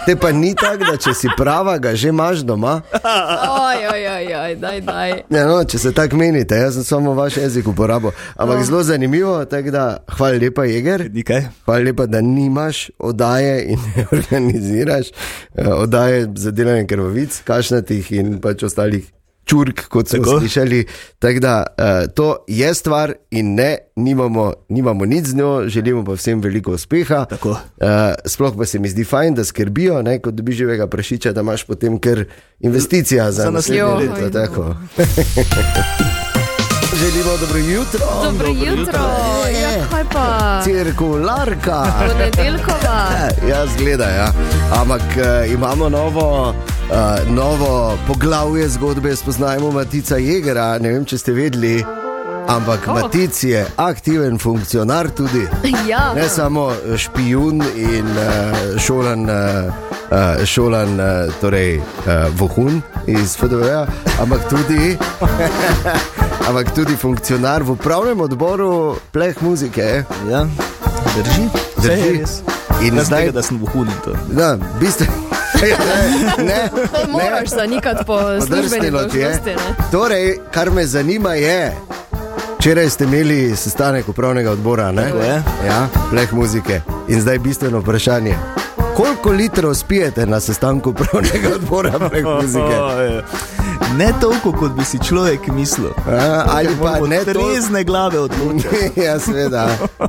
te 0.07 0.16
pa 0.16 0.33
ni 0.33 0.54
tak, 0.54 0.78
da 0.81 0.96
če 0.96 1.14
si 1.14 1.28
prava, 1.37 1.78
ga 1.78 1.94
že 1.94 2.09
imaš 2.09 2.38
doma. 2.38 2.83
Oj, 2.92 3.78
oj, 3.87 4.02
oj, 4.09 4.35
oj, 4.37 4.54
daj, 4.59 4.81
daj. 4.81 5.11
Ja, 5.31 5.47
no, 5.47 5.64
če 5.64 5.79
se 5.79 5.92
tako 5.92 6.16
menite, 6.16 6.57
jaz 6.57 6.75
sem 6.75 6.85
samo 6.85 7.14
vaš 7.14 7.37
jezik 7.37 7.68
uporabil. 7.68 8.11
Ampak 8.37 8.59
No. 8.59 8.64
zelo 8.64 8.83
zanimivo, 8.83 9.44
tako 9.44 9.71
da 9.71 9.85
hvala 10.09 10.38
lepa, 10.38 10.64
Jeger. 10.64 11.11
Nikaj. 11.12 11.42
Hvala 11.64 11.85
lepa, 11.85 12.07
da 12.07 12.21
nimaš 12.21 12.90
oddaje 12.99 13.64
in 13.64 13.79
ne 13.97 14.07
organiziraš 14.18 15.07
eh, 15.09 15.68
oddaje 15.68 16.29
za 16.37 16.51
delanje 16.51 16.87
krvavic, 16.87 17.40
kašnatih 17.44 18.12
in 18.12 18.40
pač 18.40 18.62
ostalih 18.62 19.07
čurk, 19.49 19.89
kot 19.89 20.09
smo 20.09 20.19
Tako. 20.19 20.39
slišali. 20.41 20.85
Tako 21.19 21.41
da 21.41 21.67
eh, 21.79 22.07
to 22.15 22.45
je 22.49 22.75
stvar 22.75 23.13
in 23.31 23.55
ne, 23.55 23.79
nimamo, 23.97 24.53
nimamo 24.69 25.07
nič 25.07 25.27
z 25.27 25.37
njo, 25.37 25.69
želimo 25.69 26.05
pa 26.05 26.13
vsem 26.13 26.41
veliko 26.41 26.73
uspeha. 26.73 27.25
Tako. 27.25 27.57
Eh, 27.81 28.15
sploh 28.27 28.55
pa 28.57 28.67
se 28.67 28.79
mi 28.79 28.89
zdi 28.89 29.05
fajn, 29.05 29.35
da 29.35 29.45
skrbijo, 29.45 30.03
ne, 30.03 30.19
kot 30.19 30.35
dobiš 30.35 30.57
živega 30.57 30.87
prašiča, 30.87 31.33
da 31.33 31.41
imaš 31.41 31.65
potem 31.65 31.99
kar 31.99 32.25
investicija 32.61 33.33
za, 33.33 33.43
Za 33.43 33.51
naslednje 33.51 33.85
leto. 33.85 34.77
Želimo 36.99 37.31
dobro 37.41 37.59
jutro. 37.59 38.07
Dobro 38.25 38.49
jutro. 38.49 39.01
Ja, 39.63 39.87
kaj 39.91 40.05
pa? 40.13 40.61
Cirkularka. 40.65 41.85
Ponedeljkova. 42.09 43.09
Jaz 43.49 43.69
gledam, 43.79 44.09
ja. 44.09 44.33
ampak 44.81 45.01
uh, 45.01 45.53
imamo 45.53 45.89
novo, 45.89 46.49
uh, 46.49 47.35
novo 47.35 47.99
poglavje 48.07 48.69
zgodbe, 48.69 49.17
spoznajmo 49.17 49.71
Matica 49.71 50.17
Jegera. 50.17 50.79
Ne 50.79 50.89
vem, 50.89 51.05
če 51.05 51.19
ste 51.19 51.33
vedeli, 51.33 51.85
ampak 52.49 52.89
Oh. 52.89 52.95
Matic 52.95 53.43
je 53.45 53.67
aktiven 53.77 54.39
funkcionar 54.39 55.11
tudi. 55.11 55.47
Ja. 55.89 56.15
Ne 56.15 56.29
samo 56.29 56.73
špijun 56.97 57.63
in 57.77 58.07
uh, 58.07 58.81
šolan, 58.81 59.31
uh, 59.31 60.45
šolan 60.45 61.01
uh, 61.01 61.35
torej, 61.41 61.77
uh, 61.77 61.85
vohun 62.37 62.83
iz 63.07 63.37
FDV, 63.37 63.65
ampak 64.21 64.41
tudi, 64.51 64.97
ampak 66.49 66.73
tudi 66.73 66.97
funkcionar 66.97 67.63
v 67.63 67.71
upravnem 67.71 68.21
odboru 68.21 68.97
pleh 69.13 69.37
muzike. 69.41 70.05
Ja, 70.27 70.47
drži. 71.15 71.45
Vse 71.77 71.89
je 71.89 71.97
Drži. 71.97 72.19
res. 72.19 72.33
In 72.81 72.93
Zdaj, 72.93 73.05
zdaj, 73.05 73.21
tega, 73.21 73.33
da 73.33 73.43
sem 73.43 73.59
vohun 73.59 73.89
da, 74.29 74.57
bistveno. 74.81 75.13
Ne, 75.59 75.75
ne, 76.45 76.71
To 76.71 77.11
moraš 77.11 77.49
zanikati 77.49 78.05
po 78.05 78.19
službeni 78.41 78.91
dolžnosti. 78.91 79.51
ne? 79.51 79.75
Torej, 79.91 80.39
kar 80.51 80.71
me 80.71 80.87
zanima 80.87 81.35
je, 81.35 81.75
včeraj 82.59 82.91
ste 82.91 83.05
imeli 83.05 83.57
sestanek 83.57 84.09
upravnega 84.09 84.51
odbora, 84.51 84.93
ne? 84.93 85.03
Tako 85.05 85.19
je. 85.19 85.43
Ja, 85.67 85.81
pleh 86.11 86.33
muzike. 86.33 86.81
In 87.09 87.21
zdaj 87.21 87.39
bistveno 87.39 87.81
vprašanje. 87.81 88.37
Koliko 88.97 89.31
litrov 89.31 89.75
spijete 89.75 90.27
na 90.27 90.41
sestanku 90.41 90.91
upravnega 90.91 91.49
odbora 91.55 91.99
pleh 92.01 92.25
muzike? 92.25 92.77
Ne 93.96 94.12
toliko, 94.20 94.53
kot 94.53 94.72
bi 94.72 94.85
si 94.85 94.98
človek 94.98 95.48
mislil. 95.48 95.90
A, 96.07 96.44
ali 96.48 96.68
pa 96.83 96.98
ne 97.01 97.24
toliko. 97.24 97.33
trezne 97.44 97.85
glave 97.85 98.18
odločiti. 98.20 98.77
ja, 99.07 99.18
seveda. 99.18 99.68
A, 99.98 100.07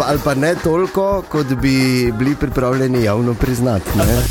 ali 0.00 0.18
pa 0.24 0.34
ne 0.34 0.54
toliko, 0.54 1.24
kot 1.28 1.46
bi 1.46 1.76
bili 2.12 2.34
pripravljeni 2.34 3.04
javno 3.04 3.34
priznati. 3.34 3.90
ne. 3.98 4.22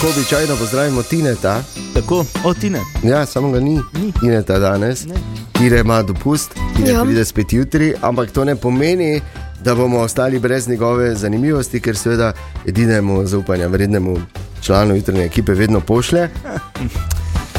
Ko 0.00 0.06
običajno 0.08 0.56
pozdravimo 0.56 1.02
Tineta, 1.02 1.62
Tako, 1.94 2.24
o 2.44 2.54
tine. 2.54 2.80
ja, 3.02 3.26
samo 3.26 3.50
ga 3.50 3.60
ni, 3.60 3.80
Ni. 3.94 4.12
Tineta 4.12 4.58
danes, 4.58 5.04
ki 5.52 5.66
ima 5.66 6.02
dopust, 6.02 6.50
Ja. 6.78 6.92
ja. 6.92 7.04
pride 7.04 7.24
spet 7.24 7.52
jutri, 7.52 7.94
ampak 8.02 8.30
to 8.30 8.44
ne 8.44 8.56
pomeni, 8.56 9.20
da 9.60 9.74
bomo 9.74 9.98
ostali 9.98 10.38
brez 10.38 10.68
njegove 10.68 11.14
zanimivosti, 11.14 11.80
ker 11.80 11.96
seveda 11.96 12.32
edinemu 12.66 13.26
zaupanja 13.26 13.66
vrednemu 13.66 14.18
članu 14.60 14.96
jutranje 14.96 15.24
ekipe 15.24 15.52
vedno 15.52 15.80
pošlje. 15.80 16.28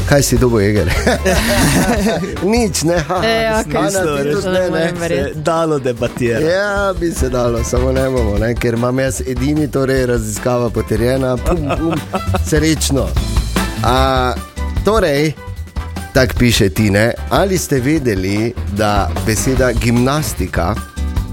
Kaj 0.10 0.24
si 0.24 0.38
dobo, 0.38 0.60
Jeger? 0.60 0.88
Nič, 2.54 2.84
ne, 2.84 3.00
ha, 3.00 3.22
E, 3.26 3.42
ja, 3.44 3.64
kaj 3.64 3.82
Ana, 3.82 3.90
si 3.90 3.98
ti 3.98 4.32
to, 4.32 4.42
tudi 4.42 4.48
ne, 4.48 4.70
ne 4.70 4.92
ne. 4.92 5.08
Se 5.08 5.32
dalo 5.36 5.80
debatirati. 5.80 6.46
Ja, 6.46 6.94
bi 7.00 7.12
se 7.12 7.30
dalo, 7.30 7.64
samo 7.64 7.92
ne 7.92 8.10
bomo, 8.10 8.38
ne? 8.38 8.56
ker 8.56 8.74
imam 8.74 9.00
jaz 9.00 9.22
edini, 9.28 9.68
torej 9.72 10.06
raziskava 10.06 10.70
potrjena, 10.70 11.38
pum, 11.38 11.68
pum, 11.78 12.00
srečno. 12.46 13.08
A, 13.84 14.34
torej, 14.86 15.34
tako 16.14 16.34
piše 16.40 16.70
Tine, 16.70 17.14
ali 17.30 17.58
ste 17.58 17.80
vedeli, 17.80 18.54
da 18.78 19.10
beseda 19.26 19.72
gimnastika, 19.72 20.76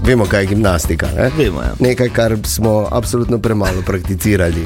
vemo 0.03 0.25
kaj 0.25 0.43
je 0.43 0.47
gimnastika, 0.47 1.07
ne? 1.15 1.31
Vemo, 1.37 1.61
ja. 1.61 1.73
nekaj, 1.79 2.09
kar 2.09 2.37
smo 2.43 2.87
absolutno 2.91 3.39
premalo 3.39 3.81
prakticirali, 3.85 4.65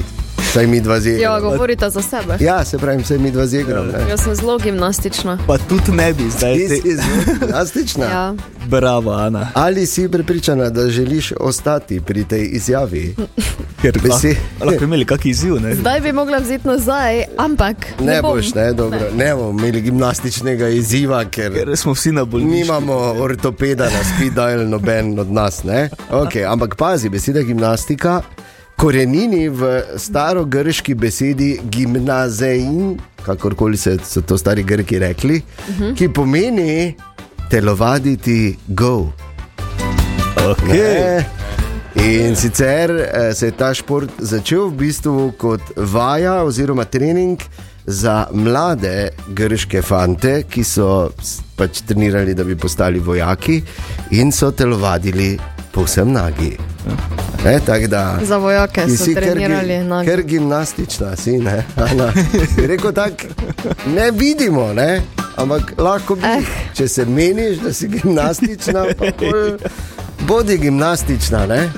saj 0.49 0.67
mi 0.67 0.81
dva 0.81 0.99
z 0.99 1.07
Ja, 1.19 1.39
govorite 1.39 1.89
za 1.89 2.01
sebe. 2.01 2.37
Ja, 2.39 2.65
se 2.65 2.77
pravi, 2.77 3.03
vse 3.03 3.17
mi 3.17 3.31
dva 3.31 3.45
z 3.45 3.53
igrom. 3.55 3.87
ne. 3.87 4.09
Jaz 4.09 4.19
sem 4.19 4.35
zelo 4.35 4.57
gimnastična. 4.57 5.37
Pa 5.47 5.57
tudi 5.59 5.91
ne 5.91 6.13
bi 6.13 6.23
zdaj 6.29 6.53
Ti 6.55 6.67
si 6.69 6.95
zelo 6.95 7.37
gimnastična. 7.39 8.05
Ja. 8.05 8.33
Bravo, 8.65 9.11
Ana. 9.11 9.47
Ali 9.53 9.85
si 9.85 10.09
prepričana, 10.09 10.69
da 10.69 10.89
želiš 10.89 11.33
ostati 11.33 12.01
pri 12.01 12.23
tej 12.23 12.49
izjavi? 12.51 13.15
Ker 13.81 13.93
Besi- 13.95 14.27
lahko, 14.27 14.65
lahko 14.65 14.83
imeli 14.83 15.05
kak 15.05 15.25
izziv, 15.25 15.55
ne? 15.55 15.75
Zdaj 15.75 16.01
bi 16.01 16.11
mogla 16.13 16.37
vzeti 16.37 16.67
nazaj, 16.67 17.23
ampak 17.37 17.75
Ne, 17.99 18.05
ne 18.05 18.13
ne 18.13 18.21
bom. 18.21 18.31
boš, 18.31 18.53
ne, 18.53 18.73
dobro. 18.73 18.99
Ne. 19.11 19.25
ne 19.25 19.35
bomo 19.35 19.59
imeli 19.59 19.81
gimnastičnega 19.81 20.67
izziva, 20.69 21.25
ker, 21.25 21.53
Ker 21.53 21.77
smo 21.77 21.93
vsi 21.93 22.11
na 22.11 22.25
bolnišnici. 22.25 22.61
nimamo 22.61 22.93
ortopeda 23.19 23.83
na 23.85 23.99
speed-dial, 24.05 24.69
noben 24.69 25.19
od 25.19 25.31
nas. 25.31 25.63
ne. 25.63 25.89
Okay, 26.11 26.45
ampak 26.45 26.75
pazi, 26.75 27.09
beseda 27.09 27.41
gimnastika. 27.41 28.21
Korenini 28.79 29.49
v 29.51 29.81
starogrški 29.99 30.93
besedi 30.95 31.49
gimnazein, 31.71 32.93
kakorkoli 33.25 33.77
se 33.77 33.97
so 34.07 34.21
to 34.21 34.37
stari 34.37 34.63
Grki 34.63 34.99
rekli, 34.99 35.41
uh 35.69 35.75
-huh. 35.79 35.95
ki 35.95 36.07
pomeni 36.09 36.95
telovaditi 37.49 38.57
go. 38.67 39.11
Okay. 40.35 40.77
Ne. 40.77 41.25
In 41.95 42.35
sicer 42.35 42.91
eh, 42.91 43.33
se 43.33 43.45
je 43.45 43.51
ta 43.51 43.73
šport 43.73 44.09
začel 44.19 44.69
v 44.69 44.73
bistvu 44.73 45.31
kot 45.37 45.61
vaja 45.75 46.43
oziroma 46.43 46.85
trening 46.85 47.39
za 47.85 48.27
mlade 48.33 49.09
grške 49.27 49.81
fante, 49.81 50.43
ki 50.49 50.63
so 50.63 51.11
pač 51.55 51.81
trenirali, 51.81 52.33
da 52.33 52.43
bi 52.43 52.55
postali 52.55 52.99
vojaki 52.99 53.63
in 54.11 54.31
so 54.31 54.51
telovadili 54.51 55.39
povsem 55.71 56.11
nagi. 56.11 56.57
Ne, 57.45 57.59
tako 57.65 57.87
da. 57.87 58.19
Za 58.23 58.37
vojake 58.37 58.87
so 58.89 59.03
si 59.05 59.15
trenirali 59.15 59.77
na 59.77 60.03
Ker 60.05 60.21
gimnastična 60.21 61.15
si, 61.15 61.37
ne, 61.37 61.65
Ana. 61.91 62.13
Rekel 62.67 62.91
tako, 62.91 63.23
ne 63.95 64.11
vidimo, 64.11 64.73
ne, 64.73 65.01
ampak 65.35 65.73
lahko 65.77 66.15
bi. 66.15 66.25
Eh. 66.25 66.41
Če 66.73 66.87
se 66.87 67.05
meniš, 67.05 67.57
da 67.57 67.73
si 67.73 67.87
gimnastična, 67.87 68.85
pa 68.97 69.11
pol 69.19 69.57
bodi 70.27 70.57
gimnastična, 70.57 71.45
ne. 71.45 71.69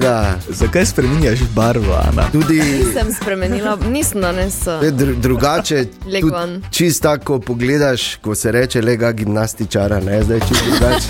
da, 0.00 0.34
Zakaj 0.48 0.86
spremenjaš 0.86 1.38
barvo, 1.54 1.92
Ana? 1.92 2.30
tudi 2.32 2.54
Nisem 2.54 3.14
spremenila, 3.22 3.78
nisem 3.90 4.20
je 4.82 4.90
dru, 4.90 5.14
drugače. 5.14 5.76
Leg 6.12 6.22
tudi 6.22 6.34
on. 6.34 6.62
Čist 6.70 7.02
tako 7.02 7.40
pogledaš, 7.40 8.16
ko 8.16 8.34
se 8.34 8.52
reče 8.52 8.82
lega 8.82 9.12
gimnastičara, 9.12 10.00
ne 10.00 10.22
zdaj 10.22 10.40
čisto 10.40 10.64
drugače. 10.70 11.06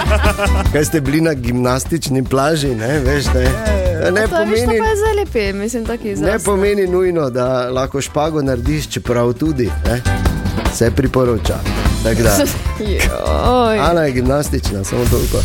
Kaj 0.72 0.84
ste 0.84 1.00
bili 1.00 1.20
na 1.20 1.34
gimnastični 1.34 2.24
plaži, 2.24 2.74
ne 2.74 2.98
veš, 2.98 3.24
da 3.24 3.40
je. 3.40 3.50
da 4.02 4.10
Ne 4.10 4.26
To 4.26 4.44
viš, 4.44 4.60
pomeni, 4.60 4.78
pa 4.78 4.88
je 4.88 4.96
zelo 4.96 5.14
lepi, 5.18 5.52
mislim, 5.52 5.84
taki 5.84 6.14
ne 6.14 6.38
pomeni 6.38 6.86
nujno, 6.86 7.30
da 7.30 7.70
lahko 7.70 8.00
špago 8.00 8.42
narediš, 8.42 8.88
čeprav 8.88 9.32
tudi. 9.32 9.70
Ne? 9.86 10.02
Se 10.74 10.90
priporoča. 10.90 11.58
Ana 13.90 14.02
je 14.02 14.12
gimnastična, 14.12 14.84
samo 14.84 15.04
toliko. 15.10 15.38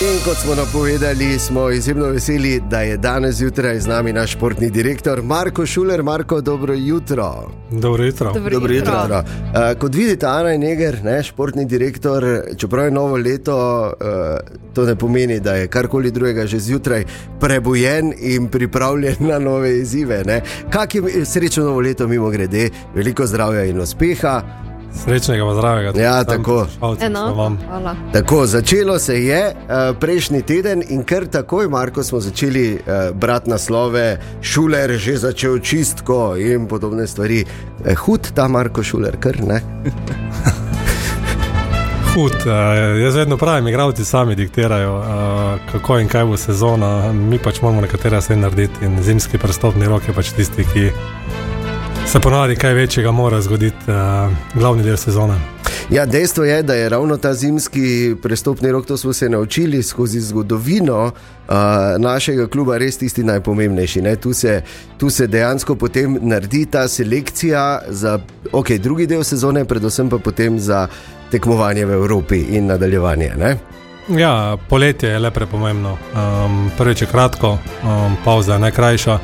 In 0.00 0.16
kot 0.24 0.36
smo 0.36 0.54
napovedali, 0.54 1.38
smo 1.38 1.70
izjemno 1.70 2.06
veseli, 2.06 2.62
da 2.70 2.80
je 2.80 2.96
danes 2.96 3.34
zjutraj 3.34 3.80
z 3.80 3.86
nami 3.86 4.12
naš 4.12 4.32
športni 4.32 4.70
direktor 4.70 5.22
Marko 5.22 5.66
Šuler. 5.66 6.02
Marko, 6.02 6.40
dobro 6.40 6.74
jutro. 6.74 7.50
Dobro 7.70 8.04
jutro. 8.04 8.32
Dobro 8.32 8.50
Dobro 8.50 8.72
jutro. 8.74 8.92
jutro. 9.02 9.18
Uh, 9.18 9.78
kot 9.78 9.94
vidite, 9.94 10.26
Ana 10.26 10.48
je 10.48 10.58
neger, 10.58 11.04
ne, 11.04 11.22
športni 11.22 11.64
direktor, 11.64 12.24
čeprav 12.56 12.84
je 12.84 12.90
novo 12.90 13.16
leto, 13.16 13.86
uh, 14.00 14.72
to 14.74 14.84
ne 14.84 14.96
pomeni, 14.96 15.40
da 15.40 15.54
je 15.54 15.68
karkoli 15.68 16.10
drugega 16.10 16.46
že 16.46 16.58
zjutraj 16.58 17.04
prebojen 17.40 18.12
in 18.18 18.48
pripravljen 18.48 19.16
na 19.20 19.38
nove 19.38 19.78
izzive. 19.78 20.24
ne. 20.24 20.40
Kak 20.70 20.94
je 20.94 21.24
srečno 21.24 21.64
novo 21.64 21.80
leto, 21.80 22.08
mimo 22.08 22.30
grede, 22.30 22.70
veliko 22.94 23.26
zdravja 23.26 23.64
in 23.64 23.80
uspeha. 23.80 24.69
Srečnega, 24.94 25.54
zdravega. 25.54 26.00
Ja, 26.00 26.24
tako. 26.24 26.66
vam. 27.34 27.58
Hvala. 27.68 27.96
Tako, 28.12 28.46
začelo 28.46 28.98
se 28.98 29.24
je 29.24 29.54
uh, 29.54 29.96
prejšnji 30.00 30.42
teden 30.42 30.82
in 30.88 31.04
kar 31.04 31.26
takoj, 31.26 31.68
Marko, 31.68 32.02
smo 32.02 32.20
začeli 32.20 32.74
uh, 32.74 33.16
brati 33.16 33.50
naslove, 33.50 34.18
šuler 34.42 34.90
že 34.90 35.16
začel 35.16 35.58
čistko 35.58 36.36
in 36.36 36.66
podobne 36.68 37.06
stvari. 37.06 37.44
Eh, 37.84 37.94
hud 37.94 38.32
ta 38.34 38.48
Marko 38.48 38.82
Šuler, 38.82 39.16
kar 39.20 39.40
ne. 39.40 39.60
Hud, 42.14 42.32
uh, 42.32 43.00
jaz 43.02 43.14
vedno 43.16 43.36
pravim, 43.36 43.68
igravci 43.68 44.04
sami 44.04 44.34
diktirajo, 44.34 44.96
uh, 44.98 45.04
kako 45.72 45.98
in 45.98 46.08
kaj 46.08 46.24
bo 46.24 46.36
sezona, 46.36 47.12
mi 47.12 47.38
pač 47.38 47.62
moramo 47.62 47.80
nekatere 47.80 48.20
stvari 48.20 48.40
narediti 48.40 48.84
in 48.84 49.02
zimski 49.02 49.38
prestopni 49.38 49.86
rok 49.86 50.08
je 50.08 50.14
pač 50.14 50.32
tisti, 50.36 50.64
ki 50.72 50.90
se 52.10 52.20
ponavadi 52.20 52.56
kaj 52.56 52.72
večjega 52.74 53.10
mora 53.10 53.40
zgoditi, 53.40 53.76
uh, 53.86 54.32
glavni 54.54 54.82
del 54.82 54.96
sezone. 54.96 55.34
Ja, 55.90 56.06
dejstvo 56.06 56.44
je, 56.44 56.62
da 56.62 56.74
je 56.74 56.88
ravno 56.88 57.16
ta 57.16 57.34
zimski 57.34 58.16
prestopni 58.22 58.72
rok, 58.72 58.86
to 58.86 58.96
smo 58.96 59.12
se 59.12 59.28
naučili 59.28 59.82
skozi 59.82 60.20
zgodovino 60.20 61.04
uh, 61.04 61.54
našega 61.98 62.46
kluba, 62.46 62.78
res 62.78 62.98
tisti 62.98 63.24
najpomembnejši. 63.24 64.02
ne. 64.02 64.16
Tu 64.16 64.32
se, 64.32 64.62
tu 64.98 65.10
se 65.10 65.26
dejansko 65.26 65.74
potem 65.74 66.18
naredi 66.20 66.66
ta 66.66 66.88
selekcija 66.88 67.80
za 67.88 68.18
okay, 68.52 68.78
drugi 68.78 69.06
del 69.06 69.24
sezone, 69.24 69.64
predvsem 69.64 70.10
pa 70.10 70.18
potem 70.18 70.58
za 70.58 70.88
tekmovanje 71.30 71.86
v 71.86 71.92
Evropi 71.92 72.46
in 72.50 72.66
nadaljevanje. 72.66 73.32
Ne? 73.38 73.56
Ja, 74.08 74.56
poletje 74.68 75.10
je 75.10 75.18
le 75.18 75.30
prepomembno. 75.30 75.92
Um, 76.14 76.70
prvič 76.78 77.02
je 77.02 77.06
kratko, 77.06 77.58
um, 77.82 78.16
pauza 78.24 78.52
je 78.52 78.58
najkrajša, 78.58 79.18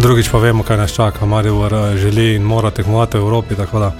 drugič 0.00 0.28
pa 0.32 0.38
vemo, 0.38 0.62
kaj 0.62 0.76
nas 0.76 0.92
čaka. 0.92 1.26
Maribor 1.26 1.74
eh, 1.74 1.96
želi 1.96 2.34
in 2.34 2.42
mora 2.42 2.70
tekmovati 2.70 3.18
v 3.18 3.20
Evropi, 3.20 3.54
tako 3.54 3.78
da 3.78 3.92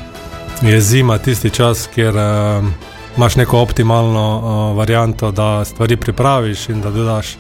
je 0.63 0.81
zima 0.81 1.19
tisti 1.19 1.51
čas, 1.51 1.89
kjer 1.95 2.15
um, 2.17 2.75
imaš 3.17 3.37
neko 3.37 3.61
optimalno 3.61 4.39
uh, 4.39 4.77
varianto, 4.77 5.31
da 5.31 5.65
stvari 5.65 5.97
pripraviš 5.97 6.69
in 6.69 6.81
da 6.81 6.91
dodaš 6.91 7.37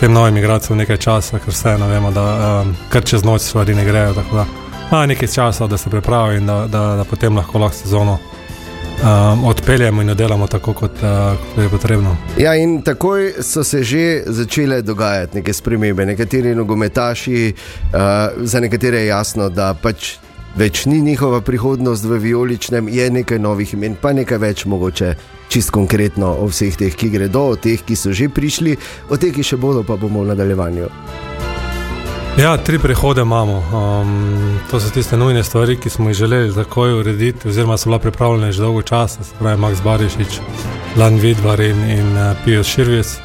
tem 0.00 0.12
novim 0.12 0.36
igralcem 0.36 0.76
nekaj 0.76 0.96
časa, 0.96 1.38
ker 1.38 1.54
vseeno 1.54 1.86
vemo, 1.86 2.10
da 2.10 2.24
um, 2.62 2.76
kar 2.88 3.04
čez 3.04 3.24
noč 3.24 3.42
stvari 3.42 3.74
ne 3.74 3.84
grejo. 3.84 4.14
tako 4.14 4.36
da 4.36 4.44
Ima 4.90 5.06
nekaj 5.06 5.28
časa, 5.28 5.66
da 5.66 5.76
se 5.78 5.90
pripravi 5.90 6.36
in 6.36 6.46
da, 6.46 6.66
da, 6.66 6.96
da 6.96 7.04
potem 7.04 7.36
lahko 7.36 7.58
lahko 7.58 7.76
sezono 7.76 8.18
um, 9.02 9.44
odpeljemo 9.44 10.02
in 10.02 10.14
delamo 10.14 10.46
tako, 10.46 10.72
kot, 10.72 10.92
uh, 11.02 11.38
kot 11.54 11.62
je 11.64 11.68
potrebno. 11.68 12.16
Ja, 12.38 12.54
in 12.54 12.82
takoj 12.82 13.32
so 13.42 13.64
se 13.64 13.82
že 13.82 14.22
začele 14.26 14.82
dogajati 14.82 15.36
neke 15.36 15.52
spremembe. 15.52 16.06
Nekateri 16.06 16.54
nogometaši, 16.54 17.54
uh, 17.54 17.98
za 18.36 18.60
nekatere 18.60 18.98
je 18.98 19.06
jasno, 19.06 19.48
da 19.48 19.74
pač 19.74 20.16
več 20.56 20.84
ni 20.86 21.00
njihova 21.00 21.40
prihodnost 21.40 22.04
v 22.04 22.18
vijoličnem, 22.18 22.88
je 22.88 23.10
nekaj 23.10 23.38
novih 23.38 23.74
imen, 23.74 23.96
pa 24.00 24.12
nekaj 24.12 24.38
več 24.38 24.64
mogoče. 24.64 25.14
Čist 25.48 25.70
konkretno 25.70 26.30
o 26.40 26.48
vseh 26.48 26.76
teh, 26.76 26.94
ki 26.96 27.10
gredo, 27.10 27.48
o 27.52 27.56
teh, 27.56 27.82
ki 27.82 27.96
so 27.96 28.12
že 28.12 28.28
prišli, 28.28 28.76
o 29.10 29.16
teh, 29.16 29.34
ki 29.34 29.42
še 29.42 29.56
bodo, 29.60 29.82
pa 29.82 29.96
bomo 29.96 30.24
v 30.24 30.32
nadaljevanju. 30.32 31.33
Ja, 32.38 32.56
tri 32.56 32.78
prehode 32.78 33.22
imamo. 33.22 33.56
Um, 33.56 34.58
to 34.70 34.80
so 34.80 34.90
tiste 34.90 35.16
nujne 35.16 35.44
stvari, 35.44 35.76
ki 35.76 35.90
smo 35.90 36.08
jih 36.08 36.16
želeli 36.16 36.54
takoj 36.54 37.00
urediti, 37.00 37.48
oziroma 37.48 37.76
so 37.76 37.88
bila 37.88 37.98
pripravljena 37.98 38.52
že 38.52 38.62
dolgo 38.62 38.82
časa, 38.82 39.24
se 39.24 39.34
pravi 39.38 39.60
Max 39.60 39.82
Barišič, 39.82 40.40
Lan 40.96 41.14
Vidvar 41.14 41.60
in, 41.60 41.90
in 41.90 42.16
uh, 42.16 42.36
Pijo 42.44 42.64
Širvis. 42.64 43.18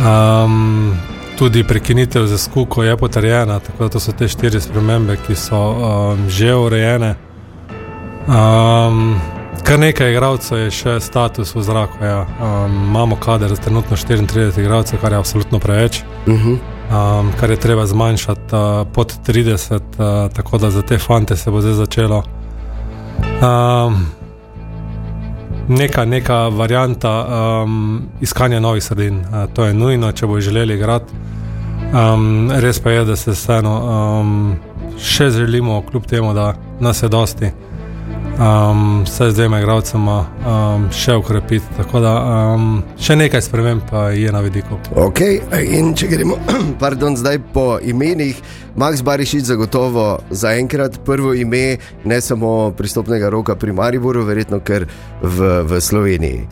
Um, 0.00 0.96
tudi 1.38 1.64
prekinitev 1.64 2.26
za 2.26 2.38
skuko 2.38 2.82
je 2.82 2.96
potrjena, 2.96 3.60
tako 3.60 3.88
da 3.88 4.00
so 4.00 4.12
te 4.12 4.28
štiri 4.28 4.60
spremembe, 4.60 5.16
ki 5.26 5.34
so 5.34 5.60
um, 5.70 6.30
že 6.30 6.54
urejene. 6.54 7.14
Um, 8.26 9.20
kar 9.62 9.78
nekaj 9.78 10.10
igralcev 10.10 10.58
je 10.58 10.70
še 10.70 10.96
status 11.00 11.54
v 11.54 11.62
zraku. 11.62 12.04
Ja. 12.04 12.26
Um, 12.40 12.82
imamo 12.88 13.16
kader 13.16 13.54
za 13.54 13.62
trenutno 13.62 13.96
34 13.96 14.58
igralcev, 14.60 15.00
kar 15.00 15.12
je 15.12 15.18
absolutno 15.18 15.58
preveč. 15.58 16.02
Uh 16.26 16.34
-huh. 16.34 16.58
Um, 16.90 17.32
kar 17.40 17.50
je 17.50 17.56
treba 17.56 17.86
zmanjšati 17.86 18.54
uh, 18.54 18.86
pod 18.92 19.14
30, 19.26 19.74
uh, 19.74 20.32
tako 20.32 20.58
da 20.58 20.70
za 20.70 20.82
te 20.82 20.98
fante 20.98 21.36
se 21.36 21.50
bo 21.50 21.60
zdaj 21.60 21.74
začelo. 21.74 22.22
Um, 23.18 24.06
neka, 25.68 26.04
neka 26.04 26.48
varianta 26.48 27.26
um, 27.62 28.02
iskanja 28.20 28.60
novih 28.60 28.84
sredin, 28.84 29.20
uh, 29.20 29.52
to 29.54 29.64
je 29.64 29.74
nujno, 29.74 30.12
če 30.12 30.26
bo 30.26 30.40
želeli 30.40 30.74
igrati. 30.74 31.12
Um, 31.92 32.50
res 32.52 32.80
pa 32.80 32.90
je, 32.90 33.04
da 33.04 33.16
se 33.16 33.30
vseeno 33.30 33.74
um, 34.20 34.56
še 34.98 35.30
želimo, 35.30 35.82
kljub 35.82 36.06
temu, 36.06 36.34
da 36.34 36.54
nas 36.80 37.02
je 37.02 37.08
dosti. 37.08 37.50
Um, 38.38 39.02
vse 39.04 39.30
z 39.30 39.34
dvema 39.34 39.58
igralcema 39.58 40.18
um, 40.46 40.84
še 40.94 41.16
ukrepiti. 41.18 41.66
Tako 41.76 42.00
da 42.00 42.12
um, 42.54 42.84
še 42.94 43.16
nekaj 43.18 43.42
sprememb 43.42 43.82
pa 43.90 44.04
je 44.14 44.30
na 44.30 44.38
vidiku. 44.44 44.78
Ok, 44.94 45.24
in 45.58 45.90
če 45.98 46.06
gremo 46.06 46.36
pardon, 46.82 47.16
zdaj 47.18 47.40
po 47.54 47.80
imenih, 47.82 48.38
Max 48.78 49.02
Barišič 49.02 49.42
zagotovo 49.50 50.20
zaenkrat 50.30 51.00
prvo 51.02 51.34
ime, 51.34 51.80
ne 52.06 52.20
samo 52.22 52.70
pristopnega 52.78 53.26
roka 53.34 53.58
pri 53.58 53.74
Mariboru, 53.74 54.22
verjetno 54.22 54.62
ker 54.62 54.86
v, 55.18 55.50
v 55.66 55.82
Sloveniji. 55.82 56.46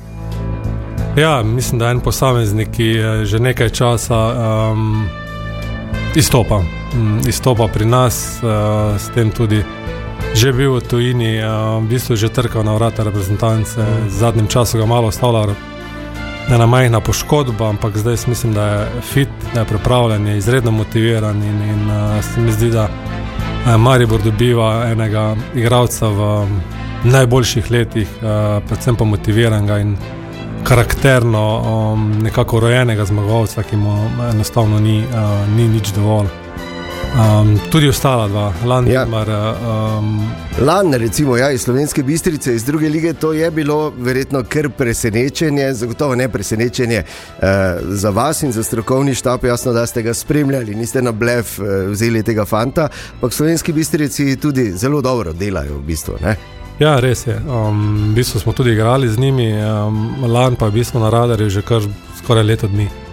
Ja, 1.16 1.38
mislim, 1.46 1.78
da 1.78 1.86
je 1.86 2.00
en 2.00 2.02
posameznik, 2.02 2.74
ki 2.74 2.90
je 2.98 3.16
že 3.30 3.38
nekaj 3.38 3.70
časa 3.70 4.20
um, 4.34 5.06
izstopa. 6.18 6.64
Um, 6.98 7.20
izstopa 7.30 7.70
pri 7.70 7.86
nas, 7.86 8.40
uh, 8.42 8.98
s 8.98 9.06
tem 9.14 9.30
tudi 9.30 9.62
že 10.34 10.52
bil 10.52 10.76
v 10.76 10.84
tujini, 10.84 11.40
v 11.80 11.86
bistvu 11.88 12.16
že 12.16 12.28
trkal 12.28 12.64
na 12.64 12.76
vrata 12.76 13.04
reprezentance. 13.04 13.80
V 13.80 14.12
zadnjem 14.12 14.46
času 14.48 14.78
ga 14.78 14.86
malo 14.86 15.08
ostavlja 15.08 15.56
ena 16.54 16.66
majhna 16.66 17.00
poškodba, 17.00 17.68
ampak 17.68 17.96
zdaj 17.96 18.16
mislim, 18.26 18.54
da 18.54 18.64
je 18.66 18.86
fit, 19.02 19.28
da 19.54 19.60
je 19.60 19.66
pripravljen, 19.66 20.26
je 20.26 20.38
izredno 20.38 20.70
motiviran 20.70 21.42
in, 21.42 21.62
in 21.62 21.90
uh, 21.90 22.24
se 22.24 22.40
mi 22.40 22.52
zdi, 22.52 22.70
da 22.70 22.84
uh, 22.84 23.76
Maribor 23.76 24.22
dobiva 24.22 24.86
enega 24.90 25.36
igralca 25.54 26.08
v 26.08 26.20
um, 26.20 26.60
najboljših 27.04 27.70
letih, 27.70 28.08
uh, 28.22 28.62
predvsem 28.68 28.96
pa 28.96 29.04
motiviranega 29.04 29.78
in 29.78 29.96
karakterno, 30.64 31.44
um, 31.58 32.10
nekako 32.22 32.60
rojenega 32.60 33.04
zmagovalca, 33.04 33.62
ki 33.62 33.76
mu 33.76 33.98
enostavno 34.32 34.80
ni, 34.80 34.98
uh, 35.02 35.56
ni 35.56 35.68
nič 35.68 35.92
dovolj. 35.94 36.45
Um, 37.16 37.58
tudi 37.72 37.88
ostala 37.88 38.28
dva, 38.28 38.52
Landemar. 38.64 39.28
Ja. 39.28 39.54
Um, 39.98 40.32
Lan, 40.60 40.94
recimo, 40.94 41.36
ja, 41.36 41.50
iz 41.50 41.62
slovenske 41.62 42.02
bistrice, 42.02 42.54
iz 42.54 42.64
druge 42.64 42.88
lige, 42.88 43.12
to 43.12 43.32
je 43.32 43.50
bilo 43.50 43.92
verjetno 43.98 44.42
kar 44.48 44.68
presenečenje, 44.68 45.74
zagotovo 45.74 46.14
ne 46.14 46.28
presenečenje 46.28 47.02
uh, 47.04 47.44
za 47.88 48.10
vas 48.10 48.42
in 48.42 48.52
za 48.52 48.62
strokovni 48.62 49.14
štab. 49.14 49.44
Jasno, 49.44 49.72
da 49.72 49.86
ste 49.86 50.02
ga 50.02 50.14
spremljali, 50.14 50.74
niste 50.74 51.02
na 51.02 51.12
blef 51.12 51.58
uh, 51.58 51.66
vzeli 51.90 52.22
tega 52.22 52.44
fanta, 52.44 52.88
ampak 53.14 53.32
slovenski 53.32 53.72
bistrici 53.72 54.36
tudi 54.36 54.72
zelo 54.72 55.00
dobro 55.00 55.32
delajo 55.32 55.78
v 55.78 55.82
bistvu. 55.86 56.18
Ne? 56.22 56.36
ja, 56.78 57.00
res 57.00 57.26
je. 57.26 57.40
Um, 57.48 58.12
v 58.12 58.14
bistvu 58.14 58.40
smo 58.40 58.52
tudi 58.52 58.72
igrali 58.72 59.08
z 59.08 59.18
njimi, 59.18 59.52
um, 59.52 60.14
Lan 60.32 60.56
pa 60.56 60.66
je 60.66 60.70
v 60.70 60.74
bistvu 60.74 61.00
na 61.00 61.10
radarju 61.10 61.48
že 61.48 61.62
kar 61.62 61.82
skoraj 62.20 62.44
leto 62.44 62.68
dni. 62.68 63.05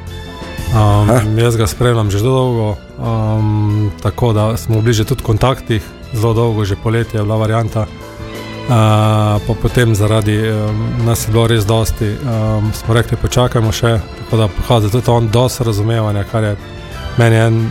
Um, 0.74 1.38
jaz 1.38 1.58
ga 1.58 1.68
spremljam 1.68 2.10
že 2.12 2.20
dolgo, 2.20 2.76
um, 2.98 3.92
tako 4.02 4.34
da 4.34 4.58
smo 4.58 4.82
bili 4.82 4.94
že 4.94 5.06
tudi 5.06 5.22
v 5.22 5.26
kontaktih, 5.26 5.84
zelo 6.14 6.34
dolgo, 6.34 6.66
že 6.66 6.76
poletje 6.76 7.20
je 7.20 7.24
bila 7.24 7.38
varianta. 7.38 7.86
pa 9.48 9.54
potem 9.62 9.96
zaradi 9.96 10.50
um, 10.50 11.06
nas 11.06 11.28
je 11.28 11.32
bilo 11.32 11.48
res 11.48 11.66
dosti, 11.66 12.16
um, 12.16 12.72
smo 12.74 12.94
rekli, 12.94 13.18
počakajmo 13.18 13.72
še, 13.72 14.00
tako 14.18 14.38
da 14.38 14.48
pokazuje 14.48 14.92
tudi 14.92 15.12
on 15.12 15.28
dosti 15.28 15.64
razumevanja, 15.64 16.24
kar 16.24 16.44
je 16.44 16.56
meni 17.18 17.36
en 17.36 17.70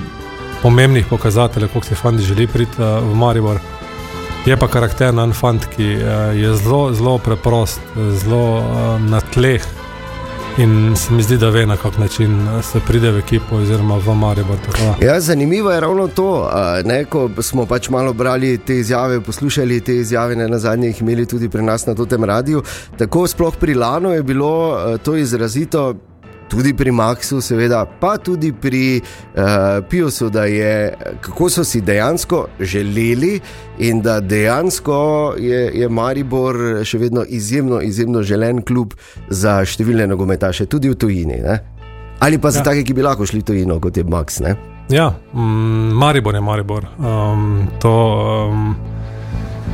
pomembnih 0.62 1.06
pokazateljev, 1.06 1.72
koliko 1.72 1.86
se 1.86 1.94
fandi 1.94 2.22
želi 2.22 2.46
priti 2.46 2.82
uh, 2.82 3.02
v 3.02 3.14
Maribor. 3.14 3.58
Je 4.46 4.56
pa 4.56 4.68
karakteren 4.68 5.32
fant, 5.32 5.66
ki 5.76 5.96
uh, 5.96 6.36
je 6.38 6.54
zelo, 6.54 6.92
zelo 6.92 7.18
preprost, 7.18 7.80
zelo 8.22 8.58
uh, 8.58 9.00
na 9.00 9.20
tleh, 9.20 9.64
In 10.58 10.96
se 10.96 11.12
mi 11.12 11.22
zdi, 11.22 11.38
da 11.38 11.48
ve 11.48 11.66
na 11.66 11.76
kak 11.76 11.98
način 11.98 12.48
se 12.62 12.80
pride 12.86 13.10
v 13.10 13.18
ekipo, 13.18 13.56
oziroma 13.56 13.96
v 13.96 14.14
Maribor. 14.14 14.56
Ja, 15.00 15.20
zanimivo 15.20 15.70
je 15.70 15.80
ravno 15.80 16.08
to, 16.08 16.50
da 17.36 17.42
smo 17.42 17.66
pač 17.66 17.88
malo 17.88 18.12
brali 18.12 18.58
te 18.58 18.76
izjave, 18.78 19.20
poslušali 19.20 19.80
te 19.80 19.96
izjave, 19.96 20.36
ne 20.36 20.48
na 20.48 20.58
zadnje 20.58 20.88
jih 20.88 21.00
imeli 21.00 21.26
tudi 21.26 21.48
pri 21.48 21.62
nas 21.62 21.86
na 21.86 21.94
tem 21.94 22.24
radiju. 22.24 22.62
Tako 22.98 23.26
sploh 23.26 23.56
pri 23.56 23.74
Lanu 23.74 24.10
je 24.10 24.22
bilo 24.22 24.78
to 25.04 25.16
izrazito 25.16 25.94
tudi 26.52 26.74
pri 26.76 26.92
Maxu, 26.92 27.40
seveda, 27.40 27.86
pa 28.00 28.18
tudi 28.20 28.52
pri 28.52 29.00
uh, 29.00 29.80
Piusu, 29.88 30.28
da 30.30 30.44
je 30.44 30.92
kako 31.20 31.48
so 31.50 31.64
si 31.64 31.80
dejansko 31.80 32.46
želeli 32.60 33.40
in 33.78 34.02
da 34.02 34.20
dejansko 34.20 35.34
je, 35.38 35.70
je 35.74 35.88
Maribor 35.88 36.84
še 36.84 36.98
vedno 36.98 37.24
izjemno, 37.28 37.80
izjemno 37.80 38.22
želen 38.22 38.60
klub 38.62 38.92
za 39.28 39.62
številne 39.64 40.06
nogometaše, 40.12 40.68
tudi 40.68 40.92
v 40.92 40.98
tujini. 41.00 41.40
Ne? 41.40 41.58
Ali 42.20 42.38
pa 42.38 42.52
za 42.52 42.60
ja. 42.60 42.68
take, 42.68 42.84
ki 42.84 42.94
bi 42.94 43.02
lahko 43.02 43.26
šli 43.26 43.40
v 43.40 43.48
tujino, 43.48 43.80
kot 43.80 43.96
je 43.96 44.04
Max. 44.04 44.42
Ne? 44.44 44.54
Ja, 44.92 45.08
mm, 45.32 45.96
Maribor 45.96 46.36
je 46.36 46.44
Maribor. 46.44 46.86
Um, 47.00 47.66
to 47.80 47.96
um, 48.52 48.74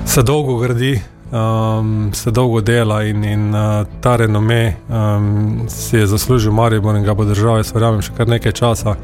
se 0.07 0.23
dolgo 0.23 0.61
gradi 0.63 0.95
um, 1.33 2.11
se 2.15 2.31
dolgo 2.31 2.61
dela 2.61 3.03
in, 3.05 3.25
in 3.25 3.55
uh, 3.55 3.87
ta 4.01 4.17
renome 4.17 4.77
um, 4.89 5.65
si 5.69 5.97
je 5.97 6.07
zaslužil 6.07 6.53
Maribor 6.53 6.97
in 6.97 7.05
ga 7.05 7.15
bo 7.15 7.25
držal, 7.25 7.61
jaz 7.63 7.73
verjamem, 7.75 8.03
še 8.03 8.15
kar 8.17 8.29
nekaj 8.29 8.53
časa. 8.53 8.97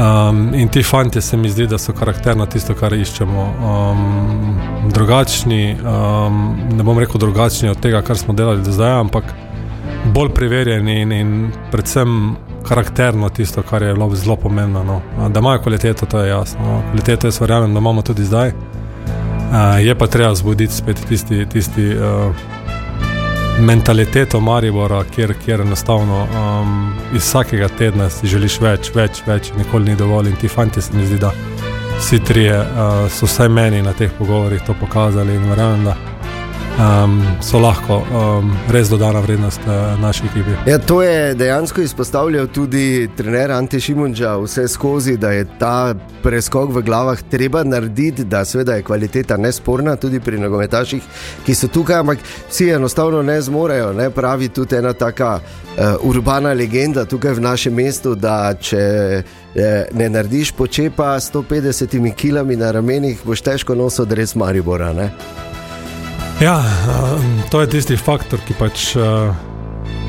Um, 0.00 0.54
in 0.54 0.68
ti 0.68 0.82
fanti 0.82 1.20
se 1.20 1.36
mi 1.36 1.50
zdi, 1.50 1.66
da 1.66 1.78
so 1.78 1.92
karakterno 1.92 2.46
tisto, 2.46 2.74
kar 2.74 2.94
iščemo. 2.94 3.46
Um, 3.70 4.90
drugačni, 4.94 5.76
um, 5.76 6.44
ne 6.72 6.82
bom 6.82 6.98
rekel 6.98 7.20
drugačni 7.20 7.68
od 7.68 7.80
tega, 7.80 8.02
kar 8.02 8.18
smo 8.18 8.34
delali 8.34 8.62
do 8.64 8.72
zdaj, 8.72 9.00
ampak 9.00 9.34
bolj 10.14 10.32
preverjeni 10.34 11.00
in, 11.02 11.12
in 11.12 11.34
predvsem 11.70 12.36
karakterno 12.68 13.28
tisto, 13.28 13.62
kar 13.62 13.82
je 13.82 13.94
zelo 14.14 14.36
pomembno. 14.36 14.84
No. 14.84 15.28
Da 15.28 15.40
imajo 15.40 15.62
kvaliteto, 15.62 16.06
to 16.06 16.20
je 16.20 16.28
jasno. 16.28 16.60
No. 16.60 16.82
Kvaliteto 16.90 17.26
jaz 17.26 17.40
verjamem, 17.40 17.74
da 17.74 17.78
imamo 17.78 18.02
tudi 18.02 18.24
zdaj. 18.24 18.52
Uh, 19.50 19.86
je 19.86 19.94
pa 19.94 20.06
treba 20.06 20.34
zbuditi 20.34 20.74
spet 20.74 20.96
tisti, 21.08 21.46
tisti 21.46 21.88
uh, 21.96 22.34
mentaliteto 23.60 24.40
Maribora, 24.40 25.04
kjer, 25.04 25.34
kjer 25.44 25.60
enostavno 25.60 26.22
um, 26.22 26.92
iz 27.14 27.22
vsakega 27.22 27.68
tedna 27.68 28.10
si 28.10 28.26
želiš 28.26 28.60
več, 28.60 28.92
več, 28.94 29.22
več, 29.26 29.50
nikoli 29.58 29.90
ni 29.90 29.96
dovolj. 29.96 30.30
In 30.30 30.36
ti 30.36 30.48
fanti 30.48 30.82
se 30.82 30.94
mi 30.94 31.06
zdi, 31.06 31.18
da 31.18 31.32
vsi 31.98 32.18
trije 32.24 32.60
uh, 32.60 33.10
so 33.10 33.26
vsaj 33.26 33.48
meni 33.48 33.82
na 33.82 33.92
teh 33.92 34.12
pogovorih 34.18 34.62
to 34.66 34.74
pokazali 34.80 35.34
in 35.34 35.50
verjamem, 35.50 35.84
da 35.84 35.96
um, 36.80 37.22
so 37.42 37.58
lahko 37.58 38.00
um, 38.00 38.52
res 38.72 38.88
dodana 38.88 39.20
vrednost 39.20 39.60
uh, 39.66 40.00
naši 40.00 40.24
ekipi. 40.30 40.70
Ja, 40.70 40.78
to 40.78 41.02
je 41.02 41.34
dejansko 41.34 41.80
izpostavljal 41.80 42.46
tudi 42.46 43.08
trener 43.16 43.52
Ante 43.52 43.80
Šimunča 43.80 44.36
vse 44.36 44.68
skozi, 44.68 45.16
da 45.16 45.30
je 45.30 45.46
ta 45.58 45.94
preskok 46.22 46.70
v 46.74 46.82
glavah 46.82 47.22
treba 47.30 47.64
narediti, 47.64 48.24
da 48.24 48.44
seveda 48.44 48.74
je 48.74 48.82
kvaliteta 48.82 49.36
nesporna 49.36 49.96
tudi 49.96 50.20
pri 50.20 50.38
nogometaših, 50.38 51.02
ki 51.46 51.54
so 51.54 51.68
tukaj, 51.68 52.00
ampak 52.00 52.18
vsi 52.50 52.70
enostavno 52.70 53.22
ne 53.22 53.40
zmorejo. 53.40 53.92
Ne? 53.92 54.10
Pravi 54.10 54.48
tudi 54.48 54.76
ena 54.76 54.92
taka 54.92 55.38
uh, 55.40 55.84
urbana 56.02 56.52
legenda 56.52 57.04
tukaj 57.04 57.32
v 57.32 57.40
našem 57.40 57.74
mestu, 57.74 58.14
da 58.14 58.54
če 58.54 58.80
eh, 59.54 59.86
ne 59.92 60.08
narediš 60.08 60.52
počepa 60.52 61.20
s 61.20 61.32
150 61.32 62.14
kg 62.14 62.58
na 62.58 62.70
ramenih, 62.70 63.20
boš 63.24 63.42
težko 63.42 63.74
nosil 63.74 64.06
res 64.14 64.34
Maribora. 64.34 64.92
Ne? 64.92 65.10
Ja, 66.40 66.64
to 67.50 67.60
je 67.60 67.68
tisti 67.68 67.96
faktor, 68.00 68.40
ki 68.48 68.54
pač 68.56 68.94
uh, 68.96 69.34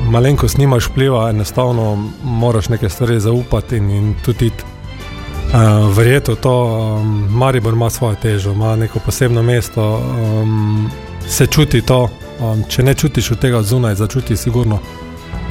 malenkost 0.08 0.56
nimaš 0.56 0.86
vpliva, 0.88 1.26
enostavno 1.30 2.08
moraš 2.24 2.70
nekaj 2.72 2.88
stvari 2.88 3.18
zaupati 3.20 3.76
in, 3.76 3.90
in 3.90 4.14
tudi 4.24 4.48
uh, 4.48 5.92
verjeti 5.96 6.32
v 6.32 6.36
to. 6.40 6.54
Um, 6.64 7.26
Maribor 7.30 7.76
ima 7.76 7.90
svojo 7.90 8.16
težo, 8.22 8.52
ima 8.52 8.76
neko 8.76 8.98
posebno 9.04 9.42
mesto, 9.42 10.00
um, 10.00 10.90
se 11.28 11.46
čuti 11.46 11.82
to. 11.82 12.08
Um, 12.40 12.64
če 12.68 12.82
ne 12.82 12.94
čutiš 12.94 13.30
od 13.30 13.38
tega 13.38 13.62
zunaj, 13.62 14.00
začuti 14.00 14.36
sigurno, 14.36 14.80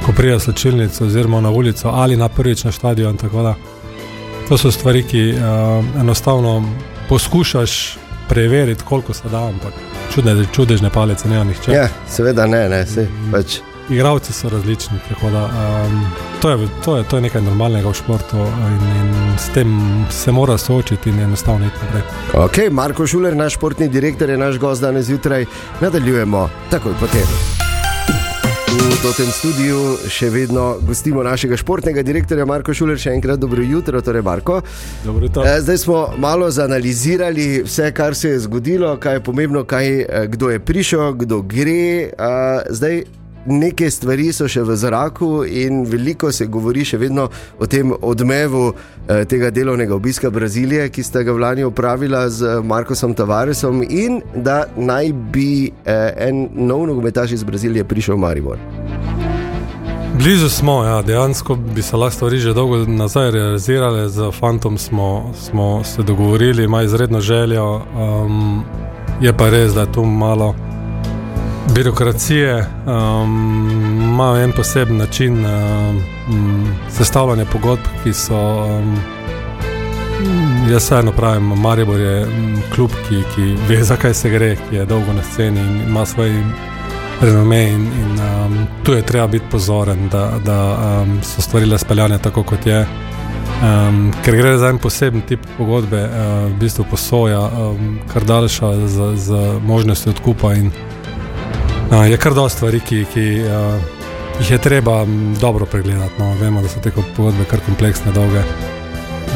ko 0.06 0.12
priješ 0.12 0.50
slčilnico 0.50 1.04
oziroma 1.04 1.40
na 1.40 1.50
ulico 1.50 1.88
ali 1.94 2.16
na 2.16 2.28
prvič 2.28 2.64
na 2.64 2.72
stadion. 2.72 3.16
To 4.48 4.58
so 4.58 4.70
stvari, 4.70 5.06
ki 5.06 5.28
uh, 5.30 6.00
enostavno 6.00 6.62
poskušaš 7.08 8.02
preveriti, 8.28 8.84
koliko 8.84 9.14
se 9.14 9.28
da. 9.28 9.46
Ampak 9.48 9.72
čudne, 10.14 10.46
čudežne 10.52 10.90
palice, 10.90 11.28
ne 11.28 11.44
nihče. 11.44 11.72
Ja, 11.72 11.88
seveda 12.08 12.46
ne, 12.46 12.68
ne, 12.68 12.86
se 12.86 13.08
pač. 13.32 13.60
Igravci 13.90 14.32
so 14.32 14.48
različni, 14.48 14.98
tako 15.08 15.30
da 15.30 15.44
um, 15.44 16.04
to, 16.42 16.50
je, 16.50 16.68
to, 16.84 16.96
je, 16.96 17.04
to 17.04 17.16
je 17.16 17.22
nekaj 17.22 17.42
normalnega 17.42 17.88
v 17.88 17.94
športu 17.98 18.36
in, 18.38 18.84
in 19.00 19.38
s 19.38 19.50
tem 19.54 19.74
se 20.10 20.32
mora 20.32 20.58
soočiti 20.58 21.10
in 21.10 21.20
enostavno 21.20 21.66
iti 21.66 21.76
naprej. 21.84 22.02
Ok, 22.44 22.70
Marko 22.70 23.06
Šuler, 23.06 23.36
naš 23.36 23.58
športni 23.58 23.88
direktor, 23.88 24.30
je 24.30 24.38
naš 24.38 24.58
gost 24.58 24.82
danes 24.82 25.06
zjutraj. 25.06 25.46
Nadaljujemo 25.80 26.48
takoj 26.70 26.94
potem. 27.00 27.61
V 28.72 29.10
tem 29.12 29.28
studiu 29.28 29.78
še 30.08 30.30
vedno 30.32 30.78
gostimo 30.88 31.20
našega 31.26 31.58
športnega 31.60 32.00
direktorja 32.06 32.46
Marko 32.48 32.72
Šuler, 32.72 32.96
še 32.96 33.12
enkrat 33.12 33.40
dobro 33.42 33.60
jutro, 33.60 34.00
torej 34.00 34.24
Marko. 34.24 34.62
Dobro 35.04 35.28
jutro. 35.28 35.44
Eh, 35.44 35.60
zdaj 35.60 35.78
smo 35.82 35.98
malo 36.16 36.48
zanalizirali 36.50 37.66
vse, 37.66 37.90
kar 37.92 38.16
se 38.16 38.32
je 38.32 38.38
zgodilo, 38.46 38.94
kaj 38.96 39.18
je 39.18 39.24
pomembno, 39.26 39.64
kaj, 39.68 39.88
eh, 40.00 40.26
kdo 40.32 40.48
je 40.54 40.60
prišel, 40.64 41.12
kdo 41.20 41.42
gre. 41.42 42.14
Zdaj, 42.70 43.04
Neke 43.46 43.90
stvari 43.90 44.28
so 44.32 44.46
še 44.48 44.62
v 44.62 44.76
zraku, 44.76 45.44
in 45.44 45.82
veliko 45.90 46.30
se 46.32 46.46
govori 46.46 46.84
še 46.86 46.98
vedno 46.98 47.28
o 47.58 47.66
tem 47.66 47.90
odmevu 47.90 48.68
eh, 48.70 49.24
tega 49.26 49.50
delovnega 49.50 49.94
obiska 49.94 50.30
Brazilije, 50.30 50.88
ki 50.94 51.02
ste 51.02 51.24
ga 51.26 51.34
lani 51.34 51.64
upravili 51.64 52.22
z 52.30 52.60
Markosom 52.62 53.14
Tavaresom, 53.18 53.82
in 53.82 54.20
da 54.34 54.64
naj 54.76 55.12
bi 55.34 55.72
eh, 55.84 56.28
en 56.28 56.48
nov 56.54 56.86
nogometaš 56.86 57.32
iz 57.32 57.42
Brazilije 57.44 57.84
prišel 57.84 58.14
v 58.14 58.22
Maribor. 58.22 58.58
Blizu 60.18 60.48
smo, 60.48 60.84
ja, 60.84 61.02
dejansko 61.02 61.56
bi 61.56 61.82
se 61.82 61.96
lahko 61.96 62.14
stvari 62.14 62.38
že 62.38 62.52
dolgo 62.54 62.84
nazaj 62.86 63.30
realizirale, 63.30 64.08
z 64.08 64.30
Fantom 64.38 64.78
smo, 64.78 65.32
smo 65.34 65.84
se 65.84 66.02
dogovorili, 66.02 66.64
ima 66.64 66.82
izredno 66.82 67.20
željo. 67.20 67.74
Um, 67.74 68.64
je 69.20 69.32
pa 69.36 69.48
res, 69.50 69.74
da 69.74 69.80
je 69.80 69.92
tu 69.92 70.04
malo 70.04 70.54
birokracije, 71.74 72.66
um, 72.86 73.70
ima 74.02 74.40
en 74.42 74.52
poseben 74.52 74.96
način 74.96 75.44
um, 75.46 76.66
sestavljanja 76.90 77.44
pogodb, 77.44 77.80
ki 78.04 78.12
so. 78.12 78.64
Um, 78.64 78.96
jaz 80.70 80.84
vseeno 80.84 81.12
pravim, 81.12 81.42
Maribor 81.42 82.00
je 82.00 82.26
klub, 82.74 82.90
ki, 83.08 83.22
ki 83.34 83.54
ve, 83.68 83.82
zakaj 83.84 84.14
se 84.14 84.30
gre, 84.30 84.56
ki 84.56 84.76
je 84.76 84.84
dolgo 84.86 85.12
na 85.12 85.22
sceni 85.22 85.60
in 85.60 85.80
ima 85.88 86.06
svoj 86.06 86.42
renome. 87.20 87.62
In, 87.68 87.80
in, 87.80 88.20
um, 88.20 88.66
tu 88.82 88.92
je 88.92 89.02
treba 89.02 89.26
biti 89.26 89.44
pozoren, 89.50 90.08
da, 90.08 90.30
da 90.44 90.78
um, 91.02 91.18
so 91.22 91.42
stvari 91.42 91.78
speljane 91.78 92.18
tako, 92.18 92.42
kot 92.42 92.66
je. 92.66 92.86
Um, 93.62 94.12
ker 94.24 94.36
gre 94.36 94.56
za 94.58 94.68
en 94.68 94.78
poseben 94.78 95.20
tip 95.20 95.40
pogodbe, 95.58 96.02
uh, 96.04 96.50
v 96.50 96.58
bistvu 96.60 96.84
posoja, 96.90 97.40
um, 97.40 97.98
kar 98.12 98.24
daljša 98.24 98.86
z, 98.86 99.16
z 99.16 99.58
možnostjo 99.62 100.12
odkupa. 100.12 100.54
In, 100.54 100.70
Uh, 101.92 102.10
je 102.10 102.16
kar 102.16 102.34
dosta 102.34 102.56
stvari, 102.56 102.80
ki, 102.80 103.04
ki 103.12 103.24
uh, 103.44 103.74
jih 104.40 104.50
je 104.50 104.58
treba 104.58 105.06
dobro 105.40 105.66
pregledati. 105.66 106.14
No. 106.18 106.34
Vemo, 106.40 106.62
da 106.62 106.68
so 106.68 106.80
te 106.80 106.90
pogodbe 107.16 107.44
kar 107.50 107.60
kompleksne, 107.66 108.12
dolge. 108.12 108.40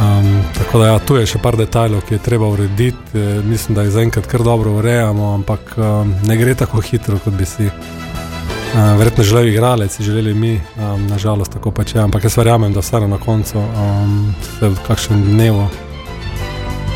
Um, 0.01 0.43
tako 0.59 0.79
da 0.79 0.87
ja, 0.87 0.99
tu 0.99 1.17
je 1.17 1.27
še 1.27 1.39
par 1.43 1.57
detajlov, 1.57 2.01
ki 2.09 2.17
je 2.17 2.23
treba 2.25 2.49
urediti. 2.49 3.13
E, 3.17 3.41
mislim, 3.45 3.77
da 3.77 3.85
jih 3.85 3.93
zaenkrat 3.93 4.27
kar 4.29 4.45
dobro 4.45 4.73
urejamo, 4.81 5.35
ampak 5.35 5.77
um, 5.77 6.15
ne 6.25 6.37
gre 6.37 6.55
tako 6.57 6.81
hitro, 6.81 7.21
kot 7.25 7.37
bi 7.37 7.45
si. 7.49 7.69
Uh, 7.69 8.97
verjetno 8.99 9.25
želeli 9.25 9.53
igralec, 9.53 10.01
želeli 10.01 10.35
mi, 10.35 10.55
um, 10.77 11.07
nažalost, 11.13 11.53
tako 11.53 11.71
pač 11.77 11.95
je. 11.95 12.01
Ampak 12.01 12.25
jaz 12.25 12.37
verjamem, 12.37 12.73
da 12.73 12.81
vseeno 12.81 13.09
na 13.13 13.21
koncu 13.21 13.61
um, 13.61 14.35
se 14.59 14.69
v 14.69 14.89
kakšnem 14.89 15.23
dnevu, 15.29 15.69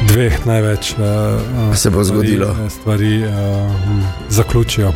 dveh 0.09 0.41
največ, 0.49 0.97
uh, 0.97 1.77
se 1.77 1.93
bo 1.93 2.05
zgodilo. 2.05 2.53
Stvari, 2.57 2.71
stvari 2.81 3.15
uh, 3.29 4.29
zaključijo. 4.29 4.93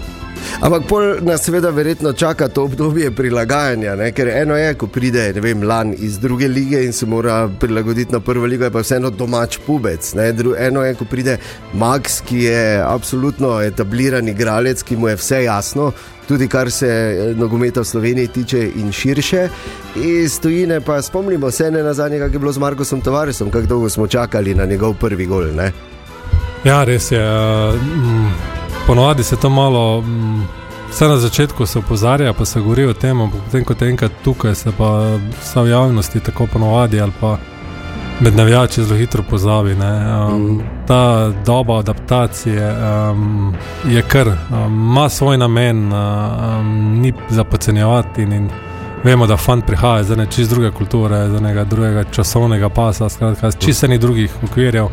Ampak 0.60 0.86
pol 0.88 1.02
nas 1.22 1.44
seveda 1.44 1.70
verjetno 1.70 2.12
čaka 2.12 2.48
to 2.48 2.64
obdobje 2.64 3.10
prilagajanja, 3.10 3.96
ne? 3.96 4.12
ker 4.12 4.28
eno 4.28 4.56
je, 4.56 4.74
ko 4.74 4.86
pride 4.86 5.32
vem, 5.40 5.62
lan 5.62 5.94
iz 5.98 6.18
druge 6.18 6.48
lige 6.48 6.84
in 6.84 6.92
se 6.92 7.06
mora 7.06 7.48
prilagoditi 7.60 8.12
na 8.12 8.20
prvo 8.20 8.46
ligo, 8.46 8.64
je 8.64 8.70
pa 8.70 8.80
vseeno 8.80 9.10
domač 9.10 9.58
pubec. 9.66 10.14
Ne? 10.14 10.32
Dru 10.32 10.54
eno 10.58 10.84
je, 10.84 10.94
ko 10.94 11.04
pride 11.04 11.38
Max, 11.74 12.20
ki 12.24 12.44
je 12.44 12.82
absolutno 12.86 13.60
etabliran 13.62 14.28
igralec, 14.28 14.82
ki 14.82 14.96
mu 14.96 15.08
je 15.08 15.16
vse 15.16 15.44
jasno. 15.44 15.92
Tudi 16.28 16.48
kar 16.48 16.70
se 16.70 16.88
eh, 16.88 17.34
nogometa 17.36 17.80
v 17.80 17.84
Sloveniji 17.84 18.28
tiče, 18.28 18.70
in 18.76 18.92
širše. 18.92 19.48
Iz 19.96 20.40
tujine 20.40 20.80
pa 20.80 21.02
spomnimo 21.02 21.50
se 21.50 21.70
ne 21.70 21.82
na 21.82 21.94
zadnje, 21.94 22.18
kako 22.18 22.32
je 22.32 22.38
bilo 22.38 22.52
z 22.52 22.58
Markosom 22.58 23.00
Tavaresom, 23.00 23.50
kako 23.50 23.66
dolgo 23.66 23.88
smo 23.88 24.06
čakali 24.06 24.54
na 24.54 24.64
njegov 24.64 24.94
prvi 25.00 25.26
gol. 25.26 25.52
Ne? 25.56 25.72
Ja, 26.64 26.84
res 26.84 27.12
je. 27.12 27.20
Uh, 27.20 28.63
ponovadi 28.86 29.24
se 29.24 29.36
to 29.36 29.50
malo, 29.50 29.98
um, 29.98 30.44
vse 30.90 31.08
na 31.08 31.16
začetku 31.16 31.66
se 31.66 31.78
opozarja, 31.78 32.32
pa 32.32 32.44
se 32.44 32.60
govori 32.60 32.84
o 32.84 32.92
tem, 32.92 33.20
ampak 33.20 33.40
potem, 33.44 33.64
ko 33.64 33.74
te 33.74 33.88
enkrat 33.88 34.12
tukaj, 34.24 34.54
se 34.54 34.72
pa 34.78 35.18
vse 35.40 35.60
v 35.60 35.68
javnosti 35.68 36.20
tako 36.20 36.46
ponovadi 36.46 37.00
ali 37.00 37.12
pa 37.20 37.36
med 38.20 38.36
navijači 38.36 38.82
zelo 38.82 38.98
hitro 38.98 39.22
pozabi. 39.30 39.72
Um, 39.72 39.80
mm. 39.80 40.60
Ta 40.86 41.32
doba 41.46 41.78
adaptacije 41.78 42.76
um, 43.10 43.54
je 43.88 44.02
kar, 44.02 44.30
ima 44.66 45.02
um, 45.02 45.10
svoj 45.10 45.38
namen, 45.38 45.92
um, 45.92 47.00
ni 47.00 47.12
za 47.30 47.44
podcenjevati. 47.44 48.22
In, 48.22 48.50
Vemo, 49.04 49.26
da 49.26 49.36
fant 49.36 49.66
prihaja 49.66 50.00
iz 50.00 50.10
neke 50.10 50.32
čist 50.32 50.50
druge 50.50 50.70
kulture, 50.70 51.26
iz 51.26 51.40
nekega 51.40 51.64
drugega 51.64 52.04
časovnega 52.04 52.68
pasa, 52.68 53.08
skratka, 53.08 53.50
čisto 53.50 53.86
ni 53.86 53.98
drugih 53.98 54.32
okvirjev. 54.44 54.88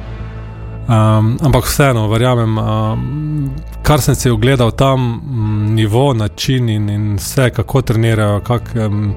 Um, 0.88 1.38
ampak 1.41 1.65
vseeno, 1.65 2.07
verjamem, 2.07 2.57
um, 2.57 3.51
kar 3.84 4.01
sem 4.01 4.15
si 4.15 4.29
ogledal 4.29 4.71
tam, 4.71 4.99
um, 5.13 5.75
nivo, 5.75 6.13
način 6.13 6.69
in, 6.69 6.89
in 6.89 7.15
vse, 7.15 7.49
kako 7.49 7.82
trenirajo, 7.82 8.39
kak, 8.39 8.73
um, 8.75 9.13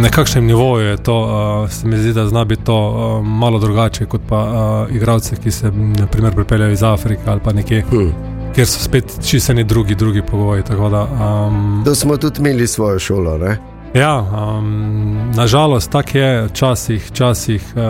na 0.00 0.08
kakšnem 0.10 0.46
nivoju 0.46 0.86
je 0.86 0.96
to, 0.96 1.16
uh, 1.20 1.70
se 1.70 1.88
mi 1.88 1.98
zdi, 1.98 2.12
da 2.12 2.26
zna 2.26 2.44
biti 2.44 2.64
to 2.64 2.76
uh, 2.76 3.26
malo 3.26 3.58
drugače 3.58 4.06
kot 4.06 4.20
pa 4.28 4.44
uh, 4.44 4.94
igravci, 4.96 5.36
ki 5.36 5.50
se 5.50 5.72
naprimer, 5.72 6.34
pripeljajo 6.34 6.72
iz 6.72 6.82
Afrike 6.82 7.22
ali 7.26 7.40
pa 7.44 7.52
nekje. 7.52 7.84
Hmm. 7.90 8.12
Ker 8.54 8.66
so 8.66 8.78
spet 8.78 9.18
čisteni 9.26 9.64
drugi, 9.64 9.94
drugi 9.94 10.22
pogoji. 10.22 10.62
Da, 10.90 11.02
um, 11.02 11.82
to 11.84 11.94
smo 11.94 12.16
tudi 12.16 12.40
imeli 12.40 12.66
svojo 12.66 12.98
šolo. 12.98 13.38
Ne? 13.38 13.73
Ja, 13.94 14.20
um, 14.20 15.30
nažalost, 15.34 15.90
tako 15.90 16.18
je, 16.18 16.46
včasih, 16.46 17.06
včasih 17.06 17.74
uh, 17.76 17.82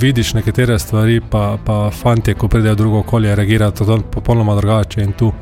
vidiš 0.00 0.34
nekatere 0.34 0.78
stvari, 0.78 1.20
pa, 1.30 1.58
pa 1.64 1.90
fanti, 1.90 2.34
ko 2.34 2.48
pridejo 2.48 2.74
v 2.74 2.76
drugo 2.76 2.98
okolje, 2.98 3.34
reagirajo 3.34 4.02
popolnoma 4.12 4.54
drugače. 4.54 5.02
In 5.02 5.12
tu, 5.12 5.32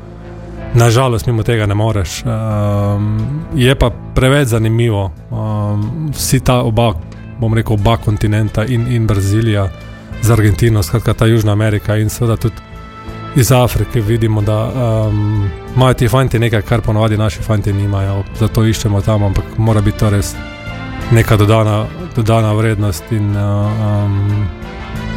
nažalost, 0.73 1.27
mimo 1.27 1.43
tega 1.43 1.65
ne 1.65 1.75
moreš. 1.75 2.23
Um, 2.23 3.19
je 3.55 3.75
pa 3.75 3.91
preveč 4.15 4.47
zanimivo, 4.47 5.11
um, 5.31 6.11
vsi 6.15 6.39
ta 6.39 6.61
oba, 6.61 6.93
bom 7.39 7.53
rekel, 7.53 7.73
oba 7.73 7.97
kontinenta 7.97 8.65
in, 8.65 8.87
in 8.87 9.07
Brazilija 9.07 9.67
z 10.21 10.31
Argentino, 10.31 10.83
skratka 10.83 11.13
ta 11.13 11.25
Južna 11.25 11.51
Amerika 11.51 11.97
in 11.97 12.09
seveda 12.09 12.37
tudi 12.37 12.74
iz 13.35 13.51
Afrike 13.51 14.01
vidimo, 14.01 14.41
da 14.41 14.71
um, 15.07 15.49
imajo 15.75 15.93
ti 15.93 16.07
fanti 16.07 16.39
nekaj, 16.39 16.61
kar 16.61 16.81
ponovadi 16.81 17.17
naši 17.17 17.41
fanti 17.41 17.73
nimajo. 17.73 18.23
Zato 18.39 18.65
iščemo 18.65 19.01
tam, 19.01 19.23
ampak 19.23 19.57
mora 19.57 19.81
biti 19.81 19.99
to 19.99 20.09
res 20.09 20.35
neka 21.11 21.37
dodana, 21.37 21.85
dodana 22.15 22.53
vrednost. 22.53 23.11
In, 23.11 23.35
uh, 23.35 24.05
um, 24.05 24.47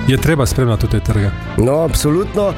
Je 0.08 0.16
treba 0.16 0.46
spremljati 0.46 0.86
te 0.88 1.00
trge. 1.00 1.28
No, 1.58 1.72
absolutno. 1.84 2.54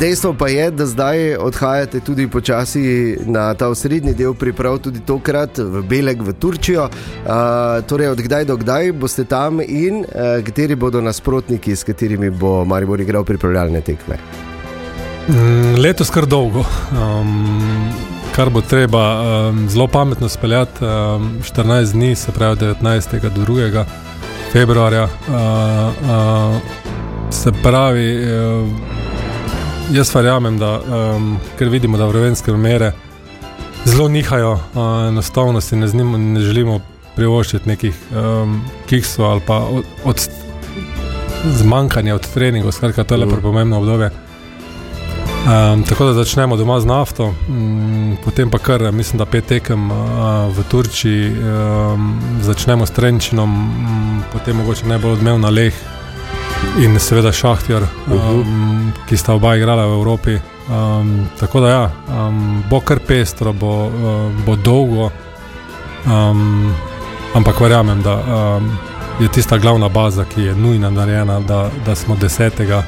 Dejstvo 0.00 0.34
pa 0.38 0.48
je, 0.48 0.70
da 0.70 0.86
zdaj 0.86 1.36
odhajate 1.36 2.00
tudi 2.00 2.28
počasi 2.28 3.16
na 3.24 3.54
ta 3.54 3.68
osrednji 3.68 4.12
del 4.14 4.34
priprav, 4.34 4.78
tudi 4.78 5.00
tokrat 5.00 5.58
v 5.58 5.82
Beleg, 5.88 6.22
v 6.22 6.32
Turčijo. 6.32 6.88
Torej, 7.88 8.08
od 8.08 8.20
kdaj 8.20 8.44
do 8.44 8.56
kdaj 8.60 8.92
boste 8.92 9.24
tam 9.24 9.64
in 9.64 10.04
kateri 10.44 10.76
bodo 10.76 11.00
nasprotniki, 11.00 11.76
s 11.76 11.88
katerimi 11.88 12.30
bo 12.30 12.64
Maribor 12.64 13.00
igral 13.00 13.24
pripravljalne 13.24 13.80
tekme? 13.80 14.20
Mm, 15.28 15.80
letos 15.80 16.10
kar 16.10 16.26
dolgo, 16.28 16.60
um, 16.92 17.92
kar 18.34 18.50
bo 18.52 18.60
treba 18.60 19.04
um, 19.48 19.68
zelo 19.68 19.86
pametno 19.88 20.28
speljati. 20.28 20.84
Um, 20.84 21.38
14 21.42 21.92
dni, 21.92 22.14
se 22.14 22.32
pravi 22.32 22.56
19. 22.56 23.20
do 23.30 23.44
2. 23.44 23.84
februarja. 24.52 25.04
Uh, 25.04 25.32
uh, 26.10 26.60
se 27.30 27.52
pravi, 27.62 28.24
uh, 28.24 28.68
jaz 29.92 30.14
verjamem, 30.14 30.58
da 30.58 30.80
um, 30.80 31.38
ker 31.58 31.68
vidimo, 31.68 31.96
da 31.96 32.06
vremenske 32.06 32.52
mere 32.52 32.92
zelo 33.84 34.08
nihajo, 34.08 34.52
uh, 34.52 35.08
enostavno 35.08 35.60
si 35.60 35.76
ne, 35.76 35.88
znimo, 35.88 36.18
ne 36.18 36.40
želimo 36.40 36.80
privoščiti 37.16 37.68
nekih 37.68 37.96
um, 38.12 38.60
kiksov 38.86 39.24
ali 39.30 39.40
pa 39.46 39.56
od, 39.56 39.84
od 40.04 40.28
zmanjkanja 41.44 42.14
od 42.14 42.28
treningov, 42.34 42.72
skratka, 42.72 43.04
to 43.04 43.14
je 43.14 43.24
lepo 43.24 43.40
pomembno 43.42 43.78
obdobje. 43.78 44.10
Um, 45.44 45.82
tako 45.82 46.04
da 46.04 46.12
začnemo 46.12 46.56
doma 46.56 46.80
z 46.80 46.86
nafto, 46.86 47.34
um, 47.48 48.16
potem 48.24 48.50
pa 48.50 48.58
kar, 48.58 48.92
mislim, 48.92 49.18
da 49.18 49.26
pet 49.26 49.46
tekem 49.46 49.90
uh, 49.90 49.96
v 50.56 50.64
Turčiji, 50.68 51.32
um, 51.32 52.20
začnemo 52.40 52.86
s 52.86 52.90
Trenčinom, 52.90 53.50
um, 53.50 54.22
potem 54.32 54.56
mogoče 54.56 54.86
najbolj 54.86 55.12
odmevna 55.12 55.50
Leh 55.50 55.74
in 56.80 56.96
seveda 57.00 57.32
Šahtjar, 57.32 57.84
um, 58.08 58.92
ki 59.08 59.16
sta 59.16 59.34
oba 59.34 59.56
igrala 59.56 59.86
v 59.86 59.92
Evropi. 59.92 60.38
Um, 60.68 61.28
tako 61.40 61.60
da 61.60 61.68
ja, 61.68 61.90
um, 62.08 62.64
bo 62.70 62.80
kar 62.80 63.04
pestro, 63.06 63.52
bo, 63.52 63.86
uh, 63.86 64.44
bo 64.46 64.56
dolgo, 64.56 65.10
um, 66.06 66.72
ampak 67.34 67.60
verjamem, 67.60 68.02
da 68.02 68.16
um, 68.16 68.78
je 69.20 69.28
tista 69.28 69.58
glavna 69.58 69.88
baza, 69.88 70.24
ki 70.24 70.42
je 70.42 70.54
nujna 70.56 70.90
narejena, 70.90 71.40
da, 71.40 71.68
da 71.86 71.94
smo 71.94 72.16
desetega 72.16 72.82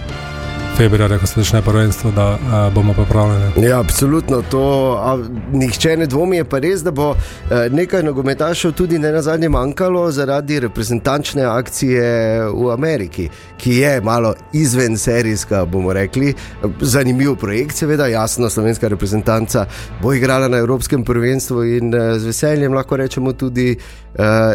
februarja, 0.77 1.18
ko 1.18 1.27
se 1.27 1.41
začne 1.41 1.62
prvenstvo, 1.62 2.11
da 2.11 2.39
a, 2.53 2.70
bomo 2.74 2.93
pripravljeni. 2.93 3.66
Ja, 3.66 3.81
absolutno. 3.81 4.43
To, 4.51 4.97
a, 5.01 5.18
nihče 5.53 5.97
ne 5.97 6.07
dvomi, 6.07 6.37
je 6.37 6.45
pa 6.45 6.59
res, 6.59 6.83
da 6.85 6.91
bo 6.91 7.14
e, 7.14 7.68
nekaj 7.72 8.03
nogometašev 8.03 8.72
tudi 8.77 8.99
ne 8.99 9.12
na 9.12 9.22
zadnje 9.22 9.49
manjkalo 9.49 10.11
zaradi 10.12 10.61
reprezentančne 10.61 11.45
akcije 11.45 12.03
v 12.51 12.68
Ameriki, 12.72 13.29
ki 13.57 13.77
je 13.77 14.01
malo 14.01 14.35
izven 14.53 14.99
serijska, 14.99 15.64
bomo 15.64 15.93
rekli. 15.93 16.35
Zanimiv 16.81 17.37
projekt, 17.41 17.77
seveda, 17.77 18.07
jasno, 18.07 18.51
slovenska 18.51 18.89
reprezentanca 18.89 19.66
bo 20.03 20.12
igrala 20.12 20.49
na 20.49 20.59
Evropskem 20.59 21.05
prvenstvu 21.05 21.64
in 21.64 21.95
e, 21.95 22.18
z 22.18 22.27
veseljem 22.27 22.74
lahko 22.74 22.97
rečemo 22.97 23.33
tudi 23.33 23.72
e, 23.72 23.79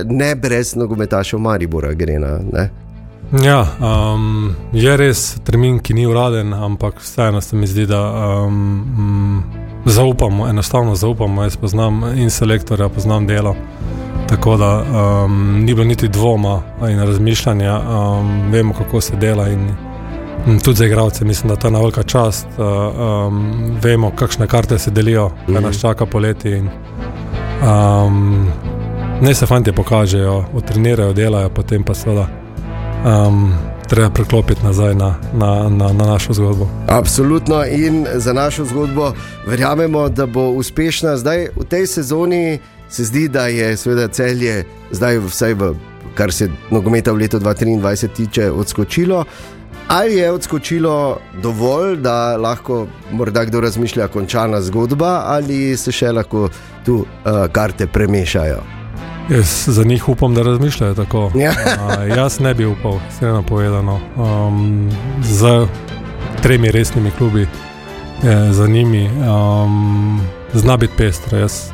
ne 0.06 0.36
brez 0.36 0.76
nogometašev 0.76 1.40
Maribora, 1.40 1.94
Grena. 1.94 2.40
Ne? 2.54 2.91
Ja, 3.32 3.68
um, 3.80 4.56
je 4.74 4.92
res 5.00 5.22
termin, 5.48 5.78
ki 5.80 5.94
ni 5.96 6.04
uraden, 6.04 6.52
ampak 6.54 6.98
vseeno 7.00 7.40
se 7.42 7.56
mi 7.56 7.68
zdi, 7.68 7.86
da 7.88 8.00
um, 8.44 8.56
um, 8.98 9.44
zaupamo, 9.86 10.50
enostavno 10.50 10.96
zaupamo. 10.96 11.44
Jaz 11.44 11.56
poznam 11.58 12.04
in 12.16 12.30
selektorja, 12.30 12.90
poznam 12.90 13.28
delo. 13.28 13.56
Tako 14.28 14.58
da 14.58 14.72
um, 14.84 15.64
ni 15.64 15.74
bilo 15.74 15.86
niti 15.88 16.08
dvoma 16.08 16.62
in 16.90 17.00
razmišljanja, 17.00 17.78
um, 17.80 18.52
vemo, 18.52 18.74
kako 18.74 19.02
se 19.02 19.16
dela. 19.16 19.48
In, 19.48 19.70
in 20.48 20.60
tudi 20.60 20.78
za 20.78 20.86
igralce 20.86 21.26
mislim, 21.26 21.50
da 21.50 21.56
to 21.56 21.68
je 21.68 21.74
ta 21.74 21.80
velika 21.80 22.04
čast. 22.04 22.48
Uh, 22.58 22.66
um, 22.68 23.78
vemo, 23.84 24.12
kakšne 24.16 24.48
karte 24.48 24.80
se 24.80 24.92
delijo, 24.92 25.30
kaj 25.46 25.62
nas 25.62 25.80
čaka 25.80 26.06
poleti. 26.06 26.50
In, 26.50 26.70
um, 27.64 28.48
ne 29.22 29.34
se 29.36 29.46
fanti 29.46 29.72
pokažejo, 29.72 30.46
utrenirajo, 30.54 31.14
delajo, 31.14 31.50
potem 31.50 31.84
pa 31.84 31.94
seveda 31.94 32.41
um, 33.06 33.54
treba 33.90 34.10
preklopiti 34.10 34.64
nazaj 34.64 34.96
na, 34.96 35.16
na, 35.34 35.70
na, 35.70 35.94
na 35.94 36.06
našo 36.06 36.34
zgodbo. 36.34 36.70
Absolutno 36.88 37.66
in 37.66 38.08
za 38.16 38.34
našo 38.34 38.66
zgodbo 38.66 39.14
verjamemo, 39.48 40.10
da 40.10 40.26
bo 40.26 40.50
uspešna. 40.50 41.18
Zdaj 41.18 41.48
v 41.56 41.66
tej 41.66 41.88
sezoni 41.88 42.60
se 42.90 43.04
zdi, 43.04 43.28
da 43.28 43.48
je 43.48 43.78
seveda 43.78 44.08
celje, 44.08 44.66
zdaj 44.92 45.20
vsaj 45.20 45.54
v 45.54 45.74
kar 46.16 46.32
se 46.32 46.50
nogometa 46.72 47.12
v 47.12 47.16
letu 47.16 47.40
2023 47.40 48.08
tiče, 48.08 48.52
odskočilo. 48.52 49.26
Ali 49.88 50.16
je 50.16 50.32
odskočilo 50.32 51.18
dovolj, 51.44 51.96
da 51.96 52.38
lahko 52.38 52.88
morda 53.12 53.46
kdo 53.46 53.62
razmišlja, 53.62 54.08
končana 54.08 54.62
zgodba, 54.62 55.24
ali 55.26 55.78
se 55.78 55.92
še 55.92 56.12
lahko 56.12 56.50
tu 56.86 57.02
uh, 57.02 57.48
karte 57.52 57.88
premešajo? 57.88 58.81
Jaz 59.30 59.64
za 59.68 59.84
njih 59.84 60.10
upam, 60.10 60.34
da 60.34 60.42
razmišljajo 60.42 60.94
tako. 60.94 61.32
Ja. 61.36 61.52
A, 61.80 62.04
jaz 62.04 62.40
ne 62.40 62.54
bi 62.54 62.66
upal, 62.66 63.00
vseeno 63.10 63.44
povedano. 63.44 64.00
Um, 64.18 64.92
z 65.22 65.68
tremi 66.42 66.72
resnimi 66.72 67.12
klubi, 67.12 67.48
je, 68.24 68.54
za 68.54 68.68
njimi, 68.68 69.10
um, 69.10 70.22
zna 70.54 70.78
biti 70.78 70.94
pestro. 70.98 71.38
Jaz 71.38 71.70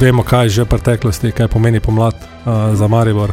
vemo, 0.00 0.22
kaj 0.22 0.44
je 0.44 0.48
že 0.48 0.62
v 0.62 0.66
preteklosti, 0.66 1.32
kaj 1.32 1.48
pomeni 1.48 1.80
pomlad 1.80 2.14
uh, 2.14 2.74
za 2.74 2.88
Maribor. 2.88 3.32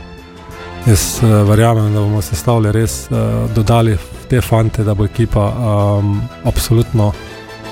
Jaz 0.86 1.20
uh, 1.24 1.49
verjamem, 1.49 1.93
da 1.93 1.99
bomo 1.99 2.22
se 2.22 2.36
stavili 2.36 2.72
res, 2.72 3.07
uh, 3.11 3.18
dodali 3.55 3.97
te 4.30 4.41
fante, 4.41 4.84
da 4.84 4.93
bo 4.93 5.05
ekipa 5.05 5.49
um, 5.49 6.22
absolutno 6.43 7.11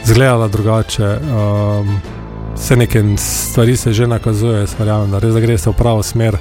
izgledala 0.04 0.48
drugače. 0.48 1.06
Um, 1.06 2.02
vse 2.56 2.76
neke 2.76 3.04
stvari 3.18 3.78
se 3.78 3.94
že 3.94 4.08
nakazujejo, 4.08 4.68
verjamem, 4.80 5.12
da 5.12 5.20
res 5.20 5.34
da 5.34 5.40
gre 5.40 5.58
se 5.58 5.70
v 5.70 5.74
pravo 5.74 6.04
smer. 6.04 6.38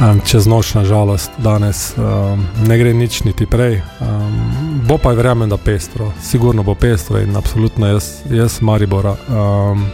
Um, 0.00 0.20
čez 0.20 0.46
noč, 0.46 0.74
nažalost, 0.74 1.30
danes 1.38 1.94
um, 1.96 2.44
ne 2.68 2.78
gre 2.78 2.92
nič 2.94 3.22
niti 3.24 3.46
prej. 3.46 3.80
Um, 4.00 4.82
bo 4.84 4.98
pa 4.98 5.14
verjamem, 5.16 5.48
da 5.48 5.56
pestro, 5.56 6.12
sigurno 6.20 6.62
bo 6.62 6.74
pestro 6.74 7.18
in 7.18 7.36
absolutno 7.36 7.86
jaz, 7.86 8.10
jaz 8.30 8.60
Maribora. 8.60 9.16
Um, 9.28 9.86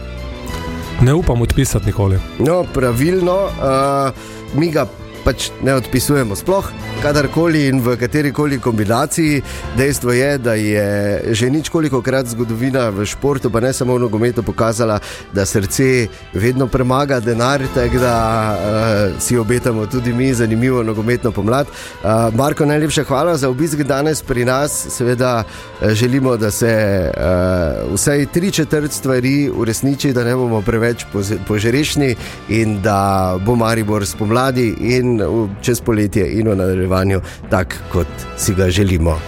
ne 1.01 1.13
upam 1.13 1.41
odpisati 1.41 1.85
nikoli. 1.85 2.19
No, 2.39 2.63
pravilno, 2.73 3.37
uh, 3.45 4.59
mi 4.59 4.71
ga 4.71 4.85
pač 5.23 5.49
ne 5.63 5.73
odpisujemo 5.79 6.35
sploh, 6.35 6.67
kadarkoli 7.01 7.67
in 7.67 7.79
v 7.83 7.95
kateri 7.99 8.31
koli 8.31 8.59
kombinaciji. 8.59 9.41
Dejstvo 9.77 10.11
je, 10.11 10.37
da 10.37 10.53
je 10.53 11.21
že 11.31 11.49
ničkoliko 11.49 12.01
krat 12.01 12.27
zgodovina 12.27 12.89
v 12.89 13.05
športu, 13.05 13.49
pa 13.49 13.59
ne 13.59 13.73
samo 13.73 13.95
v 13.95 14.03
nogometu, 14.03 14.43
pokazala, 14.43 14.99
da 15.33 15.45
srce 15.45 16.07
vedno 16.33 16.67
premaga 16.67 17.19
denar, 17.19 17.61
tako 17.75 17.99
da 17.99 18.15
uh, 18.53 19.21
si 19.21 19.37
obetamo 19.37 19.85
tudi 19.85 20.13
mi 20.13 20.33
zanimivo 20.33 20.83
nogometno 20.83 21.31
pomlad. 21.31 21.67
Uh, 21.67 22.33
Marko, 22.35 22.65
najlepša 22.65 23.03
hvala 23.03 23.37
za 23.37 23.49
obisk 23.49 23.83
danes 23.83 24.21
pri 24.21 24.45
nas. 24.45 24.87
Seveda 24.89 25.43
želimo, 25.81 26.37
da 26.37 26.51
se 26.51 26.73
uh, 27.07 27.93
vsaj 27.93 28.25
tri 28.25 28.51
četrt 28.51 28.91
stvari 28.91 29.49
uresniči, 29.49 30.13
da 30.13 30.23
ne 30.23 30.35
bomo 30.35 30.61
preveč 30.61 31.05
požrešni 31.47 32.15
in 32.49 32.81
da 32.81 33.37
bo 33.45 33.55
Maribor 33.55 34.05
spomladi 34.05 34.75
in 34.79 35.12
čez 35.61 35.81
poletje 35.81 36.25
in 36.39 36.49
v 36.49 36.55
nadaljevanju 36.55 37.21
tak, 37.49 37.77
kot 37.91 38.07
si 38.37 38.53
ga 38.53 38.69
želimo. 38.69 39.19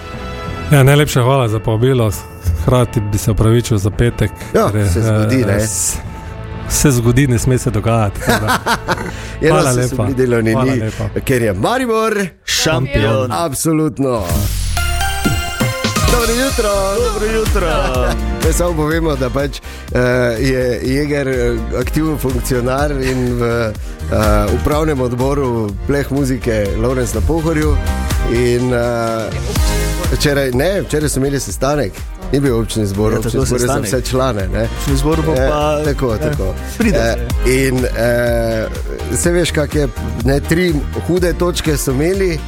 Ja, 0.71 0.83
najlepša 0.83 1.23
hvala 1.23 1.47
za 1.47 1.59
povabilo, 1.59 2.11
hkrati 2.63 3.01
bi 3.11 3.17
se 3.17 3.31
opravičil 3.31 3.77
za 3.77 3.89
petek. 3.89 4.31
Ja, 4.53 4.71
ker, 4.71 4.89
se 4.89 5.01
zgodi, 5.01 5.45
ne. 5.45 5.59
Se 6.69 6.91
zgodi, 6.91 7.27
ne 7.27 7.39
sme 7.39 7.57
se 7.57 7.71
dogajati. 7.71 8.21
Ja, 9.41 9.49
hvala 9.51 9.71
lepa. 9.71 10.07
Hvala 10.51 10.73
lepa. 10.73 11.09
Ker 11.25 11.41
je 11.41 11.53
Maribor 11.53 12.13
šampion. 12.45 13.31
Absolutno. 13.31 14.23
Dobro 16.15 16.33
jutro. 16.33 16.69
Dobro 17.05 17.25
jutro. 17.25 17.67
Me 18.45 18.53
samo 18.53 18.73
povemo, 18.73 19.15
da 19.15 19.29
pač, 19.29 19.59
uh, 19.59 19.99
je 20.39 20.79
Jeger 20.83 21.27
aktiven 21.79 22.17
funkcionar 22.17 22.91
in 22.91 23.33
v 23.39 23.41
uh, 23.41 24.61
upravnem 24.61 25.01
odboru 25.01 25.69
pleh 25.87 26.11
muzike 26.11 26.67
Lorenz 26.81 27.13
na 27.13 27.21
Pohorju. 27.27 27.75
In, 28.31 28.73
uh, 28.73 28.79
včeraj, 30.13 30.51
ne, 30.51 30.81
včeraj 30.81 31.09
smo 31.09 31.19
imeli 31.19 31.39
sestanek. 31.39 31.91
Ni 32.31 32.39
bil 32.39 32.59
občni 32.59 32.85
zbor, 32.85 33.13
ja, 33.13 33.19
občni 33.19 33.45
zbor 33.45 33.59
za 33.59 33.79
vse 33.83 34.01
člane. 34.01 34.47
Občni 34.47 34.97
zbor 34.97 35.21
bo 35.25 35.35
pa 35.35 35.79
e, 35.81 35.85
tako. 35.85 36.17
tako. 36.17 36.53
E, 36.79 37.15
in 37.45 37.85
e, 37.97 38.67
se 39.17 39.31
veš, 39.31 39.51
kak 39.51 39.75
je, 39.75 39.87
ne, 40.23 40.39
tri 40.39 40.73
hude 41.07 41.33
točke 41.33 41.77
so 41.77 41.91
imeli, 41.91 42.39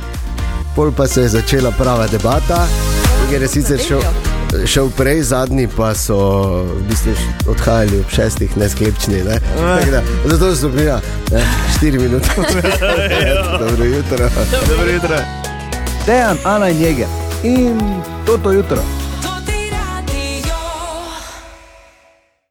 pol 0.75 0.91
pa 0.91 1.07
se 1.07 1.21
je 1.21 1.29
začela 1.29 1.71
prava 1.71 2.07
debata 2.07 2.67
ker 3.29 3.41
je 3.41 3.47
sicer 3.47 3.79
šel, 3.87 4.01
šel 4.65 4.89
prej, 4.97 5.21
zadnji 5.21 5.67
pa 5.77 5.93
so 5.95 6.17
v 6.63 6.83
bistvu 6.89 7.13
odhajali 7.51 7.99
ob 7.99 8.11
šestih, 8.11 8.57
ne 8.57 8.69
sklepčni. 8.69 9.23
Ne? 9.23 9.39
Da, 9.91 10.01
zato 10.25 10.55
so 10.55 10.69
bili 10.69 10.91
štiri 11.77 11.99
minute. 11.99 12.29
Dobro 13.63 13.85
jutro. 13.85 14.29
Dobro 14.69 14.91
jutro. 14.93 15.17
Dejan, 16.05 16.37
Ana 16.43 16.69
in 16.69 16.81
Jeger. 16.81 17.07
In 17.43 17.79
to 18.25 18.51
jutro. 18.51 19.06